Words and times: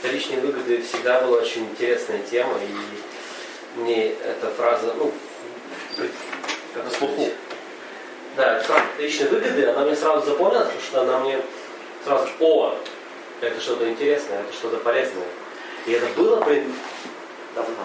вторичные 0.00 0.40
выгоды 0.40 0.82
всегда 0.82 1.20
была 1.20 1.38
очень 1.38 1.64
интересная 1.66 2.20
тема, 2.22 2.54
и 2.58 3.78
мне 3.78 4.12
эта 4.12 4.48
фраза, 4.56 4.94
ну, 4.96 5.12
как 6.74 6.84
на 6.84 6.90
слуху. 6.90 7.28
Да, 8.36 8.56
эта 8.56 8.64
фраза 8.64 8.84
вторичные 8.94 9.28
выгоды, 9.28 9.66
она 9.66 9.84
мне 9.84 9.94
сразу 9.94 10.26
запомнилась, 10.26 10.68
потому 10.68 10.82
что 10.82 11.00
она 11.02 11.18
мне 11.20 11.40
сразу, 12.04 12.28
о, 12.40 12.76
это 13.42 13.60
что-то 13.60 13.88
интересное, 13.88 14.40
это 14.40 14.52
что-то 14.54 14.78
полезное. 14.78 15.26
И 15.86 15.92
это 15.92 16.06
было, 16.16 16.40
блин, 16.40 16.72
давно, 17.54 17.84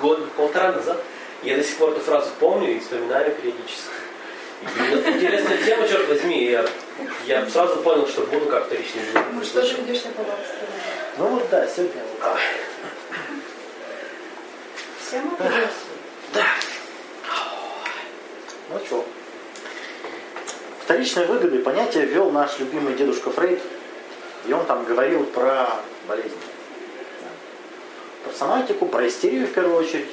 год, 0.00 0.30
полтора 0.32 0.72
назад. 0.72 1.02
Я 1.42 1.56
до 1.56 1.64
сих 1.64 1.76
пор 1.78 1.90
эту 1.90 2.00
фразу 2.00 2.30
помню 2.38 2.76
и 2.76 2.78
вспоминаю 2.78 3.32
периодически. 3.32 3.90
И 4.62 5.10
интересная 5.16 5.58
тема, 5.58 5.88
черт 5.88 6.08
возьми. 6.08 6.44
Я, 6.44 6.64
я 7.26 7.48
сразу 7.50 7.76
понял, 7.82 8.06
что 8.06 8.22
буду 8.22 8.46
как 8.46 8.66
вторичный 8.66 9.02
живот. 9.06 9.24
Ну 9.32 9.42
что 9.42 9.62
же 9.62 9.76
ведешь 9.76 10.04
на 10.04 10.10
баланс? 10.12 10.46
Ну 11.18 11.26
вот 11.26 11.48
да, 11.50 11.66
сегодня 11.66 12.02
вот. 12.20 12.38
Всем 15.06 15.36
Да. 16.32 16.46
Ну 18.70 18.78
что? 18.86 19.04
Вторичные 20.80 21.26
выгоды 21.26 21.58
понятие 21.58 22.06
ввел 22.06 22.30
наш 22.30 22.58
любимый 22.58 22.94
дедушка 22.94 23.30
Фрейд. 23.30 23.60
И 24.46 24.52
он 24.52 24.64
там 24.64 24.84
говорил 24.84 25.24
про 25.24 25.68
болезнь. 26.08 26.34
Про 28.24 28.32
соматику, 28.32 28.86
про 28.86 29.06
истерию 29.06 29.46
в 29.46 29.52
первую 29.52 29.76
очередь. 29.76 30.08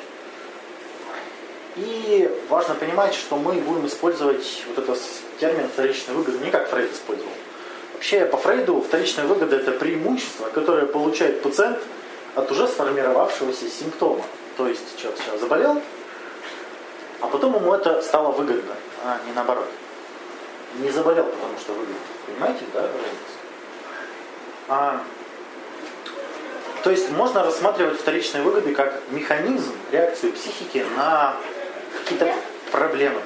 И 1.78 2.30
важно 2.50 2.76
понимать, 2.76 3.14
что 3.14 3.38
мы 3.38 3.54
будем 3.54 3.88
использовать 3.88 4.64
вот 4.68 4.84
этот 4.84 5.00
термин 5.40 5.70
вторичной 5.70 6.16
выгоды 6.16 6.40
не 6.40 6.52
как 6.52 6.70
Фрейд 6.70 6.92
использовал. 6.92 7.32
Вообще 7.94 8.26
по 8.26 8.38
Фрейду 8.38 8.82
вторичная 8.82 9.26
выгода 9.26 9.58
это 9.58 9.72
преимущество, 9.72 10.48
которое 10.50 10.86
получает 10.86 11.42
пациент 11.42 11.80
от 12.36 12.52
уже 12.52 12.68
сформировавшегося 12.68 13.70
симптома. 13.70 14.24
То 14.58 14.68
есть 14.68 14.98
человек 14.98 15.20
сейчас 15.20 15.40
заболел, 15.40 15.82
а 17.22 17.28
потом 17.28 17.56
ему 17.56 17.74
это 17.74 18.02
стало 18.02 18.32
выгодно, 18.32 18.76
а 19.04 19.20
не 19.26 19.34
наоборот. 19.34 19.68
Не 20.76 20.90
заболел, 20.90 21.26
потому 21.26 21.58
что 21.60 21.74
выгодно. 21.74 21.96
Понимаете, 22.28 22.64
да? 22.74 22.90
А, 24.68 25.04
то 26.84 26.92
есть 26.92 27.10
можно 27.12 27.44
рассматривать 27.44 28.00
вторичные 28.00 28.44
выгоды 28.44 28.74
как 28.74 29.02
механизм, 29.10 29.74
реакцию 29.92 30.32
психики 30.34 30.86
на 30.96 31.36
какие-то 31.98 32.34
проблемы. 32.72 33.22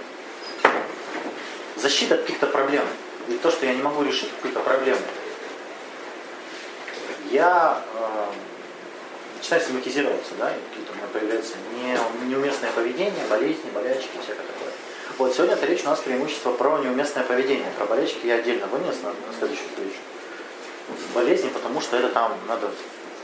Защита 1.76 2.16
от 2.16 2.22
каких-то 2.22 2.48
проблем. 2.48 2.84
И 3.28 3.38
то, 3.38 3.52
что 3.52 3.66
я 3.66 3.74
не 3.74 3.82
могу 3.82 4.04
решить 4.04 4.30
какую-то 4.36 4.60
проблему, 4.60 5.00
я 7.32 7.82
э, 7.96 8.26
начинаю 9.38 9.64
симпатизироваться, 9.66 10.34
да, 10.38 10.54
какие-то 10.70 10.92
у 10.92 10.96
меня 10.96 11.08
появляются 11.12 11.54
не, 11.76 11.98
неуместное 12.28 12.72
поведение, 12.72 13.26
болезни, 13.30 13.70
болячки, 13.74 14.10
всякое 14.22 14.46
такое. 14.46 14.72
Вот 15.18 15.34
сегодня 15.34 15.56
это 15.56 15.66
речь 15.66 15.84
у 15.84 15.86
нас 15.86 16.00
преимущество 16.00 16.52
про 16.54 16.80
неуместное 16.80 17.24
поведение. 17.24 17.72
Про 17.78 17.86
болячки 17.86 18.26
я 18.26 18.36
отдельно 18.36 18.68
вынес 18.68 18.96
на, 19.04 19.10
на 19.10 19.38
следующую 19.38 19.70
встречу. 19.70 20.00
Болезни, 21.14 21.50
потому 21.50 21.82
что 21.82 21.98
это 21.98 22.10
там 22.10 22.38
надо 22.48 22.70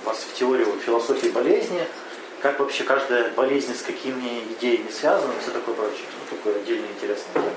вас 0.06 0.18
в 0.20 0.34
теорию 0.34 0.68
философии 0.86 1.28
болезни, 1.28 1.86
как 2.42 2.60
вообще 2.60 2.84
каждая 2.84 3.32
болезнь 3.32 3.76
с 3.76 3.82
какими 3.82 4.44
идеями 4.54 4.90
связана, 4.92 5.34
все 5.42 5.52
такое 5.52 5.76
прочее. 5.76 6.06
Ну, 6.14 6.38
такое 6.38 6.62
отдельная 6.62 6.90
интересная 6.90 7.34
тема. 7.34 7.52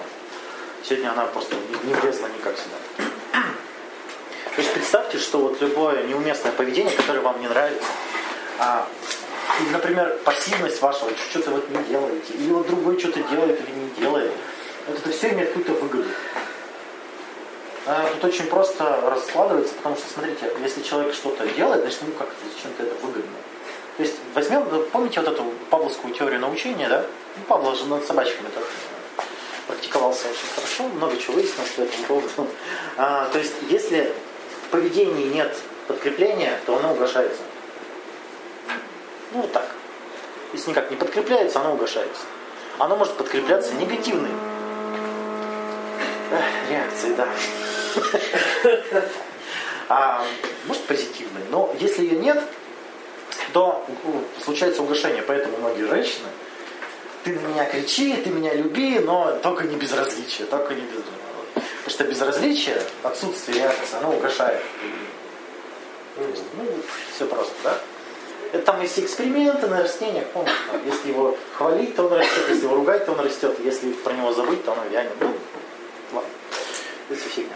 Сегодня 0.84 1.12
она 1.12 1.26
просто 1.26 1.56
не 1.84 1.94
влезла 1.94 2.26
никак 2.26 2.54
сюда. 2.56 3.10
То 4.54 4.60
есть 4.60 4.74
представьте, 4.74 5.18
что 5.18 5.38
вот 5.38 5.60
любое 5.60 6.02
неуместное 6.04 6.52
поведение, 6.52 6.94
которое 6.94 7.20
вам 7.20 7.40
не 7.40 7.48
нравится, 7.48 7.88
а, 8.58 8.86
или, 9.60 9.70
например, 9.70 10.18
пассивность 10.24 10.82
вашего, 10.82 11.10
что-то 11.30 11.52
вот 11.52 11.68
не 11.70 11.82
делаете, 11.84 12.34
или 12.34 12.50
вот 12.50 12.66
другой 12.66 12.98
что-то 12.98 13.22
делает 13.22 13.60
или 13.60 13.74
не 13.74 13.90
делает, 13.98 14.32
вот 14.88 14.98
это 14.98 15.10
все 15.10 15.30
имеет 15.30 15.48
какую-то 15.48 15.72
выгоду. 15.74 16.08
А 17.86 18.08
тут 18.14 18.24
очень 18.24 18.46
просто 18.46 19.00
раскладывается, 19.02 19.74
потому 19.74 19.96
что, 19.96 20.12
смотрите, 20.12 20.52
если 20.62 20.82
человек 20.82 21.14
что-то 21.14 21.46
делает, 21.48 21.82
значит, 21.82 22.02
ему 22.02 22.12
как-то 22.12 22.34
зачем-то 22.54 22.82
это 22.82 22.94
выгодно. 23.06 23.32
То 23.96 24.02
есть 24.02 24.16
возьмем, 24.34 24.64
помните 24.90 25.20
вот 25.20 25.32
эту 25.32 25.44
павловскую 25.70 26.14
теорию 26.14 26.40
научения, 26.40 26.88
да? 26.88 27.04
Ну, 27.36 27.44
Павлов 27.48 27.78
же 27.78 27.86
над 27.86 28.04
собачками 28.04 28.48
так 28.54 28.64
практиковался 29.66 30.28
очень 30.28 30.48
хорошо, 30.54 30.88
много 30.88 31.16
чего 31.16 31.34
выяснилось 31.34 31.70
по 31.70 31.80
этому 31.82 32.04
поводу. 32.04 32.48
А, 32.96 33.28
то 33.30 33.38
есть, 33.38 33.54
если 33.68 34.12
в 34.66 34.70
поведении 34.70 35.26
нет 35.26 35.56
подкрепления, 35.86 36.58
то 36.66 36.76
оно 36.76 36.92
угошается. 36.92 37.42
Ну, 39.32 39.42
вот 39.42 39.52
так. 39.52 39.68
Если 40.52 40.70
никак 40.70 40.90
не 40.90 40.96
подкрепляется, 40.96 41.60
оно 41.60 41.74
угошается. 41.74 42.22
Оно 42.78 42.96
может 42.96 43.14
подкрепляться 43.14 43.74
негативной 43.74 44.30
реакцией, 46.68 47.14
да. 47.14 47.28
А 49.88 50.24
может 50.64 50.84
позитивной. 50.84 51.42
Но 51.50 51.74
если 51.78 52.04
ее 52.04 52.16
нет, 52.16 52.42
то 53.52 53.84
ну, 54.04 54.24
случается 54.42 54.82
угошение. 54.82 55.22
Поэтому 55.22 55.58
многие 55.58 55.86
женщины, 55.86 56.28
ты 57.24 57.38
на 57.38 57.46
меня 57.46 57.64
кричи, 57.64 58.14
ты 58.16 58.30
меня 58.30 58.54
люби, 58.54 58.98
но 58.98 59.38
только 59.42 59.64
не 59.64 59.76
безразличие, 59.76 60.46
только 60.46 60.74
не 60.74 60.82
безразличие. 60.82 61.22
Потому 61.54 61.90
что 61.90 62.04
безразличие, 62.04 62.82
отсутствие 63.02 63.58
реакции, 63.58 63.96
оно 63.98 64.16
угошает. 64.16 64.62
Ну, 66.16 66.66
все 67.14 67.26
просто, 67.26 67.54
да? 67.64 67.78
Это 68.52 68.66
там 68.66 68.82
есть 68.82 68.98
эксперименты 68.98 69.66
на 69.66 69.82
растениях, 69.82 70.26
помните, 70.26 70.54
если 70.84 71.08
его 71.08 71.36
хвалить, 71.56 71.96
то 71.96 72.04
он 72.04 72.12
растет, 72.12 72.44
если 72.50 72.64
его 72.64 72.76
ругать, 72.76 73.06
то 73.06 73.12
он 73.12 73.20
растет, 73.20 73.56
если 73.64 73.92
про 73.92 74.12
него 74.12 74.32
забыть, 74.32 74.62
то 74.64 74.72
он 74.72 74.78
вянет. 74.90 75.12
Ну, 75.20 75.34
ладно, 76.12 76.28
это 77.08 77.20
фигня. 77.20 77.54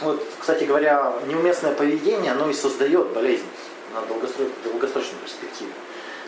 Вот, 0.00 0.26
кстати 0.40 0.64
говоря, 0.64 1.12
неуместное 1.26 1.74
поведение, 1.74 2.32
оно 2.32 2.48
и 2.48 2.54
создает 2.54 3.08
болезнь 3.08 3.46
на 3.92 4.00
долгосрочной, 4.02 4.50
долгосрочной 4.64 5.18
перспективе. 5.22 5.72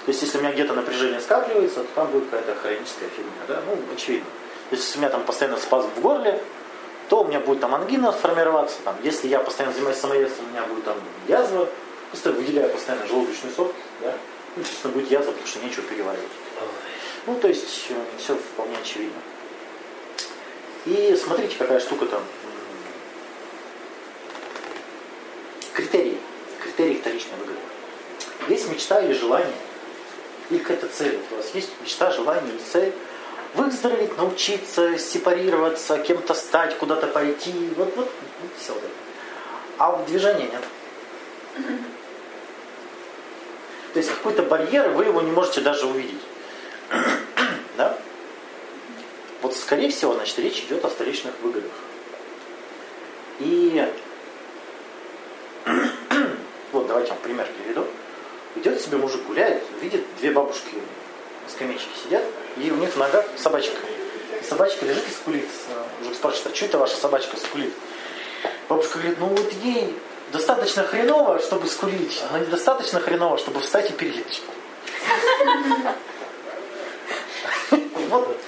То 0.06 0.12
есть, 0.12 0.22
если 0.22 0.39
у 0.39 0.41
меня 0.41 0.53
где-то 0.53 0.72
напряжение 0.72 1.21
скапливается, 1.21 1.81
то 1.81 1.89
там 1.94 2.06
будет 2.12 2.31
какая-то 2.31 2.55
хроническая 2.55 3.09
фигня. 3.09 3.33
Да? 3.49 3.61
Ну, 3.67 3.77
очевидно. 3.93 4.31
То 4.71 4.77
есть, 4.77 4.87
если 4.87 4.99
у 4.99 5.00
меня 5.00 5.11
там 5.11 5.25
постоянно 5.25 5.56
спазм 5.56 5.91
в 5.97 6.00
горле, 6.00 6.41
то 7.09 7.22
у 7.22 7.28
меня 7.28 7.41
будет 7.41 7.61
там 7.61 7.75
ангина 7.75 8.12
формироваться. 8.12 8.77
Там, 8.84 8.97
если 9.03 9.27
я 9.28 9.41
постоянно 9.41 9.75
занимаюсь 9.75 9.99
самоедством, 9.99 10.47
у 10.47 10.50
меня 10.50 10.62
будет 10.62 10.84
там 10.84 10.97
язва, 11.27 11.69
просто 12.11 12.33
выделяю 12.33 12.71
постоянно 12.71 13.06
желудочный 13.06 13.50
сок, 13.50 13.72
да? 14.00 14.15
ну, 14.55 14.62
естественно, 14.62 14.93
будет 14.95 15.11
язва, 15.11 15.33
потому 15.33 15.47
что 15.47 15.59
нечего 15.61 15.83
переваривать. 15.83 16.31
Ну, 17.27 17.34
то 17.41 17.49
есть, 17.49 17.87
э, 17.91 17.95
все 18.19 18.37
вполне 18.37 18.77
очевидно. 18.81 19.21
И 20.84 21.19
смотрите, 21.21 21.56
какая 21.59 21.81
штука 21.81 22.06
там. 22.06 22.22
Критерии 25.75 26.19
критерий 26.77 27.00
вторичной 27.00 27.39
выгоды. 27.39 27.59
Есть 28.49 28.69
мечта 28.71 29.00
или 29.00 29.12
желание, 29.12 29.53
или 30.51 30.59
какая-то 30.59 30.89
цель. 30.89 31.19
У 31.31 31.37
вас 31.37 31.55
есть 31.55 31.71
мечта, 31.81 32.11
желание 32.11 32.55
или 32.55 32.61
цель. 32.61 32.93
Выздороветь, 33.55 34.17
научиться, 34.19 34.99
сепарироваться, 34.99 35.99
кем-то 35.99 36.34
стать, 36.34 36.77
куда-то 36.79 37.07
пойти. 37.07 37.53
Вот, 37.77 37.95
вот, 37.97 38.11
вот 38.43 38.51
все 38.59 38.73
это. 38.73 38.87
А 39.79 39.97
движении 40.07 40.49
нет. 40.49 40.62
То 43.93 43.99
есть 43.99 44.11
какой-то 44.11 44.43
барьер, 44.43 44.91
вы 44.91 45.07
его 45.07 45.23
не 45.23 45.31
можете 45.31 45.62
даже 45.62 45.87
увидеть. 45.87 46.21
да? 47.78 47.99
Вот 49.41 49.57
скорее 49.57 49.91
всего, 49.91 50.15
значит, 50.15 50.39
речь 50.39 50.61
идет 50.61 50.84
о 50.84 50.89
вторичных 50.89 51.33
выгодах. 51.41 51.73
И 53.39 53.87
вот 56.73 56.87
давайте 56.87 57.11
вам 57.11 57.19
пример 57.23 57.49
приведу. 57.59 57.87
Идет 58.56 58.80
себе 58.80 58.97
мужик 58.97 59.22
гуляет, 59.26 59.62
видит 59.80 60.04
две 60.18 60.30
бабушки 60.30 60.74
на 61.47 61.50
скамеечке 61.50 61.88
сидят, 62.03 62.24
и 62.56 62.70
у 62.70 62.76
них 62.76 62.91
в 62.91 62.97
ногах 62.97 63.24
собачка. 63.36 63.76
И 64.41 64.44
собачка 64.44 64.84
лежит 64.84 65.04
и 65.08 65.12
скулит. 65.12 65.48
Мужик 66.00 66.16
спрашивает, 66.16 66.53
а 66.53 66.56
что 66.56 66.64
это 66.66 66.78
ваша 66.78 66.97
собачка 66.97 67.36
скулит? 67.36 67.72
Бабушка 68.68 68.98
говорит, 68.98 69.18
ну 69.20 69.26
вот 69.26 69.53
ей 69.62 69.94
достаточно 70.32 70.82
хреново, 70.82 71.38
чтобы 71.38 71.68
скулить, 71.68 72.22
но 72.32 72.38
недостаточно 72.38 73.00
хреново, 73.00 73.38
чтобы 73.38 73.60
встать 73.60 73.91
и 73.91 73.92
перелечь. 73.92 74.42
Вот, 78.08 78.38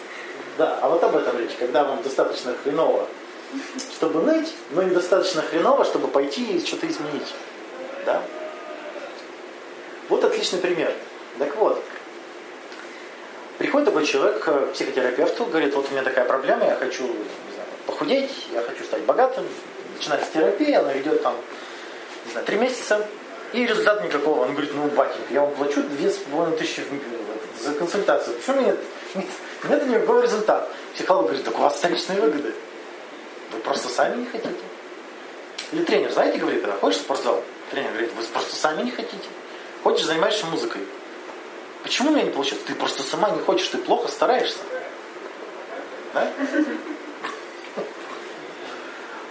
да, 0.57 0.79
а 0.81 0.89
вот 0.89 1.03
об 1.03 1.17
этом 1.17 1.37
речь, 1.37 1.51
когда 1.59 1.83
вам 1.83 2.01
достаточно 2.01 2.55
хреново, 2.63 3.09
чтобы 3.93 4.23
ныть, 4.23 4.55
но 4.71 4.85
недостаточно 4.85 5.43
хреново, 5.43 5.85
чтобы 5.85 6.07
пойти 6.07 6.59
и 6.59 6.65
что-то 6.65 6.87
изменить. 6.87 7.35
Да? 8.07 8.23
Отличный 10.39 10.61
пример. 10.61 10.95
Так 11.41 11.57
вот, 11.57 11.83
приходит 13.59 13.87
такой 13.87 14.07
человек 14.07 14.39
к 14.39 14.73
психотерапевту, 14.73 15.47
говорит, 15.47 15.75
вот 15.75 15.89
у 15.89 15.91
меня 15.91 16.05
такая 16.05 16.25
проблема, 16.27 16.65
я 16.65 16.77
хочу 16.77 17.03
не 17.09 17.55
знаю, 17.55 17.69
похудеть, 17.87 18.47
я 18.53 18.63
хочу 18.63 18.85
стать 18.85 19.03
богатым, 19.03 19.45
начинается 19.97 20.33
терапия, 20.33 20.79
она 20.79 20.97
идет 20.97 21.25
там, 21.25 21.35
не 22.25 22.31
знаю, 22.31 22.47
три 22.47 22.57
месяца, 22.57 23.05
И 23.53 23.67
результата 23.67 24.05
никакого. 24.05 24.43
Он 24.43 24.53
говорит, 24.53 24.71
ну, 24.75 24.87
батенька, 24.87 25.35
я 25.35 25.41
вам 25.41 25.55
плачу 25.57 25.83
тысячи 26.57 26.85
за 27.61 27.73
консультацию. 27.73 28.37
Почему 28.37 28.61
нет? 28.61 28.79
Нет, 29.17 29.27
нет 29.69 29.87
никакого 29.89 30.23
результата. 30.23 30.69
Психолог 30.95 31.25
говорит, 31.25 31.45
так 31.45 31.59
у 31.59 31.63
вас 31.63 31.75
вторичные 31.75 32.21
выгоды. 32.21 32.55
Вы 33.51 33.59
просто 33.59 33.89
сами 33.89 34.21
не 34.21 34.27
хотите. 34.27 34.55
Или 35.73 35.83
тренер, 35.83 36.13
знаете, 36.13 36.39
говорит, 36.39 36.61
когда 36.61 36.77
ходишь 36.77 36.99
в 36.99 37.01
спортзал, 37.01 37.43
тренер 37.73 37.91
говорит, 37.91 38.13
вы 38.13 38.23
просто 38.23 38.55
сами 38.55 38.83
не 38.83 38.93
хотите. 38.93 39.29
Хочешь, 39.83 40.07
занимаешься 40.07 40.47
музыкой. 40.47 40.83
Почему 41.83 42.11
у 42.11 42.13
меня 42.13 42.25
не 42.25 42.31
получается? 42.31 42.67
Ты 42.67 42.75
просто 42.75 43.03
сама 43.03 43.31
не 43.31 43.41
хочешь, 43.41 43.69
ты 43.69 43.79
плохо 43.79 44.09
стараешься. 44.09 44.59
Да? 46.15 46.33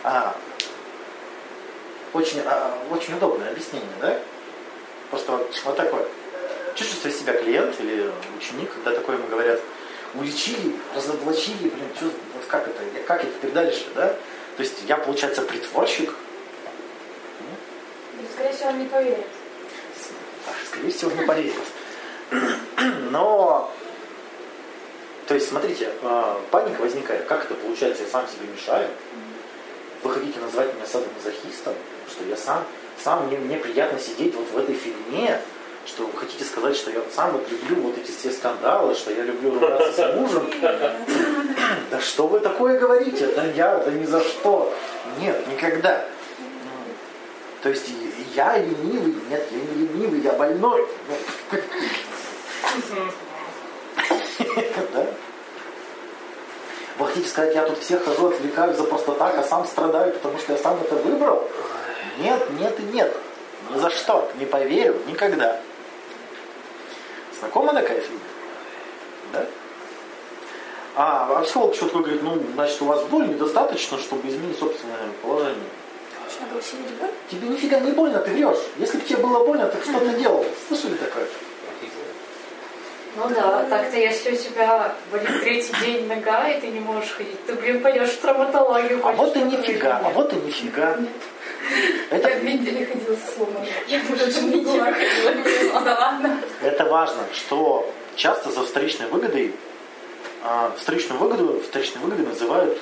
А, 0.03 0.37
очень, 2.13 2.41
а, 2.45 2.77
очень 2.89 3.15
удобное 3.15 3.51
объяснение, 3.51 3.89
да? 3.99 4.17
Просто 5.09 5.33
вот, 5.33 5.61
вот 5.65 5.75
такое. 5.75 6.05
Чувствует 6.75 7.15
себя 7.15 7.33
клиент 7.33 7.77
или 7.81 8.09
ученик, 8.37 8.71
когда 8.73 8.91
такое 8.91 9.17
ему 9.17 9.27
говорят, 9.27 9.59
уличили, 10.13 10.75
разоблачили, 10.95 11.69
блин, 11.69 11.89
что, 11.95 12.05
вот 12.05 12.45
как 12.47 12.67
это, 12.67 12.81
как 13.05 13.23
это 13.23 13.33
теперь 13.33 13.51
дальше, 13.51 13.85
да? 13.95 14.15
То 14.55 14.63
есть 14.63 14.75
я, 14.87 14.97
получается, 14.97 15.41
притворщик. 15.41 16.13
Скорее 18.33 18.53
всего, 18.53 18.69
он 18.69 18.79
не 18.79 18.85
поверит. 18.85 19.25
Скорее 20.67 20.91
всего, 20.91 21.11
не 21.11 21.25
поверит. 21.25 21.53
Но, 23.11 23.71
то 25.27 25.33
есть, 25.33 25.49
смотрите, 25.49 25.89
а, 26.03 26.39
паника 26.51 26.81
возникает. 26.81 27.25
Как 27.25 27.45
это 27.45 27.55
получается, 27.55 28.03
я 28.03 28.09
сам 28.09 28.25
себе 28.27 28.47
мешаю? 28.47 28.89
Вы 30.03 30.11
хотите 30.11 30.39
назвать 30.39 30.73
меня 30.73 30.85
садомазохистом? 30.85 31.73
Что 32.09 32.23
я 32.25 32.37
сам, 32.37 32.63
сам 33.03 33.27
мне, 33.27 33.37
мне 33.37 33.57
приятно 33.57 33.99
сидеть 33.99 34.35
вот 34.35 34.49
в 34.49 34.57
этой 34.57 34.75
фигне, 34.75 35.41
что 35.85 36.05
вы 36.05 36.17
хотите 36.17 36.43
сказать, 36.43 36.75
что 36.75 36.91
я 36.91 37.01
сам 37.13 37.31
вот 37.31 37.49
люблю 37.49 37.81
вот 37.83 37.97
эти 37.97 38.11
все 38.11 38.31
скандалы, 38.31 38.93
что 38.95 39.11
я 39.11 39.23
люблю 39.23 39.53
ругаться 39.59 39.91
с 39.91 40.15
мужем. 40.15 40.49
Да 41.91 42.01
что 42.01 42.27
вы 42.27 42.39
такое 42.39 42.79
говорите? 42.79 43.27
Да 43.27 43.45
я, 43.45 43.77
да 43.77 43.91
ни 43.91 44.05
за 44.05 44.21
что. 44.21 44.73
Нет, 45.19 45.47
никогда. 45.47 46.05
То 47.67 47.71
есть 47.71 47.89
я 48.33 48.57
ленивый? 48.57 49.13
Нет, 49.29 49.45
я 49.51 49.57
не 49.57 49.87
ленивый, 49.87 50.21
я 50.21 50.31
больной. 50.31 50.87
Да? 54.93 55.05
Вы 56.97 57.07
хотите 57.07 57.27
сказать, 57.27 57.53
я 57.53 57.63
тут 57.63 57.79
всех 57.79 58.05
хожу, 58.05 58.27
отвлекаю 58.27 58.73
за 58.73 58.85
просто 58.85 59.11
так, 59.15 59.37
а 59.37 59.43
сам 59.43 59.65
страдаю, 59.67 60.13
потому 60.13 60.37
что 60.37 60.53
я 60.53 60.59
сам 60.59 60.79
это 60.79 60.95
выбрал? 60.95 61.45
Нет, 62.19 62.49
нет 62.51 62.79
и 62.79 62.83
нет. 62.83 63.13
Ни 63.69 63.79
за 63.79 63.89
что. 63.89 64.31
Не 64.35 64.45
поверю. 64.45 65.01
Никогда. 65.05 65.59
Знакома 67.37 67.73
такая 67.73 67.99
фигня? 67.99 68.19
Да? 69.33 69.45
А, 70.95 71.37
а 71.37 71.41
психолог 71.41 71.75
что 71.75 71.87
такое 71.87 72.03
говорит, 72.03 72.23
ну, 72.23 72.41
значит, 72.53 72.81
у 72.81 72.85
вас 72.85 73.03
боли 73.07 73.27
недостаточно, 73.27 73.97
чтобы 73.97 74.29
изменить 74.29 74.57
собственное 74.57 75.09
положение. 75.21 75.69
Надо 76.39 76.57
усилить 76.57 76.91
боль? 76.99 77.09
Тебе 77.29 77.47
нифига 77.47 77.79
не 77.79 77.91
больно, 77.91 78.19
ты 78.19 78.31
врешь. 78.31 78.57
Если 78.77 78.97
бы 78.97 79.05
тебе 79.05 79.17
было 79.17 79.45
больно, 79.45 79.67
ты 79.67 79.81
что-то 79.81 80.09
делал. 80.09 80.45
Слышали 80.67 80.95
такое? 80.95 81.25
Ну 83.15 83.27
да, 83.29 83.65
так-то 83.67 83.97
если 83.97 84.33
у 84.33 84.35
тебя 84.35 84.93
болит 85.11 85.41
третий 85.41 85.73
день 85.83 86.07
нога, 86.07 86.49
и 86.49 86.61
ты 86.61 86.67
не 86.67 86.79
можешь 86.79 87.09
ходить, 87.09 87.43
ты, 87.47 87.53
блин, 87.53 87.81
пойдешь 87.81 88.11
в 88.11 88.21
травматологию. 88.21 88.99
А 89.03 89.11
вот 89.11 89.35
и 89.35 89.39
нифига, 89.39 89.99
а 90.03 90.09
вот 90.09 90.31
и 90.33 90.35
нифига. 90.35 90.99
Это... 92.11 92.29
Я 92.29 92.35
в 92.35 92.43
Менделе 92.43 92.85
ходила 92.85 93.15
со 93.15 93.33
сломанным. 93.33 93.65
Я 93.87 94.01
даже 94.01 94.41
не 94.43 94.61
была 94.61 94.91
ходила. 94.91 95.81
Да 95.81 95.95
ладно. 95.99 96.39
Это 96.61 96.85
важно, 96.85 97.23
что 97.33 97.91
часто 98.15 98.51
за 98.51 98.63
вторичной 98.63 99.07
выгодой 99.07 99.55
а, 100.43 100.71
вторичную 100.77 101.19
выгоду, 101.19 101.59
вторичной 101.59 102.01
выгодой 102.01 102.25
называют 102.25 102.77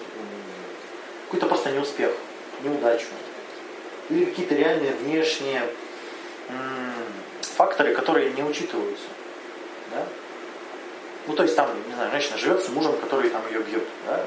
какой-то 1.26 1.48
просто 1.48 1.72
неуспех, 1.72 2.12
неудачу. 2.64 3.06
Или 4.10 4.26
какие-то 4.26 4.56
реальные 4.56 4.94
внешние 4.94 5.64
факторы, 7.42 7.94
которые 7.96 8.32
не 8.32 8.44
учитываются. 8.44 9.08
Да? 9.92 10.06
Ну, 11.28 11.36
то 11.36 11.44
есть 11.44 11.56
там, 11.56 11.70
не 11.88 11.94
знаю, 11.94 12.12
женщина 12.12 12.38
живет 12.38 12.64
с 12.64 12.70
мужем, 12.70 12.98
который 12.98 13.30
там 13.30 13.42
ее 13.48 13.62
бьет. 13.62 13.84
Да? 14.08 14.24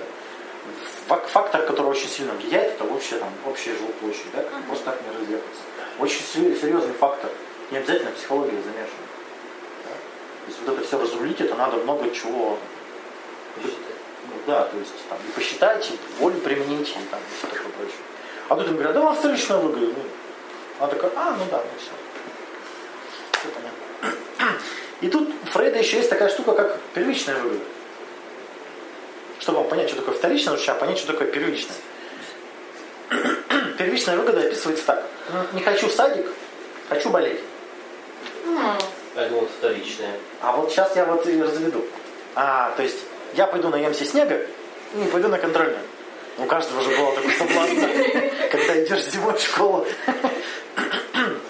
Фактор, 1.06 1.62
который 1.62 1.86
очень 1.86 2.08
сильно 2.08 2.32
влияет, 2.34 2.72
это 2.72 2.84
общая, 2.84 3.19
там, 3.19 3.32
общая 3.46 3.75
жилплощадь, 3.75 4.32
да? 4.34 4.44
просто 4.66 4.86
так 4.86 5.00
не 5.02 5.16
разъехаться. 5.16 5.62
Очень 5.98 6.22
серьезный 6.56 6.94
фактор. 6.94 7.30
Не 7.70 7.78
обязательно 7.78 8.10
психология 8.12 8.60
замешана. 8.62 9.06
Да? 9.84 9.90
То 9.90 10.48
есть 10.48 10.60
вот 10.64 10.76
это 10.76 10.86
все 10.86 11.00
разрулить, 11.00 11.40
это 11.40 11.54
надо 11.54 11.76
много 11.76 12.10
чего 12.10 12.58
ну, 14.28 14.34
да, 14.46 14.64
то 14.64 14.76
есть 14.76 14.92
там, 15.08 15.19
и 15.26 15.30
посчитать, 15.32 15.90
и 15.90 16.20
волю 16.20 16.38
применить, 16.40 16.90
и 16.90 17.10
там, 17.10 17.20
и 17.20 17.38
все 17.38 17.46
такое 17.46 17.72
прочее. 17.72 17.98
А 18.48 18.56
тут 18.56 18.66
им 18.66 18.74
говорят, 18.74 18.94
да 18.94 19.00
вам 19.00 19.14
вторичная 19.14 19.58
выгода. 19.58 19.86
Ну, 19.86 19.94
она 20.78 20.88
такая, 20.88 21.10
а, 21.16 21.36
ну 21.38 21.44
да, 21.50 21.58
ну 21.58 21.70
все. 21.78 21.90
Все 23.40 23.48
понятно. 23.48 24.60
И 25.00 25.08
тут 25.08 25.28
у 25.28 25.46
Фрейда 25.46 25.78
еще 25.78 25.98
есть 25.98 26.10
такая 26.10 26.28
штука, 26.28 26.52
как 26.52 26.78
первичная 26.94 27.36
выгода. 27.36 27.62
Чтобы 29.40 29.58
вам 29.58 29.68
понять, 29.68 29.88
что 29.88 29.98
такое 29.98 30.14
вторичная, 30.14 30.54
нужно 30.54 30.74
понять, 30.74 30.98
что 30.98 31.12
такое 31.12 31.28
первичная. 31.28 31.76
Первичная 33.78 34.16
выгода 34.16 34.40
описывается 34.40 34.84
так. 34.86 35.04
Не 35.52 35.62
хочу 35.62 35.88
в 35.88 35.92
садик, 35.92 36.26
хочу 36.88 37.10
болеть. 37.10 37.40
Я 39.14 39.28
думал, 39.28 39.48
вторичная. 39.58 40.14
А 40.40 40.52
вот 40.52 40.70
сейчас 40.70 40.94
я 40.96 41.04
вот 41.04 41.26
и 41.26 41.40
разведу. 41.40 41.84
А, 42.34 42.72
то 42.76 42.82
есть 42.82 42.98
я 43.34 43.46
пойду 43.46 43.68
наемся 43.68 44.04
снега 44.04 44.40
и 44.94 44.98
не 44.98 45.06
пойду 45.06 45.28
на 45.28 45.38
контрольную. 45.38 45.80
У 46.38 46.46
каждого 46.46 46.81
же 46.82 46.96
было 46.96 47.12
такой 47.14 47.32
соблазн, 47.32 47.81
когда 48.50 48.85
идешь 48.85 49.05
зимой 49.06 49.35
в 49.35 49.40
школу. 49.40 49.87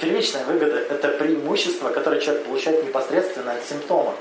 Первичная 0.00 0.44
выгода– 0.44 0.76
это 0.90 1.08
преимущество, 1.08 1.90
которое 1.90 2.20
человек 2.20 2.44
получает 2.44 2.84
непосредственно 2.84 3.52
от 3.52 3.64
симптома. 3.64 4.14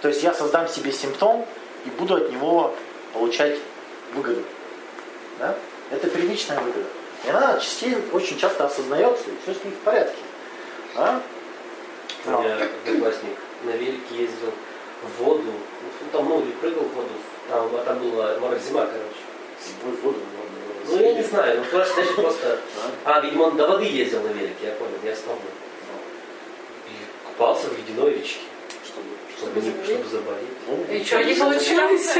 То 0.00 0.08
есть 0.08 0.22
я 0.22 0.32
создам 0.32 0.68
себе 0.68 0.90
симптом 0.92 1.46
и 1.84 1.90
буду 1.90 2.14
от 2.16 2.30
него 2.30 2.74
получать 3.12 3.58
выгоду. 4.14 4.42
Да? 5.38 5.54
Это 5.90 6.08
первичная 6.08 6.60
выгода. 6.60 6.86
И 7.26 7.28
она 7.28 7.60
очень 8.12 8.38
часто 8.38 8.64
осознается, 8.64 9.24
и 9.28 9.34
все 9.42 9.60
с 9.60 9.64
ней 9.64 9.72
в 9.72 9.84
порядке. 9.84 10.16
Да? 10.96 11.20
У 12.24 12.30
меня 12.30 12.56
одноклассник 12.86 13.36
на 13.64 13.70
велике 13.70 14.14
ездил 14.14 14.52
в 15.02 15.22
воду, 15.22 15.42
ну, 15.44 16.08
там 16.12 16.24
многие 16.26 16.52
прыгал 16.52 16.84
в 16.84 16.94
воду, 16.94 17.08
там, 17.48 17.68
а 17.74 17.84
там 17.84 17.98
была 17.98 18.38
мороз 18.38 18.62
зима, 18.62 18.86
короче. 18.86 19.20
Зимой 19.64 19.96
в 19.96 20.02
воду? 20.02 20.18
Ну, 20.86 21.00
я 21.00 21.14
не 21.14 21.22
знаю, 21.22 21.58
ну, 21.58 21.64
просто, 21.70 21.94
значит, 21.94 22.14
просто... 22.16 22.58
А, 23.04 23.20
видимо, 23.20 23.44
он 23.44 23.56
до 23.56 23.68
воды 23.68 23.84
ездил 23.84 24.22
на 24.22 24.28
велике, 24.28 24.66
я 24.66 24.72
понял, 24.72 24.92
я 25.04 25.14
вспомнил. 25.14 25.42
И 26.86 27.28
купался 27.28 27.68
в 27.68 27.78
ледяной 27.78 28.14
речке. 28.14 28.40
Чтобы, 28.84 29.06
чтобы, 29.36 29.60
не, 29.60 29.84
чтобы 29.84 30.04
заболеть. 30.08 30.48
Ну, 30.66 30.94
и 30.94 31.04
что, 31.04 31.22
не 31.22 31.34
получилось? 31.34 32.14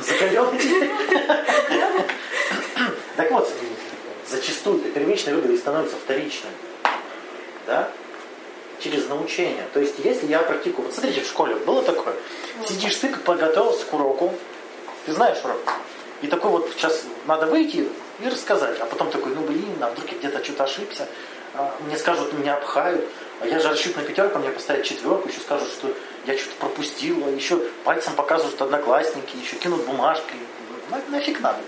Закаленный. 0.00 0.90
Так 3.14 3.30
вот, 3.30 3.52
зачастую 4.26 4.78
первичная 4.80 5.34
выгода 5.34 5.56
становится 5.56 5.96
вторичной. 5.96 6.50
Да? 7.66 7.90
Через 8.82 9.08
научение. 9.08 9.64
То 9.72 9.80
есть, 9.80 9.94
если 9.98 10.26
я 10.26 10.40
практикую, 10.40 10.86
вот 10.86 10.94
смотрите, 10.94 11.20
в 11.20 11.26
школе 11.26 11.54
было 11.56 11.82
такое, 11.82 12.14
сидишь 12.66 12.96
ты, 12.96 13.08
подготовился 13.08 13.84
к 13.86 13.92
уроку, 13.94 14.34
ты 15.06 15.12
знаешь 15.12 15.38
урок, 15.44 15.74
и 16.20 16.26
такой 16.26 16.50
вот 16.50 16.70
сейчас 16.76 17.04
надо 17.26 17.46
выйти 17.46 17.88
и 18.20 18.28
рассказать, 18.28 18.78
а 18.80 18.86
потом 18.86 19.10
такой, 19.10 19.34
ну 19.34 19.42
блин, 19.42 19.76
а 19.80 19.90
вдруг 19.90 20.10
я 20.10 20.18
где-то 20.18 20.44
что-то 20.44 20.64
ошибся, 20.64 21.08
а, 21.54 21.74
мне 21.86 21.96
скажут, 21.98 22.32
меня 22.32 22.56
обхают, 22.56 23.04
а 23.40 23.46
я 23.46 23.58
же 23.58 23.68
рассчитываю 23.68 24.04
на 24.04 24.08
пятерку, 24.08 24.38
мне 24.38 24.50
поставят 24.50 24.84
четверку, 24.84 25.28
еще 25.28 25.40
скажут, 25.40 25.68
что 25.68 25.94
я 26.26 26.38
что-то 26.38 26.56
пропустил, 26.60 27.22
а 27.26 27.30
еще 27.30 27.58
пальцем 27.84 28.12
что 28.14 28.64
одноклассники, 28.64 29.36
еще 29.36 29.56
кинут 29.56 29.84
бумажки, 29.84 30.34
на, 30.90 31.00
нафиг 31.10 31.40
надо. 31.40 31.58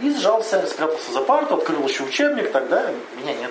И 0.00 0.10
сжался, 0.10 0.66
спрятался 0.66 1.10
за 1.12 1.22
парту, 1.22 1.54
открыл 1.54 1.86
еще 1.86 2.02
учебник, 2.02 2.52
тогда 2.52 2.92
меня 3.16 3.32
нет. 3.34 3.50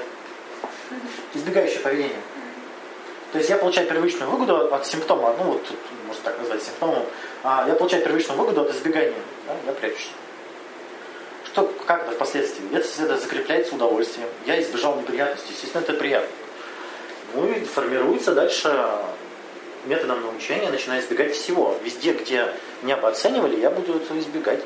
Избегающее 1.34 1.80
поведение. 1.80 2.22
То 3.32 3.38
есть 3.38 3.50
я 3.50 3.58
получаю 3.58 3.88
первичную 3.88 4.30
выгоду 4.30 4.74
от 4.74 4.86
симптома, 4.86 5.36
ну 5.38 5.44
вот, 5.54 5.62
можно 6.08 6.24
так 6.24 6.40
назвать 6.40 6.64
симптомом, 6.64 7.06
а 7.44 7.66
я 7.68 7.76
получаю 7.76 8.04
первичную 8.04 8.40
выгоду 8.40 8.62
от 8.62 8.72
избегания, 8.72 9.14
да, 9.48 9.56
я 9.66 9.74
прячусь. 9.74 10.12
Что, 11.46 11.72
как 11.86 12.04
это 12.04 12.12
впоследствии? 12.12 12.66
Это, 12.76 12.88
это 13.04 13.18
закрепляется 13.18 13.76
удовольствием. 13.76 14.28
Я 14.46 14.62
избежал 14.62 14.96
неприятностей, 14.98 15.54
естественно, 15.54 15.82
это 15.82 15.94
приятно. 15.94 16.30
Ну 17.34 17.52
и 17.52 17.64
формируется 17.64 18.34
дальше 18.34 18.90
методом 19.86 20.22
научения, 20.22 20.70
начинаю 20.70 21.02
избегать 21.02 21.34
всего. 21.34 21.78
Везде, 21.84 22.14
где 22.14 22.54
меня 22.82 22.98
бы 22.98 23.08
оценивали, 23.08 23.60
я 23.60 23.70
буду 23.70 23.96
этого 23.96 24.18
избегать. 24.20 24.62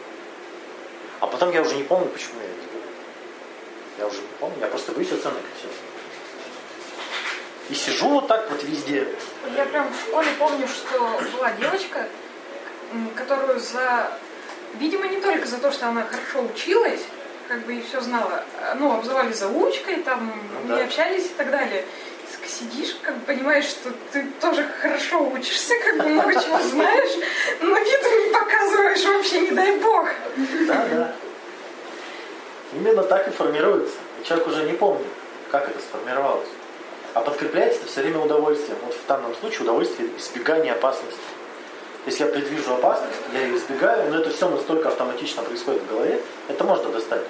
А 1.19 1.27
потом 1.27 1.51
я 1.51 1.61
уже 1.61 1.75
не 1.75 1.83
помню, 1.83 2.09
почему 2.09 2.39
я 2.41 2.47
избегаю. 2.47 2.83
Я 3.97 4.07
уже 4.07 4.21
не 4.21 4.27
помню, 4.39 4.55
я 4.61 4.67
просто 4.67 4.91
боюсь 4.91 5.11
оценок 5.11 5.39
и 5.39 5.59
все. 5.59 5.67
И 7.69 7.75
сижу 7.75 8.09
вот 8.09 8.27
так 8.27 8.49
вот 8.49 8.63
везде. 8.63 9.07
Я 9.55 9.65
прям 9.65 9.87
в 9.93 9.95
школе 10.07 10.27
помню, 10.39 10.67
что 10.67 10.99
была 11.37 11.51
девочка, 11.51 12.07
которую 13.15 13.59
за... 13.59 14.11
Видимо, 14.79 15.07
не 15.07 15.21
только 15.21 15.47
за 15.47 15.57
то, 15.57 15.71
что 15.71 15.87
она 15.87 16.03
хорошо 16.03 16.47
училась, 16.51 17.01
как 17.47 17.59
бы 17.65 17.75
и 17.75 17.81
все 17.81 18.01
знала, 18.01 18.43
ну, 18.77 18.93
обзывали 18.93 19.33
заучкой, 19.33 19.97
там, 19.97 20.31
Ну 20.65 20.73
не 20.73 20.79
да. 20.79 20.85
общались 20.85 21.25
и 21.25 21.33
так 21.37 21.51
далее. 21.51 21.85
Сидишь, 22.47 22.95
как 23.03 23.15
бы 23.17 23.25
понимаешь, 23.25 23.65
что 23.65 23.91
ты 24.11 24.25
тоже 24.41 24.67
хорошо 24.81 25.23
учишься, 25.29 25.73
как 25.85 25.97
бы 25.97 26.09
много 26.09 26.33
чего 26.33 26.59
знаешь, 26.63 27.11
но 27.61 27.77
виду 27.77 28.25
не 28.25 28.33
показываешь 28.33 29.05
вообще, 29.05 29.41
не 29.41 29.51
дай 29.51 29.77
бог. 29.77 30.07
Да, 30.67 30.85
да. 30.91 31.11
Именно 32.73 33.03
так 33.03 33.27
и 33.27 33.31
формируется. 33.31 33.95
Человек 34.23 34.47
уже 34.47 34.63
не 34.63 34.73
помнит, 34.73 35.07
как 35.51 35.69
это 35.69 35.79
сформировалось. 35.79 36.47
А 37.13 37.21
подкрепляется 37.21 37.81
это 37.81 37.91
все 37.91 38.01
время 38.01 38.19
удовольствием. 38.19 38.77
Вот 38.85 38.93
в 38.93 39.07
данном 39.07 39.35
случае 39.35 39.61
удовольствие 39.61 40.09
избегания 40.17 40.73
опасности. 40.73 41.19
Если 42.05 42.23
я 42.23 42.31
предвижу 42.31 42.73
опасность, 42.73 43.17
я 43.33 43.41
ее 43.41 43.57
избегаю, 43.57 44.09
но 44.09 44.19
это 44.19 44.29
все 44.29 44.49
настолько 44.49 44.89
автоматично 44.89 45.43
происходит 45.43 45.81
в 45.83 45.89
голове, 45.89 46.21
это 46.47 46.63
можно 46.63 46.89
достать. 46.89 47.21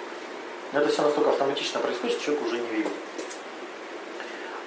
Но 0.72 0.82
это 0.82 0.90
все 0.90 1.02
настолько 1.02 1.32
автоматично 1.32 1.80
происходит, 1.80 2.16
что 2.16 2.26
человек 2.26 2.46
уже 2.46 2.58
не 2.60 2.68
видит. 2.68 2.92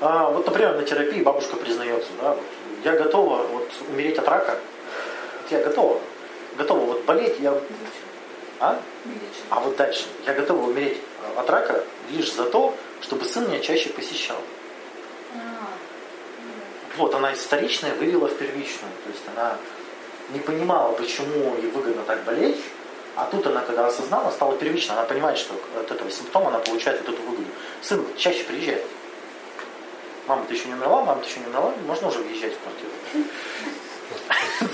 А, 0.01 0.31
вот, 0.31 0.45
например, 0.45 0.75
на 0.75 0.83
терапии 0.83 1.23
бабушка 1.23 1.57
признается, 1.57 2.09
да, 2.21 2.31
вот, 2.31 2.43
я 2.83 2.93
готова 2.93 3.45
вот, 3.45 3.71
умереть 3.89 4.19
от 4.19 4.27
рака, 4.27 4.59
вот 5.41 5.53
я 5.53 5.65
готова, 5.65 6.01
готова 6.59 6.81
вот 6.81 7.05
болеть, 7.05 7.37
я... 7.39 7.55
А? 8.59 8.81
А 9.51 9.61
вот 9.61 9.77
дальше. 9.77 10.05
Я 10.27 10.35
готова 10.35 10.67
умереть 10.69 10.99
э, 10.99 11.39
от 11.39 11.51
рака 11.51 11.85
лишь 12.11 12.33
за 12.33 12.45
то, 12.45 12.75
чтобы 13.01 13.25
сын 13.25 13.49
меня 13.49 13.61
чаще 13.61 13.91
посещал. 13.91 14.37
Вот, 16.97 17.15
она 17.15 17.33
из 17.33 17.39
вторичной 17.39 17.93
вывела 17.95 18.29
в 18.29 18.37
первичную. 18.37 18.93
То 19.05 19.11
есть 19.11 19.23
она 19.35 19.57
не 20.31 20.41
понимала, 20.41 20.93
почему 20.93 21.57
ей 21.57 21.71
выгодно 21.71 22.03
так 22.03 22.25
болеть, 22.25 22.63
а 23.15 23.27
тут 23.27 23.47
она, 23.47 23.61
когда 23.61 23.87
осознала, 23.87 24.31
стала 24.31 24.57
первичной. 24.57 24.97
Она 24.97 25.05
понимает, 25.05 25.39
что 25.39 25.55
от 25.79 25.91
этого 25.91 26.11
симптома 26.11 26.49
она 26.49 26.59
получает 26.59 27.01
вот 27.01 27.15
эту 27.15 27.23
выгоду. 27.23 27.49
Сын 27.83 28.05
чаще 28.17 28.45
приезжает. 28.45 28.85
Мама, 30.27 30.45
ты 30.47 30.55
еще 30.55 30.69
не 30.69 30.75
умерла? 30.75 31.03
Мама, 31.05 31.21
ты 31.21 31.29
еще 31.29 31.41
не 31.41 31.47
умерла? 31.47 31.73
Можно 31.87 32.09
уже 32.09 32.21
въезжать 32.21 32.55
в 32.55 32.61
квартиру. 32.61 32.91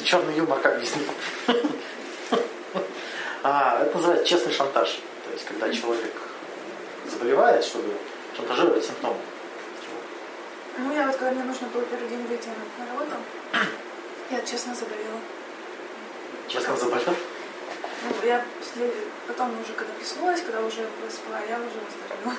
Черный 0.04 0.34
юмор, 0.36 0.60
как 0.60 0.80
него. 0.80 1.12
А, 3.42 3.82
это 3.82 3.96
называется 3.96 4.26
честный 4.26 4.52
шантаж. 4.52 5.00
То 5.24 5.32
есть, 5.32 5.46
когда 5.46 5.72
человек 5.72 6.12
заболевает, 7.10 7.64
чтобы 7.64 7.94
шантажировать 8.36 8.84
симптомы. 8.84 9.16
Ну, 10.78 10.94
я 10.94 11.06
вот, 11.06 11.16
когда 11.16 11.32
мне 11.32 11.44
нужно 11.44 11.66
было 11.68 11.82
первый 11.84 12.08
день 12.08 12.24
выйти 12.26 12.48
на 12.78 12.86
работу, 12.86 13.16
я 14.30 14.40
честно 14.42 14.74
заболела. 14.74 15.18
Честно 16.46 16.76
заболел? 16.76 17.14
Ну, 18.04 18.26
я 18.28 18.44
после- 18.58 18.92
потом 19.26 19.50
уже, 19.60 19.72
когда 19.72 19.92
проснулась, 19.94 20.40
когда 20.40 20.60
уже 20.60 20.86
спала, 21.10 21.40
я 21.48 21.56
уже 21.56 21.78
выздоровела. 21.84 22.34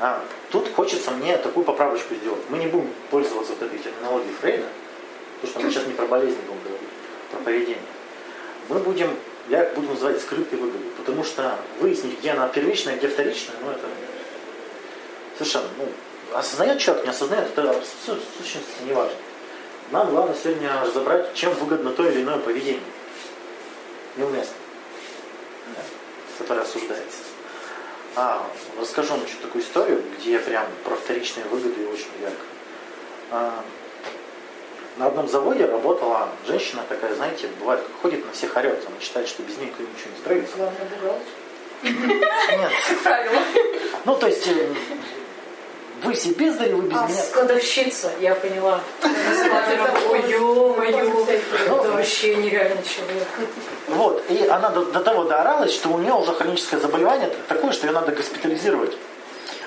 А, 0.00 0.24
тут 0.50 0.72
хочется 0.74 1.10
мне 1.12 1.36
такую 1.38 1.64
поправочку 1.64 2.14
сделать. 2.14 2.42
Мы 2.50 2.58
не 2.58 2.66
будем 2.66 2.90
пользоваться 3.10 3.52
вот 3.52 3.62
этой 3.62 3.78
терминологией 3.78 4.34
Фрейда, 4.40 4.66
потому 5.40 5.50
что 5.50 5.60
мы 5.60 5.70
сейчас 5.70 5.86
не 5.86 5.94
про 5.94 6.06
болезни 6.06 6.40
будем 6.46 6.62
говорить, 6.62 6.88
про 7.30 7.38
поведение. 7.40 7.82
Мы 8.68 8.78
будем, 8.78 9.16
я 9.48 9.64
буду 9.74 9.88
называть 9.88 10.20
скрытой 10.20 10.58
выгодой, 10.58 10.90
потому 10.98 11.24
что 11.24 11.56
выяснить, 11.80 12.18
где 12.18 12.30
она 12.32 12.48
первичная, 12.48 12.96
где 12.96 13.08
вторичная, 13.08 13.56
ну 13.62 13.70
это 13.70 13.86
совершенно, 15.38 15.68
ну, 15.78 15.88
осознает 16.34 16.78
человек, 16.80 17.04
не 17.04 17.10
осознает, 17.10 17.48
это 17.50 17.72
в 17.72 18.38
сущности 18.38 18.82
не 18.86 18.92
важно. 18.92 19.16
Нам 19.90 20.10
главное 20.10 20.36
сегодня 20.40 20.70
разобрать, 20.82 21.34
чем 21.34 21.52
выгодно 21.54 21.90
то 21.92 22.08
или 22.08 22.22
иное 22.22 22.38
поведение. 22.38 22.82
Неуместно. 24.16 24.54
Да, 25.74 25.82
которое 26.38 26.60
осуждается. 26.60 27.18
А, 28.16 28.46
расскажу 28.78 29.14
вам 29.14 29.24
еще 29.24 29.36
такую 29.42 29.62
историю, 29.62 30.02
где 30.18 30.38
прям 30.38 30.66
про 30.84 30.96
вторичные 30.96 31.46
выгоды 31.46 31.86
очень 31.88 32.10
ярко. 32.20 32.44
А, 33.30 33.64
на 34.96 35.06
одном 35.06 35.28
заводе 35.28 35.64
работала 35.64 36.28
женщина 36.46 36.82
такая, 36.88 37.14
знаете, 37.14 37.48
бывает, 37.58 37.82
ходит 38.02 38.26
на 38.26 38.32
всех 38.32 38.56
орет, 38.56 38.84
она 38.86 39.00
считает, 39.00 39.28
что 39.28 39.42
без 39.42 39.56
нее 39.56 39.68
никто 39.68 39.82
ничего 39.82 40.10
не 40.10 40.18
справится. 40.18 40.56
Главное. 40.56 41.20
Нет. 41.82 42.72
Правило. 43.02 43.40
Ну, 44.04 44.16
то 44.16 44.26
есть, 44.26 44.46
э, 44.46 44.68
вы 46.02 46.14
все 46.14 46.30
бездари, 46.32 46.72
вы 46.72 46.82
без 46.82 46.96
А, 46.98 47.06
меня. 47.06 47.22
складовщица, 47.22 48.10
я 48.20 48.34
поняла. 48.34 48.80
Ой, 50.08 50.22
ё-моё, 50.30 51.26
это 51.66 51.90
вообще 51.92 52.36
нереальный 52.36 52.82
человек. 52.82 53.28
Вот, 53.88 54.24
и 54.28 54.46
она 54.46 54.70
до, 54.70 54.84
до 54.84 55.00
того 55.00 55.24
дооралась, 55.24 55.72
что 55.72 55.88
у 55.90 55.98
нее 55.98 56.14
уже 56.14 56.32
хроническое 56.32 56.80
заболевание 56.80 57.30
такое, 57.48 57.72
что 57.72 57.86
ее 57.86 57.92
надо 57.92 58.12
госпитализировать. 58.12 58.96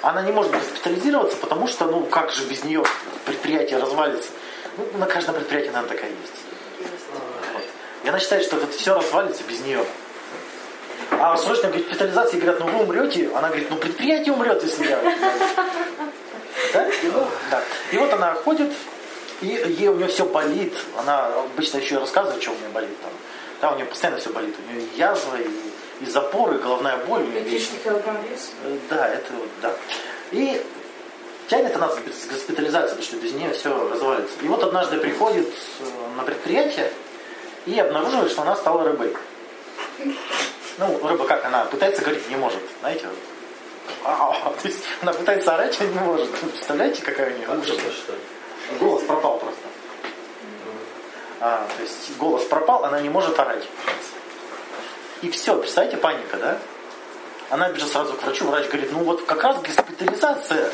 Она 0.01 0.21
не 0.21 0.31
может 0.31 0.51
госпитализироваться, 0.51 1.37
потому 1.37 1.67
что, 1.67 1.85
ну, 1.85 2.05
как 2.05 2.31
же 2.31 2.45
без 2.45 2.63
нее 2.63 2.83
предприятие 3.25 3.79
развалится. 3.79 4.29
Ну, 4.77 4.85
на 4.97 5.05
каждом 5.05 5.35
предприятии, 5.35 5.69
наверное, 5.69 5.95
такая 5.95 6.09
есть. 6.09 6.33
Вот. 7.13 7.63
И 8.03 8.09
она 8.09 8.19
считает, 8.19 8.43
что 8.43 8.57
это 8.57 8.67
все 8.67 8.95
развалится 8.95 9.43
без 9.47 9.59
нее. 9.61 9.85
А 11.11 11.35
в 11.35 11.39
срочной 11.39 11.71
госпитализации 11.71 12.37
говорят, 12.37 12.59
ну 12.59 12.67
вы 12.67 12.83
умрете. 12.83 13.29
Она 13.35 13.47
говорит, 13.47 13.69
ну 13.69 13.77
предприятие 13.77 14.33
умрет, 14.33 14.61
если 14.63 14.87
я. 14.89 14.99
Да? 16.73 16.87
И 16.87 17.09
вот, 17.09 17.27
да. 17.51 17.61
И 17.91 17.97
вот 17.97 18.11
она 18.13 18.33
ходит, 18.33 18.71
и 19.41 19.47
ей, 19.47 19.87
у 19.89 19.95
нее 19.95 20.07
все 20.07 20.25
болит. 20.25 20.73
Она 20.97 21.27
обычно 21.27 21.77
еще 21.77 21.95
и 21.95 21.97
рассказывает, 21.99 22.41
что 22.41 22.51
у 22.51 22.55
нее 22.55 22.69
болит. 22.73 22.99
Там. 23.01 23.11
Да, 23.61 23.71
у 23.71 23.75
нее 23.75 23.85
постоянно 23.85 24.19
все 24.19 24.29
болит. 24.31 24.55
У 24.59 24.73
нее 24.73 24.85
и 24.85 24.97
язва, 24.97 25.35
и, 25.37 25.47
и 26.03 26.09
запоры, 26.09 26.55
и 26.55 26.59
головная 26.59 26.97
боль. 26.97 27.23
Вечно. 27.23 27.77
50 27.77 27.83
килограмм 27.83 28.17
веса. 28.23 28.47
Э, 28.65 28.77
Да, 28.89 29.07
это 29.07 29.33
вот, 29.33 29.49
да. 29.61 29.73
И 30.31 30.61
тянет 31.47 31.75
она 31.75 31.89
с 31.89 31.97
гос- 31.97 32.23
с 32.23 32.27
госпитализацией, 32.27 32.89
потому 32.89 33.03
что 33.03 33.15
без 33.17 33.33
нее 33.33 33.53
все 33.53 33.89
развалится. 33.89 34.33
И 34.41 34.47
вот 34.47 34.63
однажды 34.63 34.97
приходит 34.97 35.47
э, 35.79 35.83
на 36.17 36.23
предприятие 36.23 36.91
и 37.65 37.77
обнаруживает, 37.79 38.31
что 38.31 38.41
она 38.41 38.55
стала 38.55 38.83
рыбой. 38.83 39.15
Ну, 40.79 41.07
рыба 41.07 41.25
как 41.27 41.45
она 41.45 41.65
пытается 41.65 42.01
говорить, 42.01 42.27
не 42.29 42.35
может, 42.35 42.59
знаете. 42.81 43.05
Ау, 44.05 44.33
То 44.61 44.67
есть 44.67 44.83
она 45.01 45.13
пытается 45.13 45.55
орать, 45.55 45.77
а 45.79 45.85
не 45.85 45.99
может. 45.99 46.29
Вы 46.41 46.49
представляете, 46.49 47.01
какая 47.01 47.33
у 47.33 47.37
нее 47.37 47.49
ужас? 47.49 47.77
Голос 48.79 49.03
пропал 49.03 49.37
просто. 49.39 49.61
А, 51.39 51.67
то 51.75 51.83
есть 51.83 52.17
голос 52.17 52.43
пропал, 52.45 52.85
она 52.85 53.01
не 53.01 53.09
может 53.09 53.37
орать. 53.37 53.67
И 55.21 55.29
все, 55.29 55.57
представляете, 55.57 55.97
паника, 55.97 56.37
да? 56.37 56.59
Она 57.49 57.69
бежит 57.69 57.89
сразу 57.89 58.13
к 58.13 58.23
врачу, 58.23 58.45
врач 58.45 58.67
говорит, 58.67 58.91
ну 58.91 59.03
вот 59.03 59.23
как 59.25 59.43
раз 59.43 59.61
госпитализация. 59.61 60.71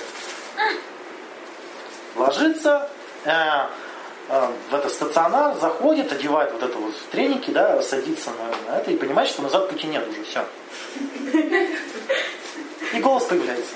Ложится 2.16 2.90
э, 3.26 3.32
э, 4.30 4.48
в 4.70 4.76
этот 4.76 4.92
стационар, 4.92 5.56
заходит, 5.58 6.12
одевает 6.12 6.52
вот 6.52 6.64
это 6.64 6.78
вот 6.78 6.94
треники, 7.12 7.52
да, 7.52 7.82
садится 7.82 8.32
на, 8.32 8.72
на 8.72 8.78
это 8.78 8.92
и 8.92 8.98
понимает, 8.98 9.30
что 9.30 9.42
назад 9.42 9.70
пути 9.70 9.88
нет 9.88 10.08
уже, 10.08 10.24
все. 10.24 10.46
И 12.94 13.00
голос 13.00 13.26
появляется. 13.26 13.76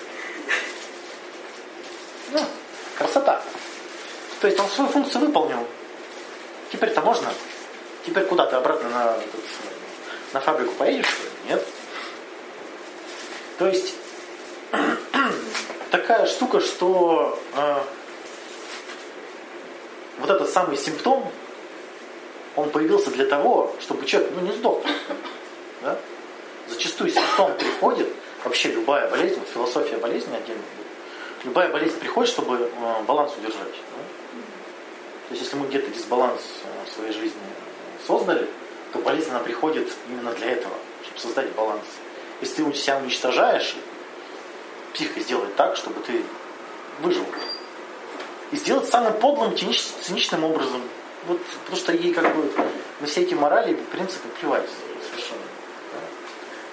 Ну, 2.31 2.39
красота. 2.97 3.41
То 4.41 4.47
есть 4.47 4.59
он 4.59 4.67
свою 4.67 4.89
функцию 4.89 5.25
выполнил. 5.25 5.65
Теперь-то 6.71 7.01
можно. 7.01 7.29
Теперь 8.05 8.25
куда 8.25 8.45
ты 8.45 8.55
обратно 8.55 8.89
на, 8.89 9.17
на 10.33 10.39
фабрику 10.39 10.73
поедешь? 10.73 11.07
Нет. 11.47 11.65
То 13.57 13.67
есть 13.67 13.95
такая 15.91 16.25
штука, 16.25 16.59
что 16.59 17.39
э, 17.55 17.83
вот 20.19 20.29
этот 20.29 20.49
самый 20.49 20.77
симптом, 20.77 21.31
он 22.55 22.69
появился 22.69 23.11
для 23.11 23.25
того, 23.25 23.73
чтобы 23.79 24.05
человек 24.05 24.31
ну, 24.35 24.41
не 24.41 24.51
сдох. 24.53 24.81
Да? 25.81 25.97
Зачастую 26.67 27.11
симптом 27.11 27.55
приходит, 27.57 28.09
вообще 28.43 28.71
любая 28.71 29.09
болезнь, 29.09 29.39
вот 29.39 29.47
философия 29.49 29.97
болезни 29.97 30.35
отдельно 30.35 30.63
любая 31.43 31.69
болезнь 31.69 31.99
приходит, 31.99 32.31
чтобы 32.31 32.55
э, 32.55 33.03
баланс 33.03 33.33
удержать. 33.37 33.59
да. 33.61 34.03
То 35.27 35.35
есть 35.35 35.43
если 35.43 35.55
мы 35.55 35.67
где-то 35.67 35.89
дисбаланс 35.91 36.41
э, 36.63 36.89
в 36.89 36.93
своей 36.93 37.13
жизни 37.13 37.41
создали, 38.05 38.47
то 38.91 38.99
болезнь 38.99 39.29
она 39.29 39.39
приходит 39.39 39.91
именно 40.09 40.31
для 40.33 40.51
этого, 40.51 40.73
чтобы 41.05 41.19
создать 41.19 41.51
баланс. 41.53 41.83
Если 42.41 42.63
ты 42.63 42.73
себя 42.73 42.97
уничтожаешь, 42.97 43.75
психика 44.93 45.19
сделает 45.21 45.55
так, 45.55 45.75
чтобы 45.75 45.99
ты 46.01 46.23
выжил. 46.99 47.25
И 48.51 48.55
сделать 48.55 48.87
самым 48.87 49.13
подлым, 49.13 49.53
цинич- 49.53 49.93
циничным 50.01 50.43
образом. 50.43 50.81
Вот, 51.25 51.41
потому 51.63 51.77
что 51.77 51.93
ей 51.93 52.13
как 52.13 52.35
бы 52.35 52.51
на 52.99 53.07
все 53.07 53.21
эти 53.21 53.33
морали 53.33 53.71
и 53.71 53.75
принципы 53.75 54.27
плевать. 54.39 54.69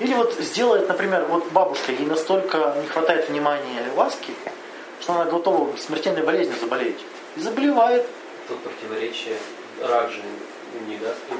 Или 0.00 0.14
вот 0.14 0.34
сделает, 0.38 0.88
например, 0.88 1.26
вот 1.28 1.52
бабушка, 1.52 1.92
ей 1.92 2.06
настолько 2.06 2.74
не 2.80 2.88
хватает 2.88 3.28
внимания 3.28 3.82
и 3.86 3.96
ласки, 3.96 4.32
что 5.00 5.12
она 5.12 5.26
готова 5.26 5.76
смертельной 5.76 6.22
болезнью 6.22 6.58
заболеть. 6.58 6.98
И 7.36 7.40
заболевает. 7.40 8.06
Тут 8.48 8.58
противоречие. 8.62 9.36
Рак 9.82 10.10
же 10.10 10.22
не 10.88 10.96
даст 10.96 11.18
им. 11.30 11.38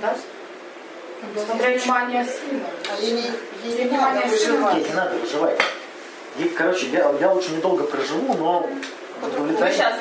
Даст? 0.00 0.24
Внимание 1.34 2.24
сына. 2.24 2.66
А 2.90 3.00
ей, 3.00 3.30
ей 3.64 3.84
не 3.90 3.96
надо 3.96 4.26
выживать. 4.26 4.76
Ей 4.76 4.84
не 4.84 4.94
надо 4.94 5.16
выживать. 5.16 5.60
Ей, 6.36 6.48
короче, 6.50 6.86
я, 6.86 7.12
я 7.20 7.32
лучше 7.32 7.50
недолго 7.52 7.84
проживу, 7.84 8.34
но 8.34 8.68
удовлетворение. 9.20 9.96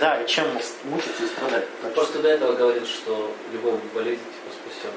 Да, 0.00 0.20
и 0.20 0.26
чем 0.28 0.46
мучиться 0.84 1.24
и 1.24 1.26
страдать. 1.26 1.66
Просто 1.94 2.20
до 2.20 2.28
этого 2.28 2.52
говорил, 2.52 2.86
что 2.86 3.32
любой 3.52 3.74
болезнь 3.94 4.20
типа 4.20 4.54
спасет. 4.54 4.92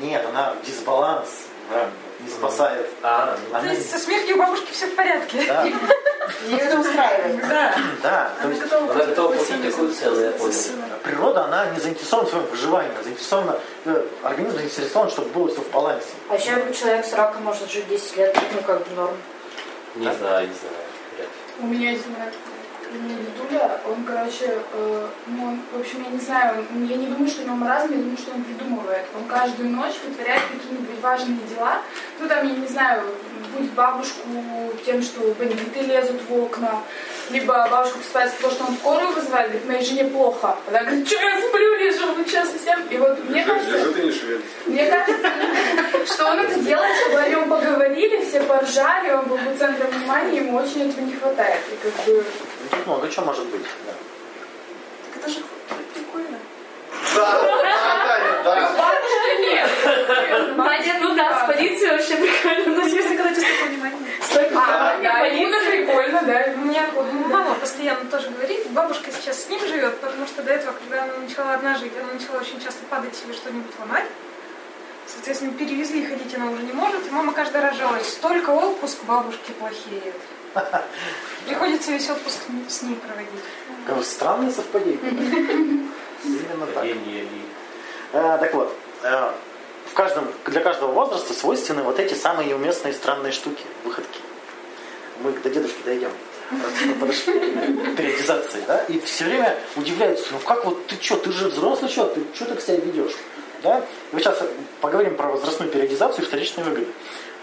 Нет, 0.00 0.24
она 0.28 0.54
дисбаланс 0.64 1.28
да, 1.70 1.88
не 2.20 2.30
спасает. 2.30 2.88
а, 3.02 3.36
То 3.52 3.66
есть 3.66 3.90
со 3.90 3.98
смертью 3.98 4.36
у 4.36 4.38
бабушки 4.38 4.72
все 4.72 4.86
в 4.86 4.96
порядке. 4.96 5.44
да, 5.46 5.64
Ее 6.46 6.58
это 6.58 6.78
устраивает. 6.78 7.40
Да. 7.48 7.74
да, 8.02 8.32
то 8.40 8.48
есть 8.48 8.62
готова 8.62 8.92
она 8.92 9.04
готова 9.04 9.36
такую 9.36 9.92
сына. 9.92 10.84
природа, 11.02 11.44
она 11.44 11.66
не 11.66 11.80
заинтересована 11.80 12.28
в 12.28 12.30
своем 12.30 12.46
выживании, 12.46 12.90
она 12.92 13.02
заинтересована, 13.02 13.58
э, 13.86 14.06
организм 14.22 14.56
заинтересован, 14.56 15.10
чтобы 15.10 15.30
было 15.30 15.48
все 15.48 15.60
в 15.60 15.70
балансе. 15.70 16.08
А 16.28 16.36
еще 16.36 16.72
человек 16.72 17.04
с 17.04 17.12
раком 17.14 17.42
может 17.42 17.70
жить 17.70 17.88
10 17.88 18.16
лет, 18.16 18.38
ну 18.54 18.62
как 18.62 18.86
бы 18.86 18.94
норм. 18.94 19.16
не 19.96 20.12
знаю, 20.14 20.48
не 20.48 20.54
знаю. 20.54 21.28
У 21.60 21.66
меня 21.66 21.90
есть 21.90 22.04
знак. 22.06 22.32
Меня 22.92 23.16
дедуля, 23.18 23.80
он, 23.86 24.04
короче, 24.04 24.58
э, 24.72 25.06
ну, 25.26 25.44
он, 25.44 25.60
в 25.72 25.80
общем, 25.80 26.02
я 26.04 26.10
не 26.10 26.18
знаю, 26.18 26.64
он- 26.74 26.86
я 26.86 26.96
не 26.96 27.06
думаю, 27.06 27.28
что 27.28 27.42
у 27.42 27.44
него 27.44 27.56
маразм, 27.56 27.92
я 27.92 27.98
думаю, 27.98 28.16
что 28.18 28.32
он 28.34 28.42
придумывает. 28.42 29.04
Он 29.16 29.24
каждую 29.28 29.68
ночь 29.70 29.94
вытворяет 30.04 30.42
какие-нибудь 30.52 31.00
важные 31.00 31.38
дела. 31.54 31.78
Ну, 32.18 32.28
там, 32.28 32.46
я 32.48 32.54
не 32.54 32.66
знаю, 32.66 33.02
будет 33.56 33.70
бабушку 33.72 34.26
тем, 34.84 35.02
что 35.02 35.20
бандиты 35.38 35.80
лезут 35.82 36.20
в 36.28 36.32
окна, 36.42 36.82
либо 37.30 37.68
бабушка 37.70 37.98
просыпается 37.98 38.40
того, 38.40 38.52
что 38.54 38.64
он 38.64 38.74
скорую 38.76 39.12
вызывает, 39.12 39.50
говорит, 39.50 39.68
моей 39.68 39.84
жене 39.84 40.04
плохо. 40.06 40.56
Она 40.68 40.80
говорит, 40.82 41.06
что 41.06 41.16
я 41.20 41.40
сплю, 41.40 41.74
лежу, 41.76 42.12
вы 42.14 42.24
что, 42.26 42.44
совсем? 42.44 42.80
И 42.90 42.96
вот 42.96 43.18
мне 43.28 43.44
кажется... 43.44 43.78
Не. 44.66 44.72
Мне 44.72 44.86
кажется, 44.90 46.12
что 46.12 46.26
он 46.26 46.40
это 46.40 46.58
делает, 46.60 46.96
чтобы 46.96 47.18
о 47.20 47.28
нем 47.28 47.48
поговорили, 47.48 48.24
все 48.24 48.40
поржали, 48.42 49.10
он 49.12 49.26
был 49.26 49.36
бы 49.38 49.56
центром 49.56 49.90
внимания, 49.90 50.38
ему 50.38 50.58
очень 50.58 50.88
этого 50.90 51.04
не 51.04 51.12
хватает. 51.14 51.60
И 51.72 51.76
как 51.88 52.04
бы... 52.06 52.24
Ну, 52.70 52.76
Тут 52.76 52.86
много 52.86 53.08
чего 53.08 53.26
может 53.26 53.46
быть. 53.46 53.62
да. 53.62 53.92
Так 55.12 55.16
это 55.22 55.28
же 55.28 55.40
прикольно. 55.94 56.38
Да, 57.14 57.42
да, 57.42 58.42
да. 58.44 58.72
Бабушка 58.76 59.36
нет. 59.40 60.56
Надя, 60.56 60.94
ну 61.00 61.14
да, 61.16 61.42
с 61.42 61.46
полицией 61.46 61.92
вообще 61.92 62.16
прикольно. 62.16 62.76
Ну, 62.76 62.86
если 62.86 63.16
когда 63.16 63.30
внимания. 63.30 63.96
Столько 64.22 64.54
А, 64.56 64.98
да, 65.02 65.18
ему 65.26 65.50
прикольно, 65.70 66.22
да. 66.22 66.44
У 66.54 66.58
меня 66.64 66.86
мама 67.28 67.54
постоянно 67.54 68.04
тоже 68.10 68.30
говорит, 68.30 68.70
бабушка 68.70 69.10
сейчас 69.10 69.44
с 69.44 69.48
ним 69.48 69.60
живет, 69.60 69.98
потому 70.00 70.26
что 70.26 70.42
до 70.42 70.52
этого, 70.52 70.72
когда 70.74 71.04
она 71.04 71.14
начала 71.16 71.54
одна 71.54 71.76
жить, 71.76 71.92
она 72.00 72.12
начала 72.12 72.38
очень 72.38 72.60
часто 72.60 72.84
падать 72.88 73.16
себе 73.16 73.32
что-нибудь 73.32 73.72
ломать. 73.80 74.06
Соответственно, 75.06 75.52
перевезли, 75.54 76.06
ходить 76.06 76.34
она 76.36 76.50
уже 76.50 76.62
не 76.62 76.72
может. 76.72 77.06
И 77.06 77.10
мама 77.10 77.32
каждый 77.32 77.60
раз 77.60 77.76
жалуется, 77.76 78.10
столько 78.10 78.50
отпуск 78.50 79.02
бабушки 79.04 79.50
плохеет. 79.58 80.14
Приходится 81.46 81.92
весь 81.92 82.08
отпуск 82.10 82.38
с 82.68 82.82
ней 82.82 82.96
проводить. 82.96 84.06
Странное 84.06 84.50
совпадение. 84.50 84.98
Именно 86.24 86.66
так. 86.74 86.84
Э, 88.12 88.38
Так 88.40 88.54
вот, 88.54 88.76
э, 89.02 89.30
в 89.90 89.94
каждом, 89.94 90.28
для 90.46 90.60
каждого 90.60 90.92
возраста 90.92 91.32
свойственны 91.32 91.82
вот 91.82 91.98
эти 91.98 92.14
самые 92.14 92.48
неуместные 92.48 92.92
странные 92.94 93.32
штуки, 93.32 93.64
выходки. 93.84 94.20
Мы 95.22 95.32
до 95.32 95.50
дедушки 95.50 95.80
дойдем. 95.84 96.10
Мы 96.50 96.94
подошли 96.94 97.32
к 97.34 97.96
периодизации, 97.96 98.62
да? 98.66 98.82
И 98.84 98.98
все 99.00 99.24
время 99.24 99.56
удивляются, 99.76 100.26
ну 100.32 100.38
как 100.40 100.64
вот 100.64 100.86
ты 100.86 100.96
что, 101.00 101.16
ты 101.16 101.30
же 101.32 101.48
взрослый 101.48 101.90
что, 101.90 102.06
ты 102.06 102.22
что 102.34 102.46
так 102.46 102.60
себя 102.60 102.76
ведешь? 102.76 103.12
Да? 103.62 103.78
И 103.78 103.82
вот 104.12 104.22
сейчас 104.22 104.42
поговорим 104.80 105.16
про 105.16 105.28
возрастную 105.28 105.70
периодизацию 105.70 106.24
и 106.24 106.26
вторичные 106.26 106.64
выгоды. 106.64 106.88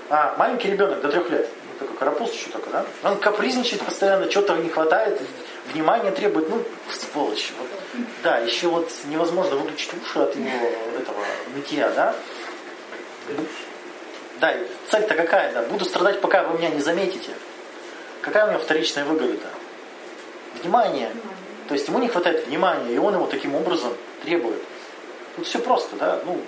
А, 0.10 0.36
маленький 0.38 0.70
ребенок 0.72 1.02
до 1.02 1.10
трех 1.10 1.30
лет, 1.30 1.48
такой 1.78 1.96
карапуз 1.98 2.32
еще 2.32 2.50
такой, 2.50 2.72
да? 2.72 2.86
Он 3.04 3.18
капризничает 3.18 3.84
постоянно, 3.84 4.30
что-то 4.30 4.56
не 4.58 4.70
хватает, 4.70 5.22
внимания 5.74 6.12
требует, 6.12 6.50
ну, 6.50 6.64
сволочь. 6.92 7.52
Вот. 7.60 7.68
Да, 8.24 8.38
еще 8.40 8.68
вот 8.68 8.92
невозможно 9.06 9.56
выключить 9.56 9.94
уши 10.02 10.20
от 10.20 10.36
его 10.36 10.68
этого 11.00 11.24
нытья, 11.56 11.90
да? 11.92 12.16
Да, 14.40 14.54
цель-то 14.90 15.16
какая, 15.16 15.52
да? 15.54 15.64
Буду 15.64 15.86
страдать, 15.86 16.22
пока 16.22 16.44
вы 16.44 16.58
меня 16.58 16.70
не 16.70 16.82
заметите. 16.82 17.32
Какая 18.22 18.48
у 18.48 18.50
него 18.52 18.60
вторичная 18.60 19.06
выгода-то? 19.06 19.48
Внимание. 20.62 21.12
То 21.68 21.74
есть 21.74 21.88
ему 21.88 22.00
не 22.00 22.08
хватает 22.08 22.48
внимания, 22.48 22.94
и 22.94 22.98
он 22.98 23.14
его 23.14 23.28
таким 23.28 23.56
образом 23.56 23.94
требует. 24.24 24.62
Тут 25.36 25.46
все 25.46 25.60
просто, 25.60 25.96
да? 25.96 26.20
Ну, 26.26 26.40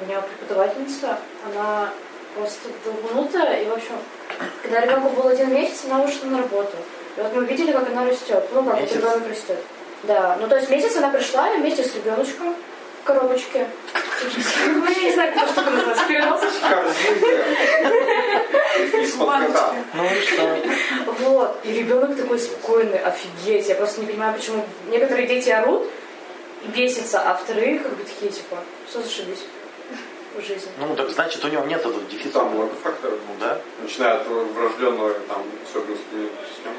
У 0.00 0.06
меня 0.06 0.20
преподавательница, 0.20 1.18
она 1.44 1.90
просто 2.34 2.68
долбанутая, 2.84 3.62
и, 3.62 3.68
в 3.68 3.72
общем, 3.72 3.94
когда 4.62 4.80
ребенку 4.80 5.10
был 5.10 5.28
один 5.28 5.52
месяц, 5.52 5.84
она 5.86 6.02
вышла 6.02 6.26
на 6.26 6.38
работу. 6.38 6.76
И 7.16 7.20
вот 7.20 7.34
мы 7.34 7.44
видели, 7.46 7.72
как 7.72 7.88
она 7.88 8.04
растет. 8.06 8.44
Ну, 8.52 8.62
как 8.62 8.74
вот 8.74 8.82
Месяц? 8.82 8.96
ребенок 8.96 9.28
растет. 9.28 9.58
Да, 10.04 10.36
ну 10.40 10.46
то 10.48 10.56
есть 10.56 10.70
месяц 10.70 10.96
она 10.96 11.08
пришла 11.10 11.52
и 11.52 11.58
вместе 11.58 11.82
с 11.82 11.94
ребеночком 11.94 12.54
в 13.02 13.04
коробочке. 13.04 13.66
Ну, 14.66 14.86
я 14.88 15.02
не 15.02 15.12
знаю, 15.12 15.32
как 15.34 15.42
это 15.44 15.52
штука 15.52 15.70
называется, 15.70 16.04
переносочка. 16.06 16.68
Корзинка. 16.68 17.28
Из-под 19.02 19.46
кота. 19.46 19.74
ну 19.94 20.04
и 20.04 20.20
что? 20.22 20.56
Вот. 21.24 21.60
И 21.64 21.72
ребенок 21.72 22.16
такой 22.16 22.38
спокойный, 22.38 22.98
офигеть. 22.98 23.68
Я 23.68 23.74
просто 23.74 24.00
не 24.00 24.06
понимаю, 24.06 24.34
почему 24.34 24.64
некоторые 24.88 25.26
дети 25.26 25.50
орут 25.50 25.88
и 26.64 26.68
бесятся, 26.68 27.20
а 27.20 27.34
вторые 27.34 27.80
как 27.80 27.96
бы 27.96 28.04
такие, 28.04 28.30
типа, 28.30 28.58
что 28.88 29.02
зашибись 29.02 29.44
в 30.38 30.46
жизни. 30.46 30.70
Ну, 30.78 30.96
так 30.96 31.10
значит, 31.10 31.44
у 31.44 31.48
него 31.48 31.64
нет 31.64 31.80
этого 31.80 32.00
дефицита. 32.10 32.40
Там 32.40 32.54
много 32.54 32.74
факторов. 32.74 33.18
Ну, 33.28 33.34
да. 33.40 33.60
Начиная 33.82 34.20
от 34.20 34.26
врожденного 34.26 35.14
там 35.28 35.42
особенности 35.68 36.04
иммунной 36.12 36.30
системы. 36.54 36.76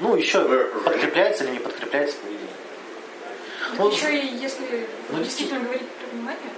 Ну, 0.00 0.16
еще 0.16 0.42
подкрепляется 0.84 1.44
или 1.44 1.52
не 1.52 1.58
подкрепляется 1.58 2.16
поведение. 2.18 2.48
Ну, 3.76 3.90
еще 3.90 4.18
и 4.18 4.36
если 4.36 4.88
ну, 5.10 5.22
действительно 5.22 5.60
говорить 5.60 5.86
про 5.86 6.16
внимание, 6.16 6.50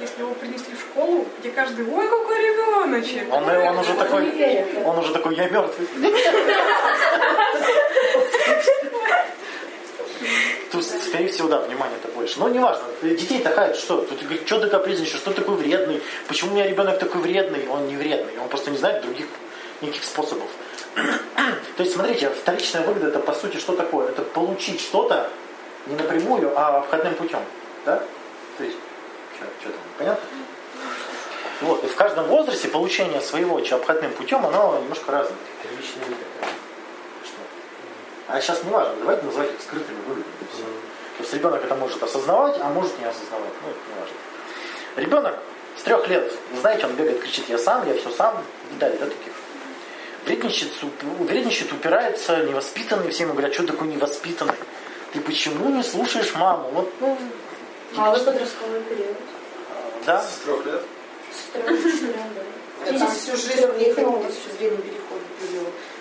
если 0.00 0.20
его 0.20 0.34
принесли 0.34 0.74
в 0.74 0.80
школу, 0.80 1.26
где 1.40 1.50
каждый, 1.50 1.88
ой, 1.88 2.08
какой 2.08 2.38
ребеночек. 2.38 3.32
Он, 3.32 3.48
он 3.48 3.78
уже 3.78 3.92
не 3.92 3.98
такой, 3.98 4.30
верит. 4.30 4.66
он 4.84 4.98
уже 4.98 5.12
такой, 5.12 5.34
я 5.34 5.48
мертвый. 5.48 5.88
Тут, 10.70 10.84
скорее 10.84 11.28
всего, 11.28 11.48
да, 11.48 11.60
внимания-то 11.60 12.08
больше. 12.08 12.38
Но 12.38 12.48
неважно, 12.48 12.84
детей 13.02 13.40
такая, 13.40 13.74
что? 13.74 14.02
Тут 14.02 14.22
говорит, 14.22 14.46
что 14.46 14.60
ты 14.60 14.68
капризничаешь, 14.68 15.18
что 15.18 15.32
такой 15.32 15.54
вредный? 15.54 16.02
Почему 16.26 16.50
у 16.50 16.54
меня 16.54 16.68
ребенок 16.68 16.98
такой 16.98 17.20
вредный? 17.20 17.66
Он 17.68 17.86
не 17.86 17.96
вредный, 17.96 18.38
он 18.40 18.48
просто 18.48 18.70
не 18.70 18.78
знает 18.78 19.02
других 19.02 19.26
никаких 19.80 20.04
способов. 20.04 20.48
То 21.76 21.82
есть, 21.82 21.94
смотрите, 21.94 22.30
вторичная 22.30 22.82
выгода 22.82 23.08
это 23.08 23.20
по 23.20 23.32
сути 23.32 23.56
что 23.56 23.74
такое? 23.76 24.08
Это 24.08 24.22
получить 24.22 24.80
что-то 24.80 25.30
не 25.86 25.96
напрямую, 25.96 26.52
а 26.58 26.78
обходным 26.78 27.14
путем. 27.14 27.40
Да? 27.84 28.02
То 28.58 28.64
есть, 28.64 28.76
что 29.60 29.70
там, 29.70 29.80
понятно? 29.96 30.28
Вот, 31.60 31.82
и 31.82 31.86
в 31.88 31.94
каждом 31.96 32.26
возрасте 32.26 32.68
получение 32.68 33.20
своего 33.20 33.56
обходным 33.56 34.12
путем, 34.12 34.44
оно 34.46 34.78
немножко 34.80 35.10
разное. 35.10 35.38
Первичный 35.62 36.08
вид. 36.08 36.18
А 38.28 38.40
сейчас 38.40 38.62
не 38.62 38.70
важно, 38.70 38.94
давайте 39.00 39.24
называть 39.24 39.50
их 39.52 39.60
скрытыми 39.62 39.98
выгодами. 40.06 40.24
Всё. 40.52 40.64
То 41.16 41.22
есть 41.22 41.34
ребенок 41.34 41.64
это 41.64 41.74
может 41.74 42.02
осознавать, 42.02 42.56
а 42.60 42.68
может 42.68 42.98
не 42.98 43.06
осознавать. 43.06 43.52
Ну, 43.62 43.70
это 43.70 43.80
не 43.88 44.00
важно. 44.00 44.16
Ребенок 44.96 45.38
с 45.78 45.82
трех 45.82 46.08
лет, 46.08 46.32
вы 46.52 46.60
знаете, 46.60 46.86
он 46.86 46.92
бегает, 46.92 47.20
кричит, 47.20 47.48
я 47.48 47.58
сам, 47.58 47.86
я 47.88 47.94
все 47.94 48.10
сам. 48.10 48.44
Видали, 48.70 48.96
да, 48.98 49.06
таких? 49.06 49.32
Вредничает, 50.26 50.72
вредничает, 51.20 51.72
упирается, 51.72 52.42
невоспитанный. 52.42 53.10
Все 53.10 53.22
ему 53.22 53.32
говорят, 53.32 53.54
что 53.54 53.66
такой 53.66 53.88
невоспитанный? 53.88 54.54
Ты 55.12 55.20
почему 55.20 55.70
не 55.70 55.82
слушаешь 55.82 56.34
маму? 56.34 56.68
Вот, 56.70 56.92
ну, 57.00 57.16
Малый 57.94 58.20
подростковый 58.20 58.82
период. 58.82 59.16
да. 60.04 60.22
С 60.22 60.44
трех 60.44 60.66
лет. 60.66 60.82
С 61.32 61.52
трех 61.52 61.82
четырех, 61.82 62.16
да. 62.34 63.06
Всю 63.08 63.36
жизнь 63.36 63.52
все 63.54 63.66
время 63.68 63.94
переходы 63.94 64.26
период, 64.58 64.84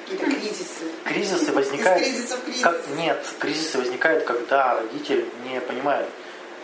какие-то 0.08 0.26
кризисы. 0.26 0.84
Кризисы 1.04 1.44
Из 1.44 1.54
возникают... 1.54 2.04
кризиса 2.04 2.38
в 2.38 2.44
кризис. 2.44 2.64
Как, 2.64 2.88
нет, 2.98 3.26
кризисы 3.40 3.78
возникают, 3.78 4.24
когда 4.24 4.76
родитель 4.76 5.26
не 5.46 5.60
понимает 5.62 6.08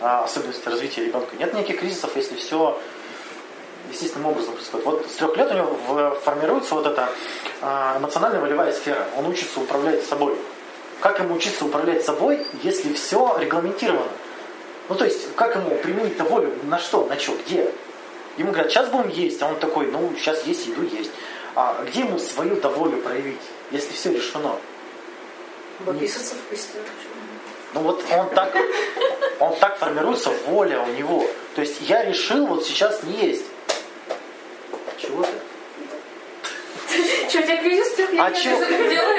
а, 0.00 0.24
особенности 0.24 0.68
развития 0.68 1.04
ребенка. 1.04 1.36
Нет 1.36 1.52
никаких 1.52 1.80
кризисов, 1.80 2.16
если 2.16 2.36
все 2.36 2.78
естественным 3.90 4.30
образом 4.30 4.54
происходит. 4.54 4.86
Вот 4.86 5.06
с 5.06 5.14
трех 5.14 5.36
лет 5.36 5.50
у 5.50 5.54
него 5.54 6.14
формируется 6.24 6.74
вот 6.74 6.86
эта 6.86 7.08
а, 7.60 7.98
эмоционально-волевая 7.98 8.72
сфера. 8.72 9.06
Он 9.16 9.26
учится 9.26 9.60
управлять 9.60 10.04
собой. 10.04 10.36
Как 11.00 11.18
ему 11.18 11.34
учиться 11.34 11.66
управлять 11.66 12.04
собой, 12.04 12.46
если 12.62 12.92
все 12.94 13.36
регламентировано? 13.38 14.08
Ну, 14.88 14.94
то 14.94 15.04
есть, 15.04 15.34
как 15.34 15.56
ему 15.56 15.76
применить-то 15.76 16.24
волю? 16.24 16.52
На 16.64 16.78
что? 16.78 17.06
На 17.06 17.18
что? 17.18 17.34
Где? 17.46 17.70
Ему 18.36 18.52
говорят, 18.52 18.70
сейчас 18.70 18.88
будем 18.88 19.10
есть, 19.10 19.40
а 19.42 19.48
он 19.48 19.56
такой, 19.56 19.86
ну, 19.86 20.12
сейчас 20.18 20.44
есть 20.44 20.66
еду, 20.66 20.82
есть. 20.82 21.10
А 21.56 21.84
где 21.86 22.00
ему 22.00 22.18
свою-то 22.18 22.68
волю 22.68 23.00
проявить, 23.00 23.40
если 23.70 23.92
все 23.92 24.12
решено? 24.12 24.56
Выписаться 25.80 26.34
в 26.34 26.38
посте. 26.50 26.78
Ну 27.74 27.80
вот 27.80 28.04
он 28.12 28.28
так, 28.30 28.56
он 29.40 29.56
так 29.56 29.78
формируется 29.78 30.30
воля 30.46 30.80
у 30.80 30.86
него. 30.92 31.26
То 31.54 31.60
есть 31.60 31.80
я 31.82 32.04
решил 32.04 32.46
вот 32.46 32.64
сейчас 32.64 33.02
не 33.02 33.26
есть. 33.26 33.44
Чего 34.98 35.22
ты? 35.22 35.28
Что, 37.28 37.38
у 37.40 37.42
тебя 37.42 37.56
кризис 37.56 37.92
А 37.92 37.96
терпения? 37.96 39.14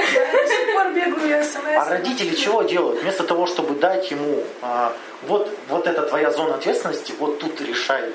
бегаю 0.95 1.43
смс. 1.43 1.57
А 1.77 1.89
родители 1.89 2.35
чего 2.35 2.63
делают? 2.63 3.01
Вместо 3.01 3.23
того, 3.23 3.45
чтобы 3.45 3.75
дать 3.75 4.09
ему 4.11 4.43
а, 4.61 4.93
вот, 5.23 5.49
вот 5.67 5.87
это 5.87 6.03
твоя 6.03 6.31
зона 6.31 6.55
ответственности, 6.55 7.13
вот 7.19 7.39
тут 7.39 7.59
решай. 7.61 8.13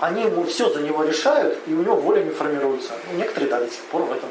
Они 0.00 0.22
ему 0.24 0.44
все 0.44 0.68
за 0.70 0.80
него 0.82 1.04
решают, 1.04 1.58
и 1.66 1.72
у 1.72 1.82
него 1.82 1.96
воля 1.96 2.22
не 2.22 2.30
формируется. 2.30 2.92
Ну, 3.10 3.18
некоторые, 3.18 3.50
да, 3.50 3.60
до 3.60 3.66
сих 3.70 3.80
пор 3.84 4.02
в 4.02 4.12
этом 4.12 4.28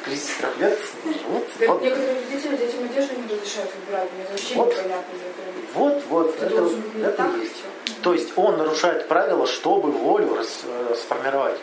в 0.00 0.04
кризисе 0.04 0.32
трех 0.38 0.56
лет 0.58 0.78
живут. 1.04 1.44
Вот, 1.68 1.82
некоторые 1.82 2.14
родители 2.14 2.56
детям 2.56 2.84
одежду 2.84 3.14
не 3.16 3.34
разрешают 3.34 3.70
выбирать. 3.74 4.08
Мне 4.12 4.26
вообще 4.30 4.54
Вот. 4.54 4.70
непонятно. 4.70 5.14
вот, 5.74 6.02
вот, 6.08 6.42
это, 6.42 7.30
есть. 7.42 7.56
То 8.02 8.14
есть 8.14 8.32
он 8.36 8.56
нарушает 8.56 9.08
правила, 9.08 9.46
чтобы 9.46 9.90
волю 9.90 10.34
рас- 10.36 10.62
э, 10.64 10.94
сформировать. 10.94 11.58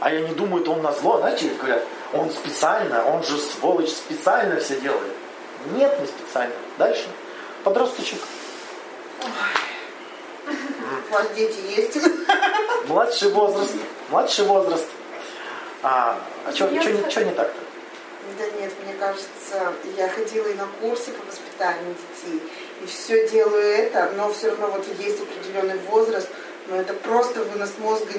А 0.00 0.12
я 0.12 0.20
не 0.20 0.34
думаю, 0.34 0.62
это 0.62 0.72
он 0.72 0.82
на 0.82 0.92
зло, 0.92 1.18
знаете, 1.18 1.50
говорят, 1.58 1.82
он 2.12 2.30
специально, 2.30 3.02
он 3.06 3.22
же 3.22 3.38
сволочь 3.38 3.88
специально 3.90 4.60
все 4.60 4.78
делает. 4.80 5.12
Нет, 5.72 5.98
не 6.00 6.06
специально. 6.06 6.54
Дальше. 6.76 7.06
Подросточек. 7.64 8.18
У 11.10 11.14
вас 11.14 11.26
дети 11.34 11.58
есть? 11.76 11.96
Младший 12.88 13.30
возраст. 13.30 13.74
Младший 14.10 14.44
возраст. 14.44 14.86
А, 15.82 16.18
а 16.46 16.52
что 16.52 16.68
Нет. 16.68 16.86
не 16.86 17.32
так-то? 17.32 17.60
Да 18.38 18.44
нет, 18.60 18.72
мне 18.84 18.94
кажется, 18.94 19.72
я 19.96 20.08
ходила 20.08 20.46
и 20.48 20.54
на 20.54 20.66
курсы 20.80 21.12
по 21.12 21.24
воспитанию 21.26 21.94
детей, 21.94 22.42
и 22.82 22.86
все 22.86 23.28
делаю 23.28 23.62
это, 23.62 24.12
но 24.16 24.32
все 24.32 24.50
равно 24.50 24.66
вот 24.68 24.84
есть 24.98 25.20
определенный 25.22 25.78
возраст, 25.88 26.28
но 26.68 26.76
это 26.76 26.92
просто 26.92 27.44
вынос 27.44 27.70
мозга 27.78 28.12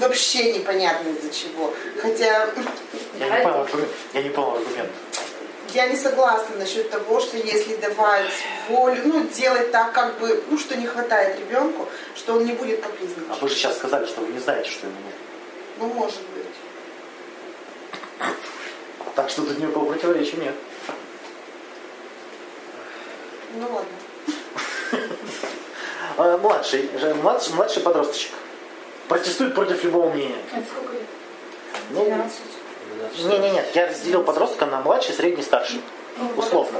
вообще 0.00 0.54
непонятно 0.54 1.10
из-за 1.10 1.30
чего. 1.30 1.72
Хотя 2.00 2.48
Я 3.18 3.38
не 3.38 3.44
понял. 3.44 3.66
Я 4.14 4.22
не 4.22 4.30
понял 4.30 4.56
аргумент. 4.56 4.90
Я 5.74 5.86
не 5.88 5.96
согласна 5.96 6.56
насчет 6.56 6.90
того, 6.90 7.20
что 7.20 7.36
если 7.36 7.76
давать 7.76 8.30
волю, 8.68 9.02
ну, 9.04 9.26
делать 9.28 9.70
так, 9.70 9.92
как 9.92 10.18
бы, 10.18 10.42
ну, 10.50 10.58
что 10.58 10.76
не 10.76 10.86
хватает 10.86 11.38
ребенку, 11.40 11.88
что 12.14 12.34
он 12.34 12.44
не 12.44 12.52
будет 12.52 12.80
А 12.80 12.88
капризничать. 12.88 13.40
вы 13.42 13.48
же 13.48 13.54
сейчас 13.54 13.76
сказали, 13.76 14.06
что 14.06 14.20
вы 14.20 14.28
не 14.32 14.38
знаете, 14.38 14.70
что 14.70 14.86
ему 14.86 14.96
нужно. 15.00 15.18
Ну, 15.78 15.86
может 16.00 16.20
быть. 16.34 16.46
Так 19.14 19.28
что 19.30 19.42
тут 19.42 19.58
никакого 19.58 19.92
противоречия 19.92 20.36
нет. 20.38 20.54
Ну, 23.54 23.68
ладно. 23.70 23.88
А, 26.16 26.38
младший, 26.42 26.90
же- 26.98 27.14
младший, 27.14 27.54
младший 27.54 27.82
подросточек. 27.82 28.32
Протестует 29.08 29.54
против 29.54 29.84
любого 29.84 30.10
мнения. 30.10 30.38
Это 30.52 30.64
сколько 30.70 30.92
лет? 30.94 31.02
Ну, 31.90 32.04
12. 32.04 32.32
Не, 33.24 33.38
не, 33.38 33.50
нет, 33.50 33.66
я 33.74 33.86
разделил 33.86 34.22
подростка 34.22 34.66
на 34.66 34.80
младший, 34.80 35.14
средний, 35.14 35.42
старший. 35.42 35.80
Ну, 36.18 36.28
Условно. 36.36 36.78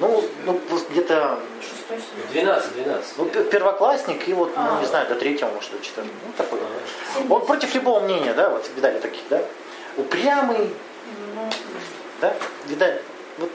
Ну, 0.00 0.24
ну 0.44 0.60
где-то 0.90 1.38
Шестой, 1.60 1.98
седьмой. 1.98 2.42
12, 2.42 2.72
12. 2.74 3.18
ну, 3.18 3.24
пе- 3.26 3.44
первоклассник 3.44 4.28
и 4.28 4.32
вот, 4.32 4.56
ну, 4.56 4.62
А. 4.76 4.80
не 4.80 4.86
знаю, 4.86 5.06
до 5.08 5.14
третьего, 5.14 5.50
может, 5.50 5.70
до 5.70 5.78
четвертого. 5.78 6.14
Ну, 6.26 6.32
такой. 6.36 6.58
Ага. 6.58 7.34
Он 7.34 7.46
против 7.46 7.74
любого 7.74 8.00
мнения, 8.00 8.34
да, 8.34 8.48
вот 8.50 8.68
видали 8.74 8.98
таких, 8.98 9.22
да? 9.30 9.40
Упрямый, 9.96 10.70
Ну, 11.36 11.50
да? 12.20 12.34
Видали? 12.66 13.00
Вот, 13.38 13.50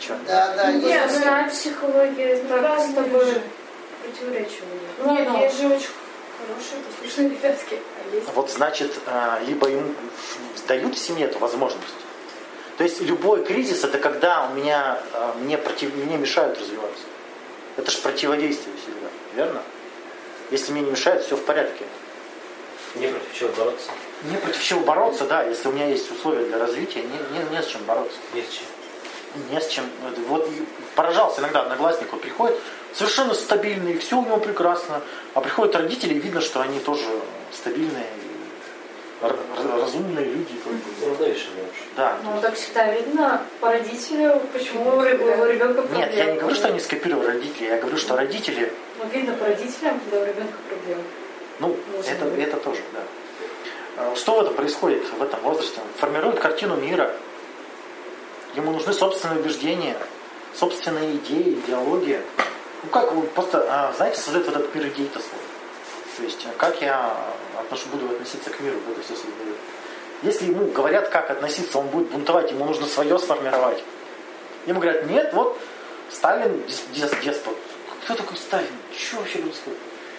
что? 0.00 0.16
Да, 0.26 0.54
да. 0.56 0.72
Нет, 0.72 0.84
есть. 1.10 1.24
ну, 1.24 1.50
психология 1.50 2.36
так 2.48 2.80
с 2.80 2.92
тобой 2.94 3.26
противоречивая. 4.02 4.68
Нет, 5.06 5.28
ну, 5.28 5.38
есть 5.40 5.60
же 5.60 5.66
очень 5.66 5.88
хорошие, 6.38 6.82
послушные 6.88 7.28
ребятки. 7.30 7.78
А 7.78 8.14
есть 8.16 8.28
Вот 8.34 8.50
значит, 8.50 8.92
а, 9.06 9.38
либо 9.46 9.68
ему 9.68 9.94
дают 10.68 10.94
в 10.94 10.98
семье 10.98 11.26
эту 11.26 11.38
возможность. 11.40 11.94
То 12.76 12.84
есть 12.84 13.00
любой 13.00 13.44
кризис 13.44 13.82
это 13.82 13.98
когда 13.98 14.48
у 14.48 14.54
меня 14.54 15.00
а, 15.12 15.34
мне 15.40 15.58
против 15.58 15.92
мне 15.96 16.16
мешают 16.16 16.60
развиваться. 16.60 17.02
Это 17.76 17.90
же 17.90 17.98
противодействие 17.98 18.76
всегда, 18.76 19.08
верно? 19.34 19.62
Если 20.50 20.72
мне 20.72 20.82
не 20.82 20.90
мешают, 20.92 21.24
все 21.24 21.36
в 21.36 21.44
порядке. 21.44 21.84
Не 22.94 23.08
против 23.08 23.34
чего 23.34 23.48
бороться. 23.50 23.90
Не 24.24 24.36
против 24.36 24.62
чего 24.62 24.80
бороться, 24.80 25.24
да, 25.24 25.42
если 25.42 25.68
у 25.68 25.72
меня 25.72 25.86
есть 25.86 26.10
условия 26.10 26.44
для 26.46 26.58
развития, 26.58 27.02
не, 27.02 27.38
не, 27.38 27.50
не 27.50 27.62
с 27.62 27.66
чем 27.66 27.82
бороться. 27.84 28.16
Есть 28.34 28.52
чем. 28.52 28.64
Не 29.50 29.60
с 29.60 29.66
чем. 29.68 29.84
Вот 30.28 30.48
поражался 30.94 31.40
иногда 31.40 31.62
одноклассник, 31.62 32.10
вот 32.12 32.20
приходит, 32.22 32.56
совершенно 32.94 33.34
стабильный, 33.34 33.98
все 33.98 34.18
у 34.18 34.24
него 34.24 34.38
прекрасно. 34.38 35.02
А 35.34 35.40
приходят 35.40 35.76
родители, 35.76 36.14
и 36.14 36.18
видно, 36.18 36.40
что 36.40 36.60
они 36.60 36.80
тоже 36.80 37.04
стабильные, 37.52 38.06
разумные 39.20 40.24
люди. 40.24 40.52
Ну, 41.02 41.14
знаешь. 41.16 41.48
Да. 41.96 42.16
Ну, 42.24 42.40
так 42.40 42.54
всегда 42.54 42.92
видно 42.92 43.42
по 43.60 43.68
родителю, 43.70 44.40
почему 44.52 44.96
у 44.98 45.02
реб- 45.02 45.20
у 45.20 45.44
ребенка 45.44 45.82
проблемы. 45.82 46.06
Нет, 46.06 46.14
я 46.14 46.24
не 46.32 46.38
говорю, 46.38 46.54
что 46.54 46.68
они 46.68 46.80
скопировали 46.80 47.26
родителей, 47.26 47.68
я 47.68 47.78
говорю, 47.78 47.96
что 47.96 48.16
родители, 48.16 48.72
Ну, 49.02 49.08
видно 49.10 49.34
по 49.34 49.44
родителям, 49.46 50.00
когда 50.00 50.20
у 50.20 50.26
ребенка 50.26 50.54
проблемы. 50.68 51.02
ну, 51.58 51.76
Может 51.96 52.12
это, 52.12 52.24
быть. 52.26 52.46
это 52.46 52.56
тоже, 52.58 52.80
да. 52.92 53.00
А 53.96 54.14
Что 54.14 54.36
в 54.36 54.40
этом 54.42 54.54
происходит 54.54 55.02
в 55.12 55.22
этом 55.22 55.40
возрасте? 55.40 55.80
Он 55.80 55.88
формирует 55.98 56.38
картину 56.38 56.76
мира. 56.76 57.12
Ему 58.54 58.70
нужны 58.70 58.92
собственные 58.92 59.40
убеждения, 59.40 59.96
собственные 60.54 61.16
идеи, 61.16 61.58
идеология. 61.64 62.20
Ну 62.84 62.90
как, 62.90 63.12
вот 63.12 63.30
просто, 63.32 63.66
а, 63.68 63.92
знаете, 63.96 64.20
создает 64.20 64.46
вот 64.46 64.56
этот 64.56 64.74
мир 64.74 64.86
идей-то 64.86 65.18
свой. 65.18 65.40
То 66.18 66.24
есть, 66.24 66.44
а, 66.46 66.58
как 66.58 66.80
я 66.82 67.16
отношу, 67.58 67.88
буду 67.90 68.06
относиться 68.10 68.50
к 68.50 68.60
миру, 68.60 68.76
буду 68.86 69.00
все 69.02 69.14
создаю. 69.14 69.54
Если 70.22 70.46
ему 70.46 70.66
говорят, 70.66 71.08
как 71.10 71.30
относиться, 71.30 71.78
он 71.78 71.86
будет 71.86 72.08
бунтовать, 72.10 72.50
ему 72.50 72.64
нужно 72.64 72.86
свое 72.86 73.18
сформировать. 73.18 73.82
Ему 74.66 74.80
говорят, 74.80 75.06
нет, 75.06 75.32
вот 75.32 75.56
Сталин 76.10 76.60
дес- 76.66 76.82
дес- 76.92 77.22
деспот. 77.24 77.56
Кто 78.04 78.14
такой 78.14 78.36
Сталин? 78.36 78.66
Что 78.96 79.18
вообще 79.18 79.38
происходит? 79.38 79.78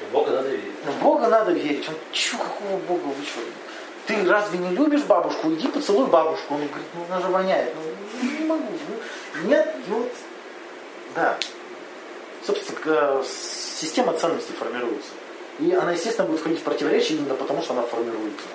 В 0.09 0.13
Бога 0.13 0.31
надо 0.31 0.49
верить. 0.49 0.63
Ну, 0.85 0.91
В 0.93 0.99
Бога 1.03 1.27
надо 1.27 1.51
верить. 1.51 1.87
Он, 1.89 1.95
чё, 2.13 2.37
какого 2.37 2.77
Бога, 2.87 3.03
вы 3.07 3.25
что? 3.25 3.41
Ты 4.07 4.25
разве 4.29 4.57
не 4.57 4.73
любишь 4.75 5.03
бабушку? 5.03 5.51
Иди 5.51 5.67
поцелуй 5.67 6.07
бабушку. 6.07 6.53
Он 6.55 6.65
говорит, 6.65 6.87
ну 6.95 7.05
она 7.09 7.21
же 7.21 7.27
воняет. 7.27 7.73
Ну, 8.23 8.29
не 8.39 8.45
могу. 8.45 8.63
Ну, 9.43 9.49
нет, 9.49 9.75
вот, 9.87 10.11
да. 11.15 11.37
Собственно, 12.45 12.79
к- 12.79 13.23
система 13.25 14.13
ценностей 14.13 14.53
формируется. 14.53 15.09
И 15.59 15.73
она, 15.73 15.91
естественно, 15.91 16.27
будет 16.27 16.39
входить 16.39 16.59
в 16.59 16.63
противоречие 16.63 17.17
именно 17.17 17.35
потому, 17.35 17.61
что 17.61 17.73
она 17.73 17.83
формируется. 17.83 18.45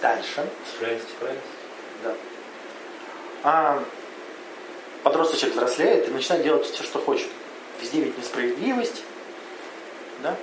Дальше. 0.00 0.48
Справитесь, 0.76 1.08
справитесь. 1.08 1.42
Да. 2.02 2.14
А 3.42 3.84
подросточек 5.02 5.52
взрослеет 5.52 6.08
и 6.08 6.10
начинает 6.10 6.44
делать 6.44 6.66
все, 6.66 6.82
что 6.82 6.98
хочет. 7.00 7.28
Везде 7.80 8.00
ведь 8.02 8.16
несправедливость, 8.16 9.02
да? 10.22 10.36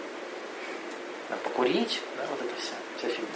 Да, 1.30 1.36
покурить, 1.44 2.02
да, 2.18 2.24
вот 2.30 2.42
это 2.42 2.62
вся, 2.62 2.74
вся 2.98 3.08
фигня. 3.08 3.28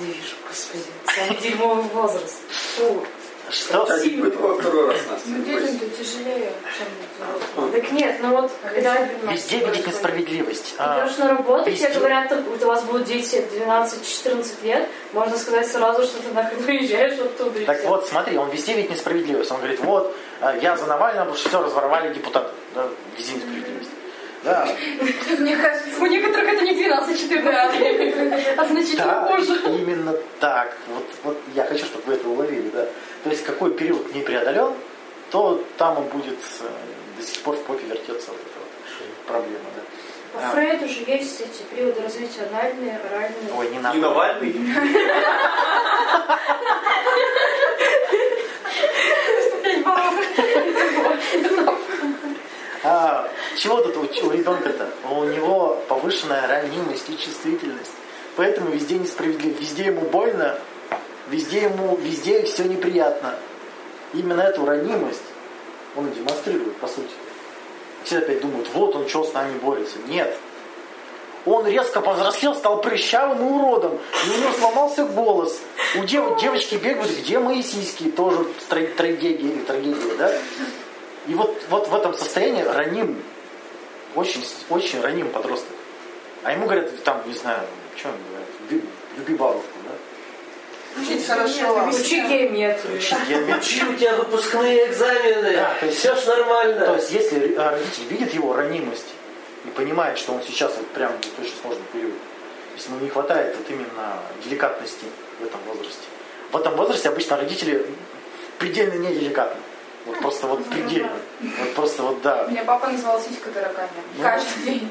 Не 0.00 0.12
вижу, 0.12 0.36
господи. 0.46 0.84
Самый 1.06 1.40
дерьмовый 1.40 1.84
возраст. 1.84 2.36
Фу. 2.76 3.06
Что? 3.50 3.82
А 3.84 3.96
будет 3.98 4.36
во 4.36 4.54
второй 4.58 4.88
раз 4.88 5.00
нас. 5.10 5.22
Ну, 5.26 5.42
детям-то 5.44 5.86
тяжелее, 5.88 6.52
чем. 6.76 7.72
Так 7.72 7.92
нет, 7.92 8.16
ну 8.20 8.30
вот, 8.40 8.52
когда 8.62 8.96
Везде 9.30 9.58
видеть 9.58 9.86
несправедливость. 9.86 10.74
А, 10.78 11.04
идешь 11.04 11.16
на 11.18 11.28
работу, 11.28 11.70
везде. 11.70 11.86
тебе 11.86 11.98
говорят, 11.98 12.32
у 12.32 12.66
вас 12.66 12.84
будут 12.84 13.04
дети 13.04 13.44
12-14 13.52 14.64
лет, 14.64 14.88
можно 15.12 15.36
сказать 15.36 15.66
сразу, 15.66 16.02
что 16.02 16.22
ты 16.22 16.32
нахрен 16.34 16.58
выезжаешь 16.66 17.18
оттуда. 17.18 17.60
так 17.64 17.84
вот, 17.84 18.06
смотри, 18.06 18.36
он 18.36 18.50
везде 18.50 18.74
видит 18.74 18.90
несправедливость. 18.90 19.50
Он 19.50 19.58
говорит, 19.58 19.80
вот, 19.80 20.14
а, 20.40 20.56
я 20.56 20.76
за 20.76 20.86
Навального, 20.86 21.24
потому 21.24 21.38
что 21.38 21.48
все 21.48 21.62
разворовали 21.62 22.12
депутаты. 22.12 22.50
Да, 22.74 22.86
везде 23.16 23.34
несправедливость. 23.34 23.90
Да, 24.44 24.68
Мне 25.38 25.56
кажется, 25.56 26.00
У 26.00 26.06
некоторых 26.06 26.48
это 26.48 26.64
не 26.64 26.72
12-14, 26.72 28.54
а 28.56 28.64
значительно 28.66 29.04
Да, 29.04 29.20
позже. 29.22 29.60
именно 29.66 30.14
так. 30.38 30.76
Вот, 30.86 31.04
вот 31.24 31.38
я 31.54 31.64
хочу, 31.64 31.84
чтобы 31.86 32.04
вы 32.06 32.14
это 32.14 32.28
уловили, 32.28 32.70
да. 32.70 32.86
То 33.24 33.30
есть 33.30 33.44
какой 33.44 33.72
период 33.72 34.14
не 34.14 34.22
преодолен, 34.22 34.74
то 35.30 35.62
там 35.76 35.98
он 35.98 36.04
будет 36.04 36.38
э, 36.60 36.68
до 37.18 37.26
сих 37.26 37.42
пор 37.42 37.56
в 37.56 37.62
попе 37.62 37.84
вертеться 37.86 38.30
вот 38.30 38.40
эта 38.40 38.58
вот 38.58 39.26
проблема, 39.26 39.64
да. 39.76 39.82
По 40.40 40.46
А, 40.46 40.50
Фрейду 40.50 40.88
же 40.88 41.00
есть 41.06 41.40
эти 41.40 41.62
периоды 41.74 42.02
развития 42.02 42.42
анальные, 42.50 42.98
оральные. 42.98 43.52
Ой, 43.56 43.68
не 43.68 43.76
Не 43.76 43.80
надо. 43.80 43.98
Навальный? 43.98 44.54
А, 52.84 53.28
чего 53.56 53.80
тут 53.82 53.96
у, 53.96 54.26
у 54.26 54.30
ребенка-то? 54.30 54.88
У 55.10 55.24
него 55.24 55.78
повышенная 55.88 56.46
ранимость 56.46 57.08
и 57.10 57.18
чувствительность. 57.18 57.92
Поэтому 58.36 58.70
везде 58.70 58.98
несправедливо. 58.98 59.58
Везде 59.58 59.86
ему 59.86 60.02
больно, 60.02 60.58
везде 61.30 61.62
ему, 61.62 61.96
везде 61.96 62.42
все 62.44 62.64
неприятно. 62.64 63.34
Именно 64.14 64.42
эту 64.42 64.64
ранимость 64.64 65.22
он 65.96 66.08
и 66.08 66.14
демонстрирует, 66.14 66.76
по 66.76 66.86
сути. 66.86 67.10
Все 68.04 68.18
опять 68.18 68.40
думают, 68.40 68.68
вот 68.72 68.94
он 68.96 69.08
что 69.08 69.24
с 69.24 69.32
нами 69.32 69.58
борется. 69.58 69.98
Нет. 70.06 70.36
Он 71.44 71.66
резко 71.66 72.00
повзрослел, 72.00 72.54
стал 72.54 72.80
прыщавым 72.80 73.38
и 73.38 73.50
уродом. 73.50 73.98
И 74.26 74.30
у 74.30 74.40
него 74.40 74.52
сломался 74.52 75.04
голос. 75.04 75.58
У 75.96 76.04
дев, 76.04 76.38
девочки 76.40 76.74
бегают, 76.74 77.10
где 77.10 77.38
мои 77.38 77.62
сиськи? 77.62 78.10
Тоже 78.10 78.46
стра- 78.68 78.94
трагедия, 78.94 79.62
трагедия, 79.62 80.14
да? 80.18 80.32
И 81.26 81.34
вот, 81.34 81.62
вот 81.70 81.88
в 81.88 81.94
этом 81.94 82.14
состоянии 82.14 82.62
раним, 82.62 83.22
очень, 84.14 84.44
очень 84.68 85.00
раним 85.00 85.30
подросток. 85.30 85.72
А 86.42 86.52
ему 86.52 86.66
говорят, 86.66 87.02
там, 87.04 87.22
не 87.26 87.34
знаю, 87.34 87.62
что 87.96 88.08
они 88.08 88.18
говорят, 88.28 88.88
люби, 89.16 89.34
бабушку? 89.34 89.77
Учить 91.00 91.26
хорошо. 91.26 91.86
Учи 91.88 92.20
геометрию. 92.26 92.96
Учить 92.96 93.18
геометрию. 93.28 93.58
Учи, 93.58 93.84
у 93.84 93.94
тебя 93.96 94.16
выпускные 94.16 94.86
экзамены. 94.86 95.52
Да, 95.56 95.74
то 95.80 95.86
есть- 95.86 95.98
Все 95.98 96.14
ж 96.14 96.26
нормально. 96.26 96.86
То 96.86 96.94
есть, 96.96 97.12
если 97.12 97.54
э, 97.54 97.70
родитель 97.70 98.04
видит 98.10 98.34
его 98.34 98.54
ранимость 98.54 99.06
и 99.64 99.68
понимает, 99.70 100.18
что 100.18 100.32
он 100.32 100.42
сейчас 100.46 100.76
вот 100.76 100.86
прям 100.88 101.12
в 101.12 101.40
очень 101.42 101.54
сложный 101.60 101.84
период, 101.92 102.14
если 102.76 102.90
ему 102.90 103.00
не 103.00 103.08
хватает 103.10 103.56
вот 103.56 103.66
именно 103.70 104.20
деликатности 104.44 105.04
в 105.40 105.44
этом 105.44 105.60
возрасте. 105.66 106.02
В 106.52 106.56
этом 106.56 106.76
возрасте 106.76 107.08
обычно 107.08 107.36
родители 107.36 107.84
предельно 108.58 108.94
неделикатны. 108.94 109.60
Вот 110.06 110.18
просто 110.20 110.46
вот 110.46 110.64
предельно. 110.66 111.10
Вот 111.40 111.74
просто 111.74 112.02
вот 112.02 112.22
да. 112.22 112.46
Меня 112.48 112.64
папа 112.64 112.86
называл 112.86 113.20
сиська 113.20 113.50
таракани. 113.50 113.88
Ну. 114.16 114.22
Каждый 114.22 114.62
день. 114.64 114.90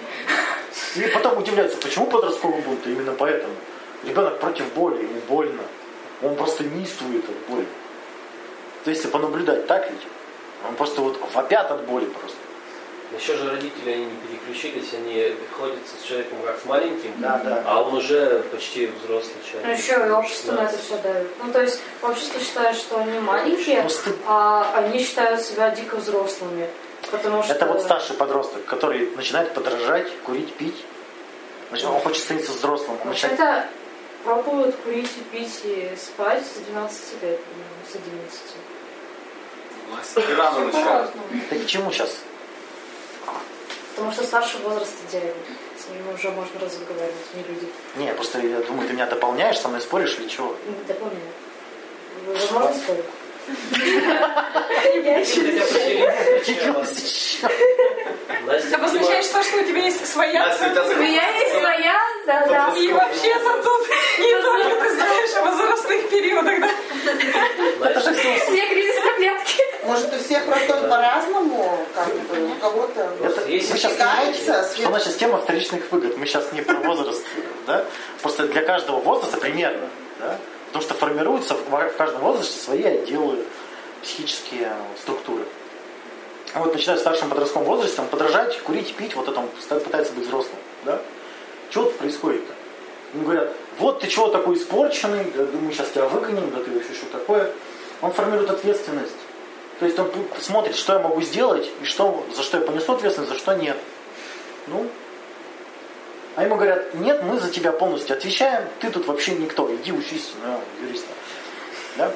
И 0.96 1.02
потом 1.14 1.38
удивляются, 1.40 1.78
почему 1.80 2.06
подростковый 2.06 2.62
бунт? 2.62 2.86
Именно 2.86 3.14
поэтому. 3.14 3.54
Ребенок 4.04 4.40
против 4.40 4.72
боли, 4.74 5.02
ему 5.04 5.20
больно. 5.28 5.64
Он 6.22 6.36
просто 6.36 6.64
неистует 6.64 7.24
от 7.30 7.36
боли. 7.50 7.68
То 8.84 8.90
есть, 8.90 9.04
если 9.04 9.12
понаблюдать, 9.12 9.68
так 9.68 9.90
ведь? 9.90 10.02
Он 10.68 10.76
просто 10.76 11.02
вот 11.02 11.20
вопят 11.34 11.70
от 11.72 11.84
боли 11.86 12.06
просто. 12.06 12.38
Еще 13.18 13.38
же 13.38 13.50
родители, 13.50 13.90
они 13.92 14.06
не 14.06 14.12
переключились, 14.28 14.94
они 14.94 15.34
ходят 15.58 15.78
с 15.88 16.06
человеком 16.06 16.40
как 16.46 16.60
с 16.60 16.66
маленьким, 16.66 17.14
Да, 17.18 17.40
да. 17.44 17.64
а 17.66 17.82
он 17.84 17.96
уже 17.96 18.44
почти 18.52 18.88
взрослый 18.88 19.36
человек. 19.50 19.66
Ну 19.66 19.72
еще 19.74 20.08
и 20.08 20.12
общество 20.12 20.52
на 20.54 20.62
это 20.66 20.78
все 20.78 20.98
давит. 20.98 21.28
Ну 21.42 21.54
то 21.54 21.62
есть 21.62 21.80
общество 22.02 22.40
считает, 22.42 22.76
что 22.76 22.98
они 23.00 23.20
маленькие, 23.20 23.82
Просто- 23.82 24.12
а 24.26 24.74
они 24.76 25.00
считают 25.00 25.42
себя 25.42 25.70
дико 25.70 25.96
взрослыми. 25.96 26.68
Потому 27.10 27.44
что... 27.44 27.54
Это 27.54 27.66
вот 27.68 27.82
старший 27.82 28.18
подросток, 28.18 28.66
который 28.66 29.10
начинает 29.16 29.54
подражать, 29.54 30.12
курить, 30.26 30.54
пить. 30.56 30.84
Значит, 31.70 31.88
он 31.88 32.02
хочет 32.02 32.24
становиться 32.24 32.52
взрослым. 32.52 32.98
Он 33.04 33.10
начинает... 33.10 33.40
Вообще-то 33.40 33.68
пробуют 34.24 34.76
курить 34.78 35.12
и 35.18 35.36
пить 35.36 35.62
и 35.64 35.92
спать 35.98 36.44
с 36.46 36.60
12 36.70 37.24
лет, 37.24 37.40
ну, 37.56 37.92
с 37.92 37.96
11. 37.96 38.42
Власть 39.90 40.38
рано 40.38 40.66
начала. 40.66 41.12
Ты 41.50 41.60
к 41.60 41.66
чему 41.66 41.92
сейчас? 41.92 42.18
Потому 43.96 44.12
что 44.12 44.24
старший 44.24 44.60
возраст 44.62 44.94
идеален. 45.10 45.34
С 45.78 45.90
ним 45.90 46.14
уже 46.14 46.30
можно 46.30 46.60
разговаривать, 46.60 47.16
не 47.34 47.44
люди. 47.44 47.68
Не, 47.96 48.14
просто 48.14 48.40
я 48.40 48.60
думаю, 48.62 48.88
ты 48.88 48.94
меня 48.94 49.08
дополняешь, 49.08 49.60
со 49.60 49.70
мной 49.70 49.82
споришь 49.82 50.18
или 50.20 50.28
чего? 50.28 50.56
Ну, 50.66 50.74
Дополнение. 50.88 51.32
Возможно, 52.28 52.74
спорю. 52.74 53.04
Настя, 58.46 58.76
Обозначаешь 58.78 59.28
то, 59.28 59.44
что 59.44 59.58
у 59.62 59.66
тебя 59.66 59.84
есть 59.84 60.06
своя 60.06 60.46
у 60.46 60.96
меня 60.96 61.38
есть 61.38 61.52
своя, 61.52 61.96
да-да. 62.26 62.74
И 62.78 62.92
вообще-то 62.92 63.62
тут 63.64 63.88
не 64.20 64.42
только 64.42 64.80
ты 64.82 64.96
знаешь 64.96 65.36
о 65.36 65.46
возрастных 65.46 66.10
периодах, 66.10 66.60
да? 66.60 67.90
Это 67.90 68.00
же 68.00 68.14
все... 68.16 68.68
Кризис 68.68 68.96
таблетки. 69.02 69.64
Может, 69.86 70.14
у 70.14 70.18
всех 70.24 70.46
просто 70.46 70.74
по-разному, 70.74 71.86
как 71.94 72.14
бы, 72.14 72.52
у 72.52 72.56
кого-то 72.56 73.10
считается, 73.60 74.68
что 74.76 74.88
значит 74.88 75.18
тема 75.18 75.38
вторичных 75.38 75.92
выгод. 75.92 76.18
Мы 76.18 76.26
сейчас 76.26 76.52
не 76.54 76.62
про 76.62 76.76
возраст, 76.76 77.24
да? 77.66 77.86
Просто 78.22 78.48
для 78.48 78.62
каждого 78.62 79.00
возраста 79.00 79.38
примерно, 79.38 79.82
да? 79.82 80.07
Потому 80.78 80.94
что 80.94 81.06
формируются 81.06 81.56
в 81.56 81.90
каждом 81.98 82.22
возрасте 82.22 82.60
свои 82.60 82.84
отделы, 82.84 83.44
психические 84.04 84.74
структуры. 85.02 85.44
Вот 86.54 86.72
начиная 86.72 86.98
в 86.98 87.00
старшем 87.00 87.30
подростковом 87.30 87.66
возрасте, 87.66 88.00
он 88.00 88.08
подражать, 88.10 88.60
курить, 88.60 88.94
пить, 88.94 89.16
вот 89.16 89.28
это 89.28 89.40
он 89.40 89.48
пытается 89.80 90.14
быть 90.14 90.28
взрослым, 90.28 90.60
да? 90.86 91.02
Тут 91.74 91.98
происходит-то? 91.98 92.54
Ему 93.16 93.24
говорят, 93.24 93.54
вот 93.80 94.02
ты 94.02 94.08
чего 94.08 94.28
такой 94.28 94.56
испорченный, 94.56 95.24
да, 95.36 95.48
мы 95.60 95.72
сейчас 95.72 95.90
тебя 95.90 96.06
выгоним, 96.06 96.52
да 96.52 96.62
ты 96.62 96.70
вообще 96.70 96.94
что 96.94 97.08
такое. 97.08 97.52
Он 98.04 98.12
формирует 98.12 98.52
ответственность. 98.52 99.18
То 99.80 99.88
есть 99.88 99.98
он 99.98 100.12
смотрит, 100.40 100.76
что 100.76 100.94
я 100.94 101.00
могу 101.00 101.20
сделать, 101.24 101.68
и 101.82 101.86
что, 101.86 102.24
за 102.36 102.44
что 102.44 102.58
я 102.58 102.64
понесу 102.64 102.94
ответственность, 102.94 103.34
за 103.34 103.40
что 103.40 103.56
нет. 103.56 103.78
Ну, 104.68 104.86
а 106.38 106.44
ему 106.44 106.56
говорят, 106.56 106.94
нет, 106.94 107.24
мы 107.24 107.40
за 107.40 107.50
тебя 107.50 107.72
полностью 107.72 108.16
отвечаем, 108.16 108.70
ты 108.80 108.92
тут 108.92 109.08
вообще 109.08 109.34
никто, 109.34 109.74
иди 109.76 109.92
учись 109.92 110.34
на 110.44 110.60
юриста. 110.86 111.10
Да? 111.98 112.12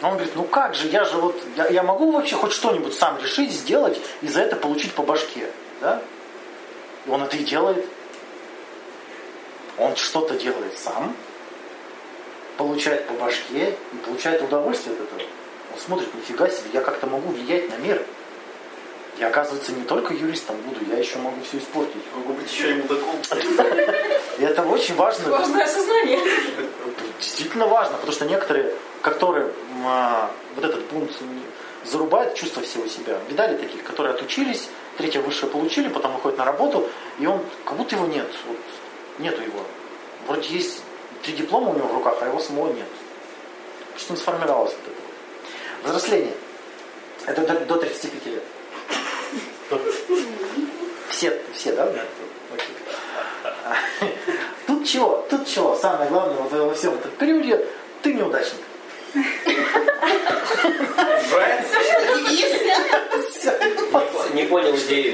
Он 0.00 0.12
говорит, 0.14 0.34
ну 0.34 0.44
как 0.44 0.74
же, 0.74 0.88
я 0.88 1.04
же 1.04 1.18
вот, 1.18 1.38
я, 1.54 1.68
я 1.68 1.82
могу 1.82 2.10
вообще 2.10 2.36
хоть 2.36 2.52
что-нибудь 2.52 2.94
сам 2.94 3.18
решить, 3.18 3.52
сделать 3.52 4.00
и 4.22 4.28
за 4.28 4.40
это 4.40 4.56
получить 4.56 4.94
по 4.94 5.02
башке. 5.02 5.50
Да? 5.82 6.00
И 7.04 7.10
он 7.10 7.22
это 7.22 7.36
и 7.36 7.44
делает. 7.44 7.84
Он 9.76 9.94
что-то 9.94 10.34
делает 10.38 10.78
сам, 10.78 11.14
получает 12.56 13.06
по 13.08 13.12
башке 13.12 13.76
и 13.92 13.96
получает 14.06 14.40
удовольствие 14.40 14.96
от 14.96 15.02
этого. 15.02 15.20
Он 15.74 15.78
смотрит, 15.78 16.14
нифига 16.14 16.48
себе, 16.48 16.70
я 16.72 16.80
как-то 16.80 17.06
могу 17.06 17.30
влиять 17.32 17.68
на 17.68 17.76
мир. 17.76 18.02
Я, 19.18 19.28
оказывается, 19.28 19.72
не 19.72 19.82
только 19.84 20.14
юристом 20.14 20.56
буду, 20.58 20.78
я 20.90 20.98
еще 20.98 21.18
могу 21.18 21.40
все 21.42 21.58
испортить. 21.58 22.02
Могу 22.14 22.34
быть 22.34 22.50
еще 22.52 22.70
и 22.70 22.74
мудаком. 22.74 23.16
И 24.38 24.42
это 24.42 24.62
очень 24.62 24.94
важно. 24.94 25.30
Важное 25.30 25.64
осознание. 25.64 26.20
Действительно 27.18 27.66
важно, 27.66 27.94
потому 27.94 28.12
что 28.12 28.26
некоторые, 28.26 28.72
которые 29.02 29.50
а, 29.84 30.30
вот 30.54 30.64
этот 30.64 30.84
бунт 30.86 31.10
не- 31.20 31.88
зарубают 31.90 32.34
чувство 32.34 32.62
всего 32.62 32.86
себя. 32.86 33.18
Видали 33.28 33.56
таких, 33.56 33.82
которые 33.82 34.14
отучились, 34.14 34.68
третье 34.98 35.20
высшее 35.20 35.50
получили, 35.50 35.88
потом 35.88 36.12
выходят 36.12 36.38
на 36.38 36.44
работу, 36.44 36.88
и 37.18 37.26
он, 37.26 37.40
как 37.64 37.76
будто 37.76 37.96
его 37.96 38.06
нет. 38.06 38.28
Вот, 38.46 38.56
нету 39.18 39.42
его. 39.42 39.60
Вроде 40.28 40.48
есть 40.48 40.80
три 41.24 41.32
диплома 41.32 41.70
у 41.70 41.74
него 41.74 41.88
в 41.88 41.94
руках, 41.94 42.18
а 42.20 42.26
его 42.26 42.38
самого 42.38 42.72
нет. 42.72 42.86
Потому 43.80 43.98
что 43.98 44.12
не 44.12 44.18
сформировалось 44.20 44.72
вот 44.74 44.92
это. 44.92 45.02
вот. 45.82 45.88
Взросление. 45.88 46.34
Это 47.26 47.40
до, 47.42 47.60
до 47.60 47.76
35 47.78 48.26
лет. 48.26 48.42
Все, 51.10 51.38
все, 51.52 51.72
да? 51.72 51.92
Тут 54.66 54.86
чего? 54.86 55.26
Тут 55.28 55.46
чего? 55.46 55.76
Самое 55.76 56.08
главное 56.10 56.36
вот 56.36 56.52
во 56.52 56.74
всем 56.74 56.94
этом 56.94 57.10
периоде 57.12 57.66
ты 58.02 58.14
неудачник. 58.14 58.60
Не 64.34 64.44
понял 64.44 64.76
идеи. 64.76 65.12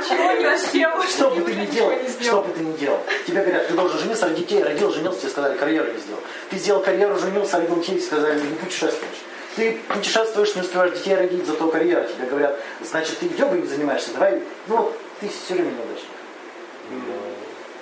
Ничего 0.00 0.32
не 0.32 0.46
успел. 0.54 1.02
Что 1.02 1.30
бы 1.30 1.40
ты 1.42 1.54
ни 1.54 1.66
делал, 1.66 1.92
что 2.20 2.42
бы 2.42 2.52
ты 2.52 2.60
ни 2.60 2.76
делал. 2.76 3.00
Тебе 3.26 3.42
говорят, 3.42 3.68
ты 3.68 3.74
должен 3.74 3.98
жениться, 3.98 4.26
ради 4.26 4.42
детей, 4.42 4.62
родил, 4.62 4.90
женился, 4.92 5.20
тебе 5.20 5.30
сказали, 5.30 5.58
карьеру 5.58 5.92
не 5.92 5.98
сделал. 5.98 6.20
Ты 6.50 6.56
сделал 6.56 6.80
карьеру, 6.80 7.18
женился, 7.18 7.58
родил 7.58 7.76
детей, 7.76 8.00
сказали, 8.00 8.40
не 8.40 8.54
путешествуешь. 8.56 9.27
Ты 9.58 9.76
путешествуешь, 9.88 10.54
не 10.54 10.60
успеваешь 10.60 10.96
детей 10.96 11.16
родить, 11.16 11.44
зато 11.44 11.66
карьера. 11.66 12.04
Тебе 12.04 12.28
говорят, 12.28 12.56
значит, 12.80 13.18
ты 13.18 13.26
йогой 13.26 13.62
не 13.62 13.66
занимаешься, 13.66 14.12
давай, 14.12 14.40
ну 14.68 14.76
вот, 14.76 14.96
ты 15.18 15.28
все 15.28 15.54
время 15.54 15.72
неудачник. 15.72 16.10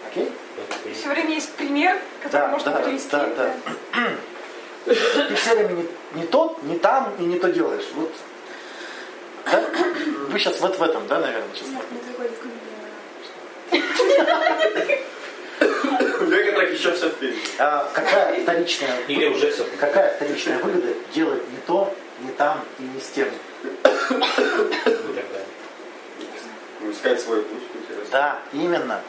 Окей? 0.08 0.32
Все 0.94 1.08
время 1.10 1.34
есть 1.34 1.52
пример, 1.52 2.00
который 2.22 2.40
Да, 2.40 2.48
можно 2.48 2.72
да, 2.72 2.78
привести. 2.78 3.10
да, 3.10 3.28
да. 3.36 3.54
Ты 4.86 5.34
все 5.34 5.54
время 5.54 5.72
не, 5.72 5.86
не 6.14 6.26
тот, 6.26 6.62
не 6.62 6.78
там 6.78 7.12
и 7.18 7.24
не 7.24 7.38
то 7.38 7.52
делаешь. 7.52 7.84
Вот. 7.94 8.10
Да? 9.44 9.62
Вы 10.30 10.38
сейчас 10.38 10.58
вот 10.60 10.78
в 10.78 10.82
этом, 10.82 11.06
да, 11.08 11.20
наверное, 11.20 11.54
сейчас. 11.54 11.68
Нет, 11.68 11.84
не 11.92 11.98
такой 11.98 12.30
У 13.70 15.15
некоторых 16.56 16.78
еще 16.78 16.92
все 16.92 17.08
впереди. 17.10 17.38
А 17.58 17.90
какая 17.92 18.40
вторичная, 18.42 18.96
Или 19.08 19.26
уже 19.26 19.50
все. 19.50 19.64
какая 19.78 20.14
вторичная 20.14 20.58
выгода 20.58 20.92
делать 21.14 21.42
не 21.50 21.58
то, 21.66 21.94
не 22.20 22.30
там 22.32 22.60
и 22.78 22.82
не 22.82 23.00
с 23.00 23.08
тем? 23.08 23.28
Ну, 26.80 26.90
искать 26.92 27.20
свой 27.20 27.42
путь, 27.42 27.62
интересно. 27.74 28.10
Да, 28.12 28.38
именно. 28.52 29.00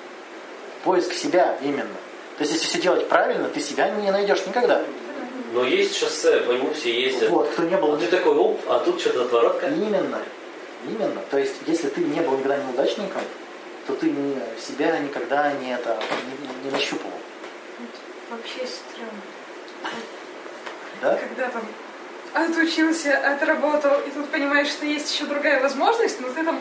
Поиск 0.84 1.14
себя 1.14 1.58
именно. 1.62 1.96
То 2.38 2.44
есть, 2.44 2.54
если 2.54 2.68
все 2.68 2.82
делать 2.82 3.08
правильно, 3.08 3.50
ты 3.50 3.60
себя 3.60 3.90
не 3.90 4.12
найдешь 4.12 4.46
никогда. 4.46 4.82
Но 5.54 5.64
есть 5.64 5.98
шоссе, 5.98 6.42
по 6.42 6.52
нему 6.52 6.74
все 6.74 6.92
ездят. 7.02 7.30
Вот, 7.30 7.50
кто 7.50 7.64
не 7.64 7.78
был, 7.78 7.94
А 7.94 7.98
ты 7.98 8.08
такой, 8.08 8.36
оп, 8.36 8.60
а 8.68 8.80
тут 8.80 9.00
что-то 9.00 9.24
отворотка. 9.24 9.68
Именно. 9.68 10.20
Именно. 10.86 11.22
То 11.32 11.38
есть, 11.38 11.56
если 11.66 11.90
ты 11.90 12.02
не 12.02 12.22
был 12.22 12.38
никогда 12.38 12.58
неудачником, 12.58 13.22
то 13.88 13.94
ты 13.96 14.14
себя 14.60 15.00
никогда 15.00 15.52
не, 15.54 15.74
это, 15.74 15.98
не, 16.42 16.66
не 16.66 16.72
нащупывал. 16.72 17.17
Вообще 18.30 18.68
стрёмно. 18.68 19.22
Да? 21.02 21.16
Когда 21.16 21.50
там 21.50 21.64
отучился, 22.34 23.18
отработал, 23.18 24.02
и 24.06 24.10
тут 24.10 24.30
понимаешь, 24.30 24.68
что 24.68 24.86
есть 24.86 25.14
еще 25.14 25.26
другая 25.26 25.62
возможность, 25.62 26.20
но 26.20 26.30
ты 26.30 26.44
там 26.44 26.60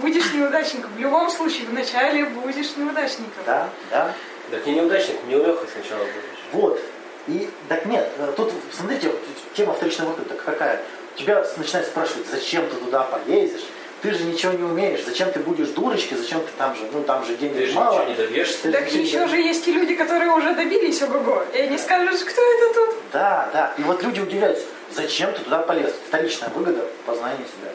будешь 0.00 0.32
неудачником. 0.32 0.90
В 0.94 1.00
любом 1.00 1.30
случае, 1.30 1.66
вначале 1.68 2.26
будешь 2.26 2.76
неудачником. 2.76 3.42
Да, 3.44 3.68
да. 3.90 4.14
Так 4.50 4.66
не 4.66 4.74
неудачник, 4.74 5.16
неумехой 5.26 5.68
сначала 5.72 6.00
будешь. 6.00 6.40
Вот. 6.52 6.80
И 7.28 7.50
так 7.68 7.86
нет, 7.86 8.08
э, 8.18 8.32
тут, 8.36 8.52
смотрите, 8.72 9.10
тема 9.54 9.74
вторичного 9.74 10.10
выхода 10.10 10.28
так 10.30 10.44
какая. 10.44 10.82
Тебя 11.16 11.44
начинают 11.56 11.88
спрашивать, 11.88 12.26
зачем 12.28 12.68
ты 12.68 12.76
туда 12.76 13.02
полезешь? 13.02 13.64
Ты 14.06 14.14
же 14.14 14.22
ничего 14.22 14.52
не 14.52 14.62
умеешь, 14.62 15.00
зачем 15.04 15.32
ты 15.32 15.40
будешь 15.40 15.66
дурочкой, 15.70 16.16
зачем 16.16 16.40
ты 16.40 16.46
там 16.56 16.76
же, 16.76 16.82
ну 16.92 17.02
там 17.02 17.24
же 17.26 17.34
денег 17.34 17.56
Ты 17.56 17.66
же 17.66 17.74
мало. 17.74 17.94
ничего 17.94 18.10
не 18.10 18.14
добьешься. 18.14 18.62
Ты 18.62 18.70
Так 18.70 18.92
не 18.92 19.00
еще 19.00 19.26
же 19.26 19.36
есть 19.36 19.66
и 19.66 19.72
люди, 19.72 19.96
которые 19.96 20.30
уже 20.30 20.54
добились 20.54 21.02
ого-го, 21.02 21.42
и 21.52 21.58
они 21.58 21.76
скажут, 21.76 22.22
кто 22.22 22.40
это 22.40 22.74
тут? 22.74 22.94
Да, 23.12 23.50
да. 23.52 23.74
И 23.76 23.82
вот 23.82 24.04
люди 24.04 24.20
удивляются, 24.20 24.64
зачем 24.92 25.32
ты 25.32 25.40
туда 25.40 25.58
полез? 25.58 25.92
Вторичная 26.06 26.50
выгода 26.50 26.86
познания 27.04 27.38
себя. 27.38 27.72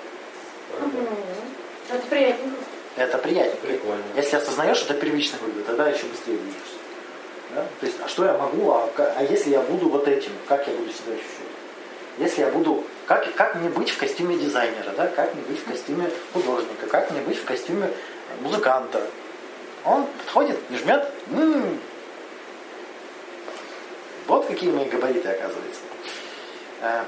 Это 1.89 2.07
приятненько. 2.07 2.55
Это 2.95 3.17
приятно. 3.17 3.59
Прикольно. 3.67 4.03
Если 4.15 4.37
осознаешь, 4.37 4.81
это 4.83 4.93
первичная 4.93 5.39
выгода, 5.41 5.65
тогда 5.65 5.89
еще 5.89 6.05
быстрее 6.05 6.37
движешься. 6.37 6.77
Да? 7.53 7.65
То 7.81 7.85
есть, 7.85 7.97
а 8.01 8.07
что 8.07 8.23
я 8.23 8.37
могу, 8.37 8.71
а, 8.71 8.89
а 9.17 9.23
если 9.23 9.49
я 9.49 9.59
буду 9.59 9.89
вот 9.89 10.07
этим, 10.07 10.31
как 10.47 10.65
я 10.65 10.73
буду 10.75 10.93
себя 10.93 11.11
ощущать? 11.11 11.51
Если 12.19 12.41
я 12.41 12.47
буду, 12.47 12.85
как, 13.11 13.35
как 13.35 13.55
мне 13.55 13.67
быть 13.67 13.89
в 13.89 13.97
костюме 13.97 14.37
дизайнера, 14.37 14.91
да? 14.95 15.07
как 15.07 15.33
мне 15.33 15.43
быть 15.43 15.59
в 15.59 15.65
костюме 15.69 16.09
художника, 16.31 16.87
как 16.87 17.11
мне 17.11 17.19
быть 17.19 17.37
в 17.37 17.43
костюме 17.43 17.91
музыканта? 18.39 19.05
Он 19.83 20.05
подходит 20.05 20.57
и 20.69 20.77
жмет, 20.77 21.11
«М, 21.31 21.77
вот 24.27 24.45
какие 24.45 24.71
мои 24.71 24.85
габариты, 24.85 25.27
оказывается. 25.27 25.81
Э, 26.81 27.03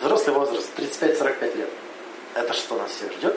Взрослый 0.00 0.36
возраст, 0.36 0.68
35-45 0.76 1.56
лет. 1.56 1.68
Это 2.34 2.52
что 2.52 2.76
нас 2.76 2.92
всех 2.92 3.12
ждет? 3.12 3.36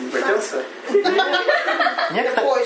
Импотенция? 0.00 0.64
Некоторые, 2.10 2.64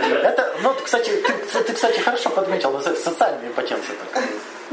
Это, 0.00 0.54
ну, 0.62 0.74
кстати, 0.84 1.10
ты, 1.10 1.62
ты, 1.62 1.72
кстати, 1.72 2.00
хорошо 2.00 2.30
подметил, 2.30 2.80
социальная 2.80 3.48
импотенция. 3.48 3.96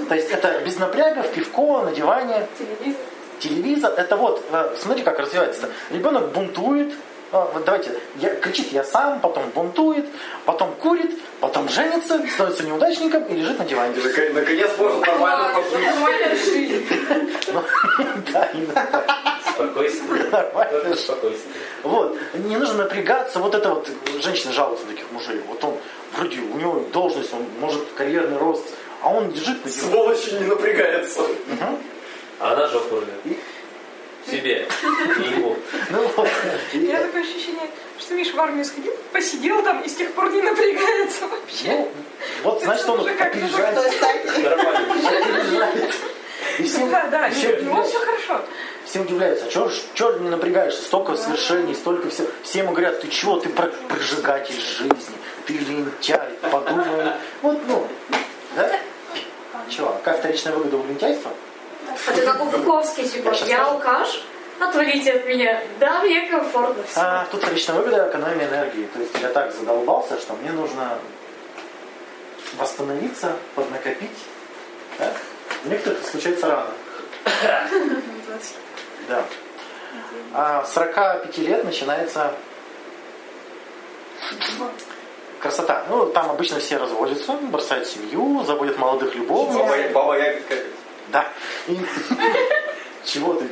То 0.07 0.15
есть 0.15 0.29
это 0.31 0.59
без 0.65 0.77
напрягов, 0.77 1.29
пивко, 1.29 1.81
на 1.81 1.91
диване, 1.91 2.47
Телевизор. 2.57 3.01
телевизор. 3.39 3.93
Это 3.97 4.15
вот, 4.15 4.43
э, 4.51 4.75
смотри, 4.79 5.03
как 5.03 5.19
развивается. 5.19 5.69
Ребенок 5.89 6.31
бунтует, 6.31 6.93
а, 7.31 7.49
вот 7.53 7.65
давайте, 7.65 7.91
я, 8.15 8.29
кричит 8.35 8.71
я 8.71 8.83
сам, 8.83 9.19
потом 9.19 9.49
бунтует, 9.53 10.05
потом 10.45 10.73
курит, 10.75 11.11
потом 11.41 11.67
женится, 11.67 12.21
становится 12.33 12.63
неудачником 12.63 13.23
и 13.25 13.33
лежит 13.33 13.59
на 13.59 13.65
диване. 13.65 13.95
Наконец 14.33 14.69
может 14.77 15.05
нормально 15.05 15.49
пожить. 15.53 15.85
Нормальная 15.85 16.35
жизнь. 16.35 16.87
Ну, 17.53 17.63
Да, 18.33 18.49
так. 18.73 19.05
Спокойствие. 19.57 20.23
Нормально. 20.31 20.95
Спокойствие. 20.95 21.53
Вот, 21.83 22.17
не 22.33 22.57
нужно 22.57 22.83
напрягаться, 22.83 23.39
вот 23.39 23.55
это 23.55 23.69
вот, 23.69 23.89
женщины 24.21 24.53
жалуются 24.53 24.85
на 24.85 24.91
таких 24.93 25.11
мужей, 25.11 25.41
вот 25.47 25.63
он, 25.63 25.77
вроде, 26.13 26.39
у 26.39 26.57
него 26.57 26.85
должность, 26.93 27.33
он 27.33 27.45
может 27.59 27.83
карьерный 27.95 28.37
рост, 28.37 28.65
а 29.01 29.09
он 29.09 29.31
лежит 29.31 29.63
на 29.65 29.71
диване. 29.71 29.91
Сволочь 29.91 30.31
не 30.31 30.45
напрягается. 30.47 31.21
Мгм. 31.21 31.79
А 32.39 32.53
она 32.53 32.67
жопу 32.67 32.97
рвет. 32.97 33.37
Себе. 34.29 34.67
Не 35.19 35.37
ему. 35.37 35.55
Ну 35.89 36.11
вот. 36.15 36.27
У 36.73 36.77
меня 36.77 37.01
такое 37.01 37.21
ощущение, 37.21 37.69
что 37.97 38.13
Миш 38.13 38.33
в 38.33 38.39
армию 38.39 38.65
сходил, 38.65 38.93
посидел 39.13 39.63
там 39.63 39.81
и 39.81 39.87
с 39.87 39.95
тех 39.95 40.11
пор 40.11 40.31
не 40.31 40.41
напрягается 40.41 41.27
вообще. 41.27 41.69
Ну, 41.69 41.91
вот 42.43 42.61
значит 42.61 42.89
он 42.89 43.07
опережает. 43.07 43.75
Нормально. 44.43 44.93
опережает. 44.93 45.93
И 46.59 46.63
все, 46.63 46.87
Да, 46.87 47.07
да, 47.07 47.29
все, 47.29 47.57
у 47.57 47.63
него 47.63 47.83
все 47.83 47.99
хорошо. 47.99 48.45
Все 48.87 49.01
удивляются, 49.01 49.45
а 49.47 49.69
что 49.69 50.13
не 50.19 50.29
напрягаешься? 50.29 50.81
Столько 50.81 51.17
свершений, 51.17 51.75
столько 51.75 52.09
всего. 52.09 52.27
Все 52.43 52.59
ему 52.59 52.71
говорят, 52.71 53.01
ты 53.01 53.09
чего, 53.09 53.37
ты 53.37 53.49
про- 53.49 53.71
прожигатель 53.89 54.59
жизни, 54.59 55.15
ты 55.45 55.53
лентяй, 55.53 56.29
подумай. 56.49 57.11
Вот, 57.41 57.59
ну, 57.67 57.85
да? 58.55 58.79
Чего, 59.69 59.89
какая 59.89 60.17
вторичная 60.19 60.53
выгода 60.53 60.77
у 60.77 60.87
лентяйства? 60.87 61.31
Это 62.07 62.21
как 62.21 62.41
у 62.41 62.45
Буковский, 62.45 63.07
типа, 63.09 63.33
Я 63.41 63.45
я 63.47 63.65
алкаш, 63.65 64.23
отвалите 64.59 65.11
от 65.11 65.25
меня. 65.25 65.61
Да, 65.79 66.01
мне 66.01 66.29
комфортно 66.29 66.83
все. 66.83 66.99
А, 67.01 67.27
тут 67.29 67.41
вторичная 67.41 67.75
выгода 67.75 68.07
экономия 68.09 68.47
энергии. 68.47 68.87
То 68.93 68.99
есть 68.99 69.13
я 69.21 69.29
так 69.29 69.53
задолбался, 69.53 70.17
что 70.17 70.33
мне 70.35 70.51
нужно 70.51 70.97
восстановиться, 72.57 73.35
поднакопить. 73.55 74.17
Да? 74.97 75.13
У 75.65 75.69
некоторых 75.69 75.99
это 75.99 76.09
случается 76.09 76.47
рано. 76.47 76.69
Да. 79.07 79.25
А 80.33 80.63
с 80.63 80.73
45 80.73 81.37
лет 81.39 81.63
начинается 81.63 82.33
красота. 85.39 85.85
Ну, 85.89 86.07
там 86.07 86.31
обычно 86.31 86.59
все 86.59 86.77
разводятся, 86.77 87.33
бросают 87.33 87.87
семью, 87.87 88.43
заводят 88.45 88.77
молодых 88.77 89.15
любовниц. 89.15 89.55
Баба, 89.55 89.77
баба 89.93 90.17
ягодка. 90.17 90.55
Да. 91.09 91.27
Чего 93.05 93.35
ты? 93.35 93.47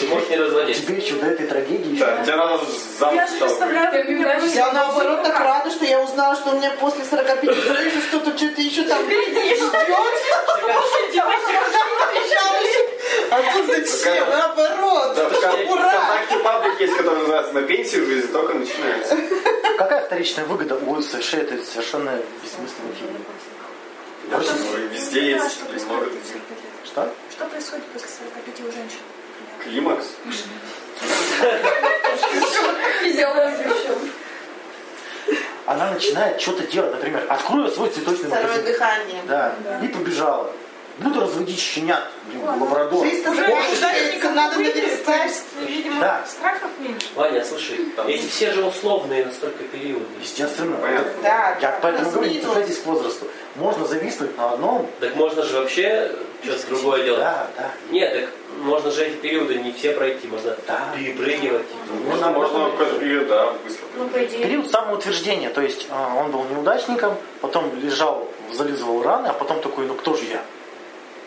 Ты 0.00 0.06
можешь 0.06 0.28
не 0.30 0.36
разводиться. 0.36 0.82
Тебе 0.82 0.96
еще 0.96 1.14
до 1.16 1.26
этой 1.26 1.46
трагедии 1.46 1.92
еще. 1.92 2.06
Да, 2.06 2.24
тебе 2.24 2.36
надо 2.36 2.64
замуж 2.98 3.16
Я 3.16 3.26
же 3.26 3.36
представляю, 3.38 3.92
как 3.92 4.08
меня 4.08 4.34
Я 4.34 4.46
Я 4.46 4.72
наоборот 4.72 5.22
так 5.22 5.38
рада, 5.38 5.70
что 5.70 5.84
я 5.84 6.00
узнала, 6.00 6.34
что 6.34 6.50
у 6.50 6.56
меня 6.56 6.70
после 6.80 7.04
45 7.04 7.42
лет 7.44 7.54
что-то 8.08 8.36
что-то 8.36 8.60
еще 8.62 8.84
там 8.84 9.04
ждет. 9.04 9.60
А 13.30 13.42
тут 13.52 13.66
зачем? 13.66 14.28
Наоборот. 14.28 15.16
ВКонтакте 15.16 16.38
паблик 16.42 16.80
есть, 16.80 16.96
который 16.96 17.18
называется 17.20 17.52
«На 17.52 17.62
пенсию 17.62 18.06
жизнь 18.06 18.32
только 18.32 18.54
начинается». 18.54 19.16
Какая 19.78 20.04
вторичная 20.04 20.44
выгода 20.46 20.76
у 20.76 21.00
совершенно, 21.00 21.42
это 21.42 21.64
совершенно 21.64 22.20
бессмысленный 22.42 22.94
фильм? 22.98 23.24
Везде 24.92 25.30
есть 25.32 25.52
Что 25.52 25.64
и 25.64 25.68
происходит 25.68 25.86
много. 25.86 26.10
после 26.10 26.32
45 26.32 26.50
лет? 26.50 26.70
Что? 26.84 27.14
Что 27.30 27.44
происходит 27.46 27.84
после 27.86 28.08
45 28.08 28.60
у 28.60 28.72
женщин? 28.72 29.00
Климакс. 29.62 30.06
Она 35.66 35.92
начинает 35.92 36.40
что-то 36.40 36.66
делать, 36.66 36.92
например, 36.92 37.24
открою 37.28 37.70
свой 37.70 37.90
цветочный 37.90 38.26
Второе 38.26 38.48
магазин. 38.48 38.64
дыхание. 38.64 39.22
Да, 39.28 39.54
и 39.82 39.88
побежала. 39.88 40.50
Буду 40.98 41.20
разводить 41.20 41.58
щенят, 41.58 42.10
блин, 42.26 42.42
лабрадор. 42.44 43.06
Жизнь-то 43.06 43.30
Уже 43.30 43.40
закончится, 43.40 44.30
надо 44.32 44.60
есть, 44.60 45.44
видимо, 45.66 46.00
Да. 46.00 46.24
страхов 46.28 46.70
меньше. 46.78 47.06
Ваня, 47.14 47.42
слушай, 47.44 47.78
эти 48.06 48.26
все 48.26 48.52
же 48.52 48.64
условные 48.64 49.24
настолько 49.24 49.62
периоды. 49.64 50.04
Естественно. 50.20 50.76
Понятно. 50.76 51.12
Да, 51.22 51.56
Я 51.62 51.78
поэтому 51.80 52.10
говорю, 52.10 52.30
не 52.30 52.40
цепляйтесь 52.40 52.78
к 52.80 52.86
возрасту. 52.86 53.26
Можно 53.54 53.86
зависнуть 53.86 54.36
на 54.36 54.50
одном. 54.50 54.90
Так 54.98 55.14
можно 55.16 55.42
же 55.42 55.60
вообще 55.60 56.12
что-то 56.42 56.66
другое 56.66 57.04
делать. 57.04 57.20
Да, 57.20 57.46
да. 57.56 57.70
Нет, 57.90 58.12
так 58.12 58.28
можно 58.62 58.90
же 58.90 59.04
эти 59.06 59.16
периоды 59.16 59.56
не 59.56 59.72
все 59.72 59.92
пройти, 59.92 60.26
можно 60.28 60.56
Да. 60.66 60.92
перепрыгивать. 60.96 61.66
типа. 61.68 61.94
Можно, 62.08 62.30
можно 62.30 62.70
какой-то 62.70 62.98
период, 62.98 63.28
да, 63.28 63.52
быстро. 63.64 63.86
Ну. 63.96 64.08
Период 64.08 64.70
самоутверждения, 64.70 65.50
то 65.50 65.60
есть 65.60 65.86
а, 65.90 66.14
он 66.16 66.30
был 66.30 66.44
неудачником, 66.44 67.14
потом 67.40 67.72
лежал, 67.80 68.28
зализывал 68.52 69.02
раны, 69.02 69.28
а 69.28 69.32
потом 69.32 69.60
такой, 69.60 69.86
ну 69.86 69.94
кто 69.94 70.14
же 70.14 70.24
я? 70.24 70.42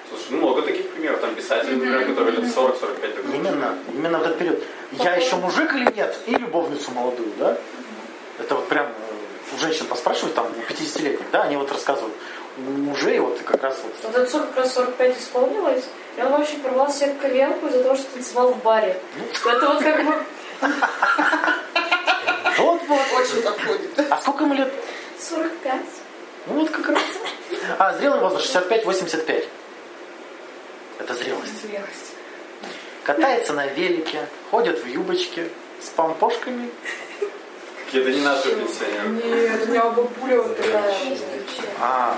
Слушай, 0.10 0.28
ну, 0.32 0.38
много 0.38 0.62
таких 0.62 0.90
примеров. 0.92 1.22
Там 1.22 1.34
писатели, 1.34 1.76
например, 1.76 2.06
которые 2.06 2.38
лет 2.38 2.46
40-45 2.56 3.16
такой. 3.16 3.36
Именно, 3.36 3.78
именно 3.94 4.20
в 4.20 4.22
этот 4.22 4.38
период. 4.38 4.64
Я 4.92 5.16
еще 5.16 5.36
мужик 5.38 5.74
или 5.74 5.92
нет? 5.96 6.16
И 6.28 6.36
любовницу 6.36 6.92
молодую, 6.92 7.32
да? 7.40 7.58
Это 8.40 8.56
вот 8.56 8.68
прям 8.68 8.86
э, 8.88 9.56
у 9.56 9.60
женщин 9.60 9.88
поспрашивают, 9.88 10.36
там, 10.36 10.46
у 10.48 10.72
50-летних, 10.72 11.26
да, 11.32 11.44
они 11.44 11.58
вот 11.58 11.72
рассказывают. 11.72 12.14
У 12.58 12.62
мужей 12.62 13.18
вот 13.20 13.40
как 13.44 13.64
раз 13.64 13.80
вот 13.84 13.94
Вот 14.04 14.22
отцу 14.22 14.40
как 14.42 14.58
раз 14.58 14.74
45 14.74 15.18
исполнилось, 15.18 15.86
и 16.18 16.22
он 16.22 16.32
вообще 16.32 16.58
порвал 16.58 16.92
себе 16.92 17.14
коленку 17.14 17.68
из-за 17.68 17.84
того, 17.84 17.96
что 17.96 18.06
танцевал 18.14 18.54
в 18.54 18.62
баре. 18.64 19.00
Это 19.46 19.68
вот 19.68 19.84
как 19.84 20.06
бы 20.06 20.14
Вот, 22.58 22.82
вот. 22.88 23.00
Очень 23.20 23.42
подходит. 23.42 24.00
А 24.10 24.22
сколько 24.22 24.44
ему 24.44 24.54
лет? 24.54 24.72
45. 25.20 25.82
Ну 26.48 26.54
вот 26.60 26.70
как 26.70 26.90
раз. 26.90 27.02
А, 27.80 27.94
зрелый 27.94 28.20
возраст 28.20 28.56
65-85. 28.56 29.48
Это 31.00 31.14
зрелость. 31.16 31.62
Зрелость. 31.62 32.14
Катается 33.04 33.54
на 33.54 33.68
велике, 33.68 34.28
ходит 34.52 34.84
в 34.84 34.88
юбочке 34.88 35.50
с 35.82 35.90
помпошками. 35.90 36.70
Какие-то 37.86 38.12
не 38.12 38.22
наши 38.22 38.56
пенсионеры. 38.56 39.50
Нет, 39.50 39.68
у 39.68 39.72
меня 39.72 39.84
бабуля 39.90 40.42
вот 40.42 40.58
такая. 40.58 40.96
А, 41.80 42.18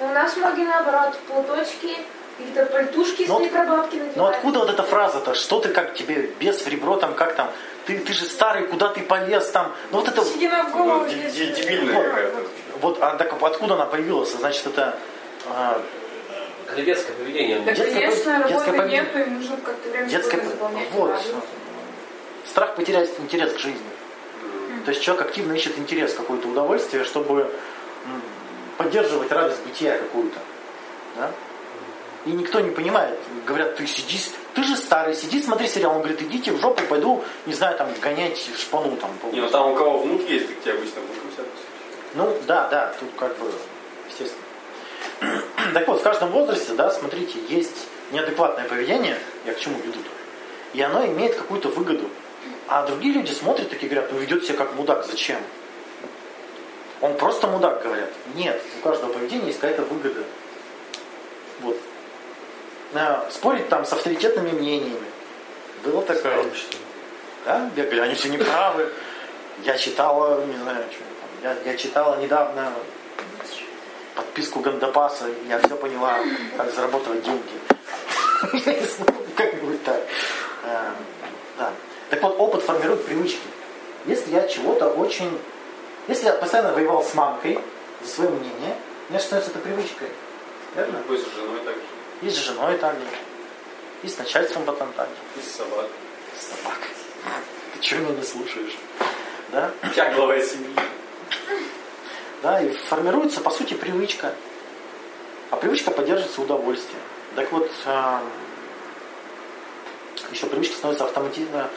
Но 0.00 0.06
у 0.06 0.12
нас 0.12 0.36
многие 0.36 0.64
наоборот, 0.66 1.14
платочки, 1.26 1.96
какие-то 2.38 2.66
пальтушки 2.66 3.24
с 3.26 3.28
Ну, 3.28 3.40
микробабки 3.40 3.96
надевают. 3.96 4.16
Ну 4.16 4.24
откуда 4.26 4.58
вот 4.60 4.70
эта 4.70 4.82
фраза-то? 4.82 5.34
Что 5.34 5.60
ты 5.60 5.68
как 5.70 5.94
тебе 5.94 6.30
без 6.38 6.60
в 6.62 6.68
ребро 6.68 6.96
там 6.96 7.14
как 7.14 7.34
там? 7.34 7.50
Ты, 7.86 7.98
ты 7.98 8.12
же 8.12 8.24
старый, 8.26 8.66
куда 8.66 8.88
ты 8.88 9.00
полез 9.02 9.50
там? 9.50 9.72
Ну 9.90 9.98
вот 9.98 10.08
это 10.08 10.24
Седина 10.24 10.64
в 10.64 10.72
голову 10.72 11.04
Ну, 11.04 11.08
дебильная 11.08 11.94
Вот. 11.94 12.04
какая-то. 12.06 12.36
вот 12.80 12.98
а, 13.02 13.16
так 13.16 13.42
откуда 13.42 13.74
она 13.74 13.86
появилась? 13.86 14.30
Значит 14.32 14.66
это 14.68 14.96
а, 15.48 15.80
Это 16.70 16.82
детское 16.82 17.12
поведение. 17.14 17.60
Да, 17.60 17.72
Детское 17.72 17.94
конечно, 17.94 18.30
пов- 18.30 18.48
детское 18.48 18.54
работы 18.72 18.78
поведение. 18.78 19.02
нету, 19.02 19.18
и 19.18 19.24
нужно 19.34 19.56
как-то 19.56 19.88
время 19.90 20.08
детское 20.08 20.44
заполнять. 20.44 20.90
вот 20.92 21.10
радость. 21.10 21.28
страх 22.46 22.76
потерять 22.76 23.10
интерес 23.18 23.52
к 23.54 23.58
жизни. 23.58 23.80
То 24.84 24.90
есть 24.92 25.02
человек 25.02 25.26
активно 25.26 25.52
ищет 25.54 25.76
интерес, 25.78 26.14
какое-то 26.14 26.48
удовольствие, 26.48 27.04
чтобы 27.04 27.50
поддерживать 28.78 29.30
радость 29.30 29.62
бытия 29.64 29.98
какую-то. 29.98 30.38
Да? 31.16 31.30
И 32.24 32.30
никто 32.30 32.60
не 32.60 32.70
понимает. 32.70 33.18
Говорят, 33.46 33.76
ты 33.76 33.86
сиди, 33.86 34.16
с- 34.18 34.32
ты 34.54 34.62
же 34.62 34.76
старый, 34.76 35.14
сиди, 35.14 35.42
смотри 35.42 35.68
сериал. 35.68 35.92
Он 35.92 35.98
говорит, 35.98 36.22
идите 36.22 36.52
в 36.52 36.60
жопу, 36.60 36.82
пойду, 36.88 37.22
не 37.46 37.52
знаю, 37.54 37.76
там, 37.76 37.88
гонять 38.00 38.38
шпану. 38.56 38.96
Там, 38.96 39.10
Не, 39.32 39.40
ну 39.40 39.48
там 39.50 39.72
у 39.72 39.76
кого 39.76 39.98
внук 39.98 40.22
есть, 40.28 40.48
так 40.48 40.60
тебе 40.62 40.72
обычно 40.74 41.00
внук 41.02 41.46
Ну, 42.14 42.36
да, 42.46 42.68
да, 42.68 42.94
тут 42.98 43.10
как 43.18 43.36
бы, 43.38 43.52
естественно. 44.08 44.42
Так 45.74 45.86
вот, 45.86 46.00
в 46.00 46.02
каждом 46.02 46.30
возрасте, 46.30 46.72
да, 46.74 46.90
смотрите, 46.90 47.38
есть 47.48 47.88
неадекватное 48.10 48.64
поведение, 48.66 49.18
я 49.44 49.52
к 49.52 49.58
чему 49.58 49.76
веду-то, 49.78 50.08
и 50.72 50.80
оно 50.80 51.04
имеет 51.06 51.34
какую-то 51.34 51.68
выгоду. 51.68 52.08
А 52.68 52.86
другие 52.86 53.14
люди 53.14 53.32
смотрят 53.32 53.68
такие 53.70 53.90
говорят, 53.90 54.12
ну 54.12 54.18
ведет 54.18 54.44
себя 54.44 54.56
как 54.56 54.74
мудак, 54.74 55.04
зачем? 55.06 55.38
Он 57.00 57.16
просто 57.16 57.46
мудак, 57.46 57.82
говорят. 57.82 58.10
Нет, 58.34 58.60
у 58.78 58.82
каждого 58.82 59.12
поведения 59.12 59.46
есть 59.46 59.60
какая-то 59.60 59.82
выгода. 59.82 60.22
Вот. 61.60 61.76
А, 62.94 63.28
Спорить 63.30 63.68
там 63.68 63.84
с 63.84 63.92
авторитетными 63.92 64.50
мнениями. 64.50 65.06
Было 65.84 66.02
такое. 66.02 66.44
Да, 67.44 67.70
бегали, 67.76 68.00
они 68.00 68.14
все 68.14 68.28
неправы. 68.28 68.92
Я 69.64 69.78
читала, 69.78 70.44
не 70.44 70.56
знаю, 70.56 70.84
что 70.90 71.00
там, 71.00 71.56
я, 71.64 71.72
я 71.72 71.76
читала 71.76 72.16
недавно 72.20 72.72
подписку 74.14 74.60
Гандапаса, 74.60 75.26
я 75.48 75.58
все 75.60 75.76
поняла, 75.76 76.18
как 76.56 76.72
зарабатывать 76.74 77.22
деньги. 77.22 77.42
Как-нибудь 79.36 79.84
так. 79.84 80.00
Да. 81.56 81.70
Так 82.10 82.22
вот, 82.22 82.36
опыт 82.38 82.62
формирует 82.62 83.04
привычки. 83.04 83.40
Если 84.06 84.32
я 84.32 84.46
чего-то 84.48 84.88
очень... 84.88 85.38
Если 86.08 86.24
я 86.24 86.32
постоянно 86.32 86.72
воевал 86.72 87.04
с 87.04 87.14
мамкой 87.14 87.60
за 88.02 88.08
свое 88.10 88.30
мнение, 88.30 88.76
у 89.08 89.12
меня 89.12 89.20
становится 89.20 89.50
это 89.50 89.60
привычкой. 89.60 90.08
Верно? 90.74 91.02
Пусть 91.06 91.30
с 91.30 91.34
женой 91.36 91.60
так 91.64 91.74
же. 91.74 91.82
И 92.22 92.30
с 92.30 92.34
женой 92.34 92.78
так 92.78 92.94
же. 92.94 93.06
И 94.02 94.08
с 94.08 94.16
начальством 94.16 94.64
потом 94.64 94.90
так 94.94 95.06
же. 95.06 95.40
И 95.40 95.44
с 95.44 95.56
собакой. 95.56 95.90
С 96.38 96.46
собакой. 96.46 96.88
Ты 97.74 97.80
чего 97.80 98.00
меня 98.00 98.18
не 98.18 98.24
слушаешь? 98.24 98.78
Да? 99.52 99.70
Я 99.96 100.14
глава 100.14 100.40
семьи. 100.40 100.74
Да, 102.42 102.60
и 102.62 102.70
формируется, 102.70 103.40
по 103.40 103.50
сути, 103.50 103.74
привычка. 103.74 104.34
А 105.50 105.56
привычка 105.56 105.90
поддерживается 105.90 106.40
удовольствием. 106.40 107.02
Так 107.34 107.52
вот, 107.52 107.70
а, 107.84 108.22
еще 110.30 110.46
привычка 110.46 110.76
становится 110.76 111.04
автоматизмом. 111.04 111.68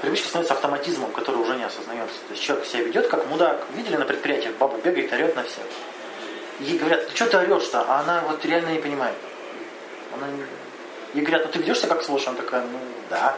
Привычка 0.00 0.28
становится 0.28 0.54
автоматизмом, 0.54 1.10
который 1.12 1.36
уже 1.36 1.56
не 1.56 1.64
осознается. 1.64 2.16
То 2.28 2.34
есть 2.34 2.42
человек 2.42 2.66
себя 2.66 2.84
ведет 2.84 3.08
как 3.08 3.26
мудак. 3.26 3.64
Видели 3.74 3.96
на 3.96 4.04
предприятиях, 4.04 4.54
баба 4.54 4.78
бегает, 4.78 5.12
орет 5.12 5.34
на 5.34 5.42
всех. 5.42 5.64
Ей 6.60 6.78
говорят, 6.78 7.08
ты 7.08 7.14
что 7.14 7.26
ты 7.26 7.36
орешь-то? 7.38 7.84
А 7.86 8.00
она 8.00 8.22
вот 8.28 8.44
реально 8.44 8.70
не 8.70 8.78
понимает. 8.78 9.16
Она. 10.14 10.26
Ей 11.14 11.22
говорят, 11.22 11.46
ну 11.46 11.52
ты 11.52 11.58
ведешься 11.58 11.86
как 11.86 12.02
сволочь? 12.02 12.26
Она 12.26 12.36
такая, 12.36 12.62
ну 12.62 12.78
да. 13.10 13.36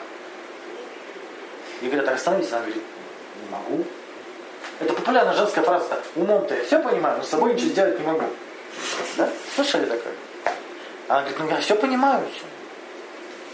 Ей 1.80 1.88
говорят, 1.88 2.06
так 2.06 2.16
остановись. 2.16 2.52
Она 2.52 2.60
говорит, 2.60 2.82
не 3.42 3.50
могу. 3.50 3.84
Это 4.80 4.92
популярная 4.92 5.34
женская 5.34 5.62
фраза. 5.62 5.86
-то. 5.86 6.02
Умом-то 6.14 6.54
я 6.54 6.64
все 6.64 6.78
понимаю, 6.78 7.18
но 7.18 7.24
с 7.24 7.28
собой 7.28 7.54
ничего 7.54 7.70
сделать 7.70 7.98
не 7.98 8.06
могу. 8.06 8.26
Да? 9.16 9.28
Слышали 9.54 9.86
такое? 9.86 10.14
Она 11.08 11.20
говорит, 11.20 11.38
ну 11.38 11.48
я 11.48 11.60
все 11.60 11.74
понимаю. 11.74 12.28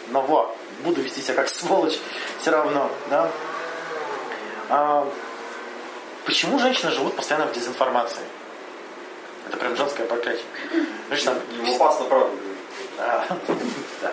Но 0.08 0.20
вот, 0.22 0.56
буду 0.82 1.00
вести 1.00 1.20
себя 1.20 1.34
как 1.34 1.48
сволочь 1.48 1.98
все 2.40 2.50
равно. 2.50 2.90
Да? 3.10 3.30
А, 4.68 5.08
почему 6.24 6.58
женщины 6.58 6.90
живут 6.90 7.14
постоянно 7.16 7.46
в 7.46 7.52
дезинформации? 7.52 8.24
Это 9.46 9.56
прям 9.56 9.76
женское 9.76 10.06
проклятие. 10.06 10.44
Женщина, 11.10 11.36
Ему 11.56 11.76
опасно, 11.76 12.06
правда, 12.06 12.34
говорить. 12.96 13.74
да, 14.02 14.12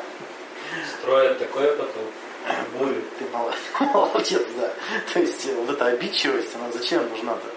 строят 0.99 1.39
такое 1.39 1.75
потом. 1.77 2.03
Бурю. 2.77 3.01
Ты 3.19 3.25
молодец, 3.85 4.41
да. 4.57 4.71
То 5.13 5.19
есть 5.19 5.45
э, 5.45 5.53
вот 5.55 5.69
эта 5.69 5.85
обидчивость, 5.85 6.55
она 6.55 6.71
зачем 6.71 7.07
нужна-то? 7.09 7.47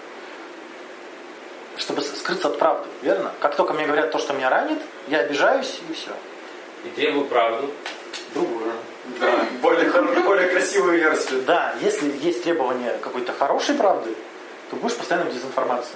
Чтобы 1.77 2.01
скрыться 2.01 2.47
от 2.47 2.59
правды, 2.59 2.87
верно? 3.01 3.33
Как 3.39 3.55
только 3.55 3.73
мне 3.73 3.85
говорят 3.85 4.11
то, 4.11 4.19
что 4.19 4.33
меня 4.33 4.49
ранит, 4.49 4.81
я 5.07 5.19
обижаюсь 5.19 5.79
и 5.89 5.93
все. 5.93 6.11
И 6.85 6.89
требую 6.89 7.25
правду. 7.25 7.71
Другую. 8.33 8.73
Да, 9.19 9.45
более, 9.61 9.89
хоро- 9.89 10.23
более 10.23 10.49
красивую 10.49 10.97
версию. 10.97 11.43
Да, 11.43 11.75
если 11.81 12.11
есть 12.17 12.43
требование 12.43 12.97
какой-то 13.01 13.33
хорошей 13.33 13.75
правды, 13.75 14.15
то 14.69 14.75
будешь 14.75 14.95
постоянно 14.95 15.29
в 15.29 15.33
дезинформации. 15.33 15.95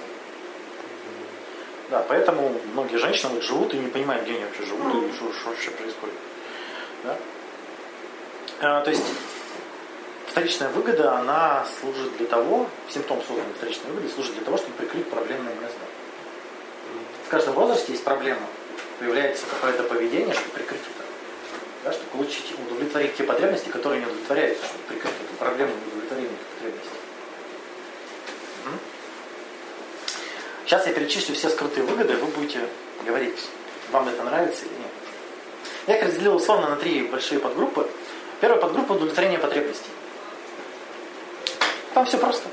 Да, 1.90 2.04
поэтому 2.08 2.54
многие 2.72 2.96
женщины 2.96 3.42
живут 3.42 3.74
и 3.74 3.78
не 3.78 3.88
понимают, 3.88 4.22
где 4.22 4.34
они 4.34 4.44
вообще 4.44 4.64
живут 4.64 4.94
и 5.04 5.12
что, 5.12 5.32
что 5.32 5.50
вообще 5.50 5.70
происходит. 5.72 6.14
Да? 7.02 7.16
А, 8.60 8.80
то 8.82 8.90
есть 8.90 9.02
вторичная 10.28 10.68
выгода, 10.68 11.16
она 11.16 11.66
служит 11.80 12.16
для 12.16 12.26
того, 12.26 12.68
симптом 12.88 13.20
созданной 13.26 13.52
вторичной 13.56 13.90
выгоды 13.90 14.08
служит 14.14 14.34
для 14.34 14.44
того, 14.44 14.56
чтобы 14.56 14.74
прикрыть 14.74 15.10
проблемное 15.10 15.54
место. 15.54 15.78
В 17.26 17.28
каждом 17.30 17.54
возрасте 17.54 17.92
есть 17.92 18.04
проблема. 18.04 18.42
Появляется 19.00 19.46
какое-то 19.50 19.82
поведение, 19.82 20.34
чтобы 20.34 20.50
прикрыть 20.50 20.80
это. 20.80 20.99
Да, 21.84 21.92
чтобы 21.92 22.10
получить, 22.10 22.52
удовлетворить 22.66 23.16
те 23.16 23.24
потребности, 23.24 23.68
которые 23.70 24.00
не 24.00 24.06
удовлетворяются, 24.06 24.66
чтобы 24.66 24.84
прикрыть 24.84 25.14
эту 25.14 25.34
проблему 25.38 25.72
удовлетворения 25.86 26.28
этих 26.28 26.46
потребностей. 26.46 27.00
Сейчас 30.64 30.86
я 30.86 30.92
перечислю 30.92 31.34
все 31.34 31.48
скрытые 31.48 31.84
выгоды, 31.84 32.16
вы 32.16 32.26
будете 32.28 32.60
говорить, 33.04 33.48
вам 33.90 34.08
это 34.08 34.22
нравится 34.22 34.66
или 34.66 34.72
нет. 34.72 34.92
Я 35.86 35.96
их 35.96 36.04
разделил 36.04 36.36
условно 36.36 36.68
на 36.68 36.76
три 36.76 37.02
большие 37.02 37.40
подгруппы. 37.40 37.88
Первая 38.40 38.60
подгруппа 38.60 38.92
удовлетворение 38.92 39.38
потребностей. 39.38 39.90
Там 41.92 42.06
все 42.06 42.18
просто. 42.18 42.48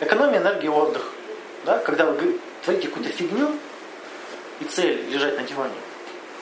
Экономия 0.00 0.38
энергии 0.38 0.68
отдых. 0.68 1.10
Да? 1.64 1.78
Когда 1.78 2.06
вы 2.06 2.38
творите 2.62 2.86
какую-то 2.86 3.10
фигню, 3.10 3.50
и 4.60 4.64
цель 4.64 5.08
лежать 5.10 5.36
на 5.36 5.42
диване, 5.42 5.74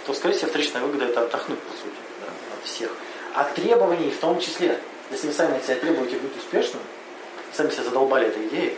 то, 0.06 0.14
скорее 0.14 0.34
всего, 0.34 0.48
вторичная 0.48 0.82
выгода 0.82 1.06
это 1.06 1.22
отдохнуть, 1.22 1.58
по 1.58 1.72
сути, 1.72 1.96
да, 2.20 2.32
от 2.58 2.64
всех. 2.64 2.90
А 3.34 3.44
требований 3.44 4.10
в 4.10 4.18
том 4.18 4.40
числе. 4.40 4.78
Если 5.10 5.28
вы 5.28 5.32
сами 5.32 5.56
от 5.56 5.64
себя 5.64 5.76
требуете 5.76 6.16
быть 6.16 6.36
успешным, 6.36 6.82
сами 7.52 7.70
себя 7.70 7.84
задолбали 7.84 8.28
этой 8.28 8.46
идеей, 8.48 8.76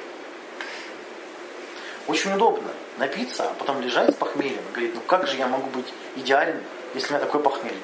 очень 2.06 2.34
удобно 2.34 2.68
напиться, 2.96 3.44
а 3.44 3.54
потом 3.58 3.80
лежать 3.80 4.10
с 4.10 4.14
похмельем 4.14 4.60
и 4.70 4.72
говорить, 4.72 4.94
ну 4.94 5.00
как 5.06 5.26
же 5.26 5.36
я 5.36 5.46
могу 5.46 5.68
быть 5.70 5.86
идеальным, 6.16 6.62
если 6.94 7.08
у 7.08 7.16
меня 7.16 7.24
такое 7.24 7.42
похмелье? 7.42 7.78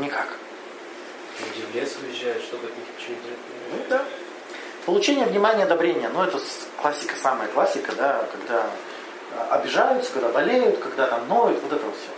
Никак. 0.00 0.38
Люди 1.40 1.66
в 1.66 1.74
лес 1.74 1.96
уезжают, 2.02 2.42
что 2.42 2.56
от 2.56 2.62
них 2.62 2.86
почему-то 2.96 3.28
Ну 3.70 3.84
да. 3.88 4.04
Получение 4.86 5.26
внимания, 5.26 5.64
одобрения. 5.64 6.08
Ну, 6.08 6.22
это 6.22 6.40
классика, 6.80 7.14
самая 7.16 7.48
классика, 7.48 7.92
да, 7.92 8.26
когда 8.32 8.66
а, 9.36 9.56
обижаются, 9.56 10.12
когда 10.12 10.28
болеют, 10.28 10.78
когда 10.78 11.06
там 11.06 11.28
ноют, 11.28 11.62
вот 11.62 11.72
это 11.72 11.84
вот 11.84 11.94
все. 11.94 12.11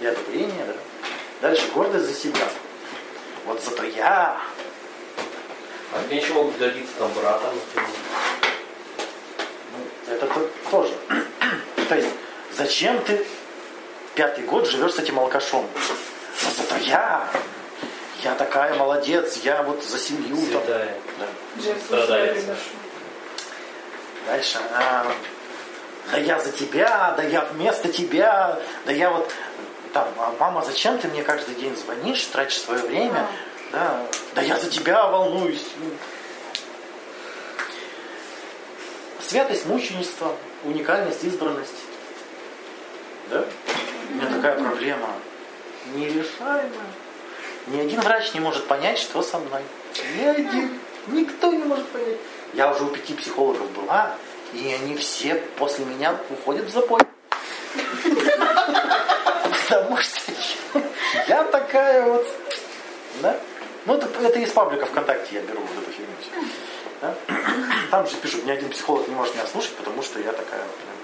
И 0.00 0.06
одобрение, 0.06 0.64
да. 0.66 0.74
Дальше 1.48 1.66
гордость 1.74 2.06
за 2.06 2.14
себя. 2.14 2.46
Вот 3.46 3.62
зато 3.62 3.84
я. 3.84 4.40
А 5.92 5.98
они 6.08 6.20
еще 6.20 6.32
могут 6.34 6.58
добиться 6.58 6.92
там 6.98 7.10
брата, 7.12 7.46
например. 7.52 7.90
Ну, 9.72 10.12
это 10.14 10.26
то- 10.26 10.50
тоже. 10.70 10.94
То 11.88 11.94
есть, 11.96 12.08
зачем 12.56 13.00
ты 13.04 13.24
пятый 14.14 14.44
год 14.44 14.66
живешь 14.68 14.94
с 14.94 14.98
этим 14.98 15.18
алкашом? 15.18 15.66
Но 16.44 16.50
зато 16.56 16.76
я. 16.84 17.28
Я 18.22 18.34
такая 18.34 18.74
молодец, 18.74 19.36
я 19.44 19.62
вот 19.62 19.82
за 19.84 19.98
семью. 19.98 20.36
там. 20.36 20.62
Святая. 20.62 20.94
Да. 21.18 21.26
Себя 22.06 22.32
приношу. 22.34 22.60
Дальше. 24.26 24.58
а, 24.74 25.06
да 26.10 26.18
я 26.18 26.38
за 26.40 26.52
тебя, 26.52 27.14
да 27.16 27.22
я 27.22 27.42
вместо 27.52 27.92
тебя, 27.92 28.58
да 28.86 28.92
я 28.92 29.10
вот 29.10 29.30
там, 29.92 30.08
а, 30.18 30.34
мама, 30.38 30.62
зачем 30.64 30.98
ты 30.98 31.08
мне 31.08 31.22
каждый 31.22 31.54
день 31.54 31.76
звонишь, 31.76 32.24
тратишь 32.26 32.60
свое 32.60 32.80
время? 32.82 33.26
Да, 33.72 34.06
да 34.34 34.42
я 34.42 34.58
за 34.58 34.70
тебя 34.70 35.06
волнуюсь. 35.08 35.64
Ну. 35.80 35.90
святость, 39.28 39.66
мученичество, 39.66 40.34
уникальность, 40.64 41.22
избранность. 41.22 41.74
Да? 43.30 43.44
У 44.10 44.14
меня 44.14 44.26
такая 44.34 44.58
проблема. 44.58 45.08
Нерешаемая. 45.94 46.70
Ни 47.66 47.80
один 47.80 48.00
врач 48.00 48.32
не 48.32 48.40
может 48.40 48.66
понять, 48.66 48.98
что 48.98 49.22
со 49.22 49.38
мной. 49.38 49.62
Ни 50.16 50.24
один. 50.24 50.78
Никто 51.08 51.52
не 51.52 51.64
может 51.64 51.86
понять. 51.88 52.16
Я 52.54 52.72
уже 52.72 52.84
у 52.84 52.88
пяти 52.88 53.14
психологов 53.14 53.70
была, 53.72 54.16
и 54.52 54.72
они 54.72 54.96
все 54.96 55.36
после 55.58 55.84
меня 55.84 56.16
уходят 56.30 56.66
в 56.66 56.70
запой. 56.70 57.00
Потому 59.68 59.96
что 59.98 60.32
я 61.28 61.44
такая 61.44 62.02
вот. 62.04 62.26
Да? 63.20 63.38
Ну, 63.86 63.94
это, 63.94 64.06
это 64.22 64.38
из 64.38 64.50
паблика 64.52 64.86
ВКонтакте 64.86 65.36
я 65.36 65.42
беру 65.42 65.60
вот 65.60 65.82
эту 65.82 65.90
фигню. 65.90 66.48
Да? 67.00 67.14
Там 67.90 68.06
же 68.06 68.16
пишут, 68.16 68.44
ни 68.44 68.50
один 68.50 68.68
психолог 68.70 69.06
не 69.08 69.14
может 69.14 69.34
меня 69.34 69.46
слушать, 69.46 69.74
потому 69.76 70.02
что 70.02 70.18
я 70.20 70.32
такая 70.32 70.62
вот. 70.62 70.76
прям, 70.76 70.98